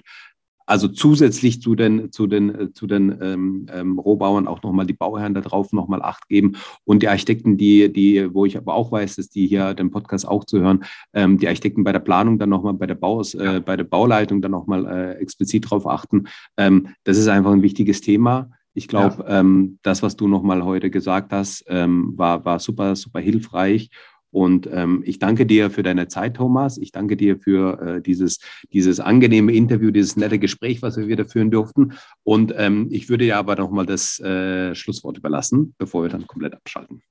also 0.70 0.86
zusätzlich 0.86 1.60
zu 1.60 1.74
den, 1.74 2.12
zu 2.12 2.28
den, 2.28 2.54
äh, 2.54 2.72
zu 2.72 2.86
den 2.86 3.18
ähm, 3.20 3.66
ähm, 3.72 3.98
Rohbauern 3.98 4.46
auch 4.46 4.62
nochmal 4.62 4.86
die 4.86 4.92
Bauherren 4.92 5.34
darauf 5.34 5.72
nochmal 5.72 6.00
Acht 6.00 6.28
geben 6.28 6.52
und 6.84 7.02
die 7.02 7.08
Architekten, 7.08 7.56
die, 7.56 7.92
die, 7.92 8.32
wo 8.32 8.46
ich 8.46 8.56
aber 8.56 8.74
auch 8.74 8.92
weiß, 8.92 9.16
dass 9.16 9.28
die 9.28 9.48
hier 9.48 9.74
den 9.74 9.90
Podcast 9.90 10.28
auch 10.28 10.44
zu 10.44 10.60
hören, 10.60 10.84
ähm, 11.12 11.38
die 11.38 11.48
Architekten 11.48 11.82
bei 11.82 11.90
der 11.90 11.98
Planung 11.98 12.38
dann 12.38 12.50
nochmal, 12.50 12.74
bei 12.74 12.86
der 12.86 12.94
Baus, 12.94 13.34
äh, 13.34 13.60
bei 13.64 13.76
der 13.76 13.84
Bauleitung 13.84 14.42
dann 14.42 14.52
nochmal 14.52 14.86
äh, 14.86 15.12
explizit 15.14 15.64
darauf 15.64 15.88
achten. 15.88 16.28
Ähm, 16.56 16.90
das 17.02 17.18
ist 17.18 17.26
einfach 17.26 17.50
ein 17.50 17.62
wichtiges 17.62 18.00
Thema. 18.00 18.50
Ich 18.72 18.86
glaube, 18.86 19.24
ja. 19.26 19.40
ähm, 19.40 19.80
das, 19.82 20.04
was 20.04 20.14
du 20.14 20.28
nochmal 20.28 20.64
heute 20.64 20.88
gesagt 20.88 21.32
hast, 21.32 21.64
ähm, 21.66 22.12
war, 22.16 22.44
war 22.44 22.60
super, 22.60 22.94
super 22.94 23.18
hilfreich. 23.18 23.90
Und 24.30 24.68
ähm, 24.72 25.02
ich 25.04 25.18
danke 25.18 25.46
dir 25.46 25.70
für 25.70 25.82
deine 25.82 26.08
Zeit, 26.08 26.36
Thomas. 26.36 26.78
Ich 26.78 26.92
danke 26.92 27.16
dir 27.16 27.38
für 27.38 27.80
äh, 27.80 28.02
dieses, 28.02 28.38
dieses 28.72 29.00
angenehme 29.00 29.52
Interview, 29.52 29.90
dieses 29.90 30.16
nette 30.16 30.38
Gespräch, 30.38 30.82
was 30.82 30.96
wir 30.96 31.08
wieder 31.08 31.26
führen 31.26 31.50
durften. 31.50 31.94
Und 32.22 32.54
ähm, 32.56 32.88
ich 32.90 33.08
würde 33.08 33.24
dir 33.24 33.36
aber 33.36 33.56
nochmal 33.56 33.86
das 33.86 34.20
äh, 34.20 34.74
Schlusswort 34.74 35.18
überlassen, 35.18 35.74
bevor 35.78 36.02
wir 36.02 36.10
dann 36.10 36.26
komplett 36.26 36.54
abschalten. 36.54 37.02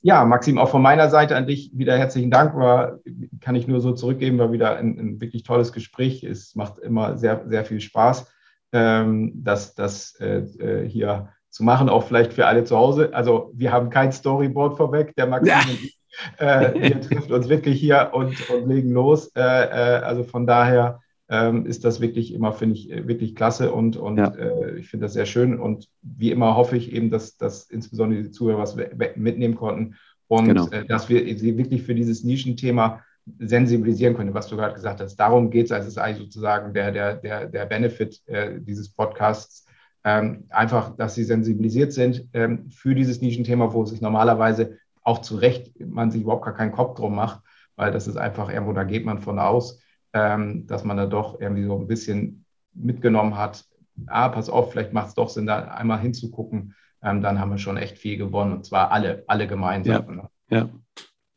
Ja, 0.00 0.24
Maxim, 0.24 0.58
auch 0.58 0.68
von 0.68 0.82
meiner 0.82 1.10
Seite 1.10 1.36
an 1.36 1.46
dich 1.46 1.72
wieder 1.74 1.98
herzlichen 1.98 2.30
Dank. 2.30 2.54
War, 2.54 3.00
kann 3.40 3.56
ich 3.56 3.66
nur 3.66 3.80
so 3.80 3.92
zurückgeben, 3.92 4.38
war 4.38 4.52
wieder 4.52 4.76
ein, 4.76 4.98
ein 4.98 5.20
wirklich 5.20 5.42
tolles 5.42 5.72
Gespräch. 5.72 6.22
Es 6.22 6.54
macht 6.54 6.78
immer 6.78 7.18
sehr, 7.18 7.44
sehr 7.48 7.64
viel 7.64 7.80
Spaß, 7.80 8.30
ähm, 8.72 9.32
das, 9.34 9.74
das 9.74 10.14
äh, 10.20 10.38
äh 10.60 10.88
hier 10.88 11.30
zu 11.50 11.64
machen, 11.64 11.88
auch 11.88 12.04
vielleicht 12.04 12.32
für 12.32 12.46
alle 12.46 12.62
zu 12.62 12.76
Hause. 12.76 13.10
Also 13.12 13.50
wir 13.54 13.72
haben 13.72 13.90
kein 13.90 14.12
Storyboard 14.12 14.76
vorweg, 14.76 15.16
der 15.16 15.26
Maxim 15.26 15.48
ja. 15.48 15.60
und 15.62 15.82
ich 15.82 15.97
äh, 16.38 16.74
wir 16.74 17.00
treffen 17.00 17.32
uns 17.32 17.48
wirklich 17.48 17.80
hier 17.80 18.10
und, 18.12 18.50
und 18.50 18.68
legen 18.68 18.90
los. 18.92 19.32
Äh, 19.34 19.40
äh, 19.40 20.02
also 20.02 20.24
von 20.24 20.46
daher 20.46 21.00
ähm, 21.28 21.66
ist 21.66 21.84
das 21.84 22.00
wirklich 22.00 22.32
immer, 22.32 22.52
finde 22.52 22.76
ich, 22.76 22.90
äh, 22.90 23.06
wirklich 23.06 23.34
klasse 23.34 23.72
und, 23.72 23.96
und 23.96 24.16
ja. 24.16 24.28
äh, 24.34 24.78
ich 24.78 24.88
finde 24.88 25.06
das 25.06 25.12
sehr 25.12 25.26
schön. 25.26 25.58
Und 25.58 25.88
wie 26.02 26.30
immer 26.30 26.56
hoffe 26.56 26.76
ich 26.76 26.92
eben, 26.92 27.10
dass, 27.10 27.36
dass 27.36 27.64
insbesondere 27.64 28.22
die 28.22 28.30
Zuhörer 28.30 28.58
was 28.58 28.76
mitnehmen 29.16 29.54
konnten 29.54 29.96
und 30.26 30.46
genau. 30.46 30.68
äh, 30.68 30.86
dass 30.86 31.08
wir 31.08 31.38
sie 31.38 31.56
wirklich 31.58 31.82
für 31.82 31.94
dieses 31.94 32.24
Nischenthema 32.24 33.02
sensibilisieren 33.38 34.16
können, 34.16 34.32
was 34.32 34.48
du 34.48 34.56
gerade 34.56 34.74
gesagt 34.74 35.00
hast. 35.00 35.16
Darum 35.16 35.50
geht 35.50 35.66
es, 35.66 35.72
also 35.72 35.86
es 35.86 35.94
ist 35.94 35.98
eigentlich 35.98 36.24
sozusagen 36.24 36.72
der, 36.72 36.92
der, 36.92 37.16
der, 37.16 37.46
der 37.46 37.66
Benefit 37.66 38.22
dieses 38.60 38.88
Podcasts. 38.88 39.66
Ähm, 40.02 40.44
einfach, 40.48 40.96
dass 40.96 41.14
sie 41.14 41.24
sensibilisiert 41.24 41.92
sind 41.92 42.26
ähm, 42.32 42.70
für 42.70 42.94
dieses 42.94 43.20
Nischenthema, 43.20 43.74
wo 43.74 43.84
sich 43.84 44.00
normalerweise 44.00 44.78
auch 45.08 45.22
zu 45.22 45.36
Recht 45.36 45.72
man 45.80 46.10
sich 46.10 46.22
überhaupt 46.22 46.44
gar 46.44 46.54
keinen 46.54 46.72
Kopf 46.72 46.96
drum 46.96 47.14
macht, 47.14 47.40
weil 47.76 47.90
das 47.90 48.06
ist 48.06 48.18
einfach 48.18 48.50
irgendwo, 48.50 48.74
da 48.74 48.84
geht 48.84 49.06
man 49.06 49.18
von 49.18 49.38
aus, 49.38 49.80
ähm, 50.12 50.66
dass 50.66 50.84
man 50.84 50.98
da 50.98 51.06
doch 51.06 51.40
irgendwie 51.40 51.64
so 51.64 51.78
ein 51.78 51.88
bisschen 51.88 52.44
mitgenommen 52.74 53.36
hat, 53.36 53.64
ah, 54.06 54.28
pass 54.28 54.50
auf, 54.50 54.70
vielleicht 54.70 54.92
macht 54.92 55.08
es 55.08 55.14
doch 55.14 55.30
Sinn, 55.30 55.46
da 55.46 55.60
einmal 55.64 55.98
hinzugucken, 56.00 56.74
ähm, 57.02 57.22
dann 57.22 57.40
haben 57.40 57.50
wir 57.50 57.58
schon 57.58 57.78
echt 57.78 57.96
viel 57.96 58.18
gewonnen 58.18 58.52
und 58.52 58.66
zwar 58.66 58.90
alle, 58.90 59.24
alle 59.26 59.46
gemeinsam. 59.46 60.04
Ja, 60.06 60.14
ne? 60.14 60.28
ja. 60.50 60.68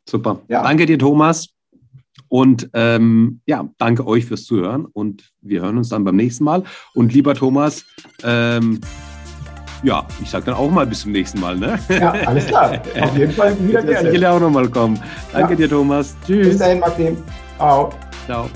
super. 0.06 0.40
Ja. 0.48 0.62
Danke 0.62 0.84
dir, 0.84 0.98
Thomas. 0.98 1.48
Und 2.28 2.70
ähm, 2.74 3.40
ja, 3.46 3.68
danke 3.78 4.06
euch 4.06 4.26
fürs 4.26 4.44
Zuhören 4.44 4.86
und 4.86 5.32
wir 5.40 5.62
hören 5.62 5.78
uns 5.78 5.88
dann 5.88 6.04
beim 6.04 6.16
nächsten 6.16 6.44
Mal. 6.44 6.64
Und 6.94 7.12
lieber 7.12 7.34
Thomas, 7.34 7.84
ähm, 8.22 8.80
ja, 9.82 10.04
ich 10.20 10.30
sage 10.30 10.46
dann 10.46 10.54
auch 10.54 10.70
mal 10.70 10.86
bis 10.86 11.00
zum 11.00 11.12
nächsten 11.12 11.40
Mal. 11.40 11.56
Ne? 11.56 11.78
Ja, 11.88 12.12
alles 12.26 12.46
klar. 12.46 12.80
Auf 13.00 13.16
jeden 13.16 13.32
Fall 13.32 13.56
wieder 13.66 13.82
gerne. 13.82 14.08
Ich 14.08 14.14
will 14.14 14.24
auch 14.26 14.40
nochmal 14.40 14.68
kommen. 14.68 15.00
Danke 15.32 15.52
ja. 15.52 15.56
dir, 15.56 15.70
Thomas. 15.70 16.14
Tschüss. 16.26 16.48
Bis 16.48 16.58
dahin, 16.58 16.78
Martin. 16.78 17.16
Ciao. 17.56 17.90
Ciao. 18.26 18.48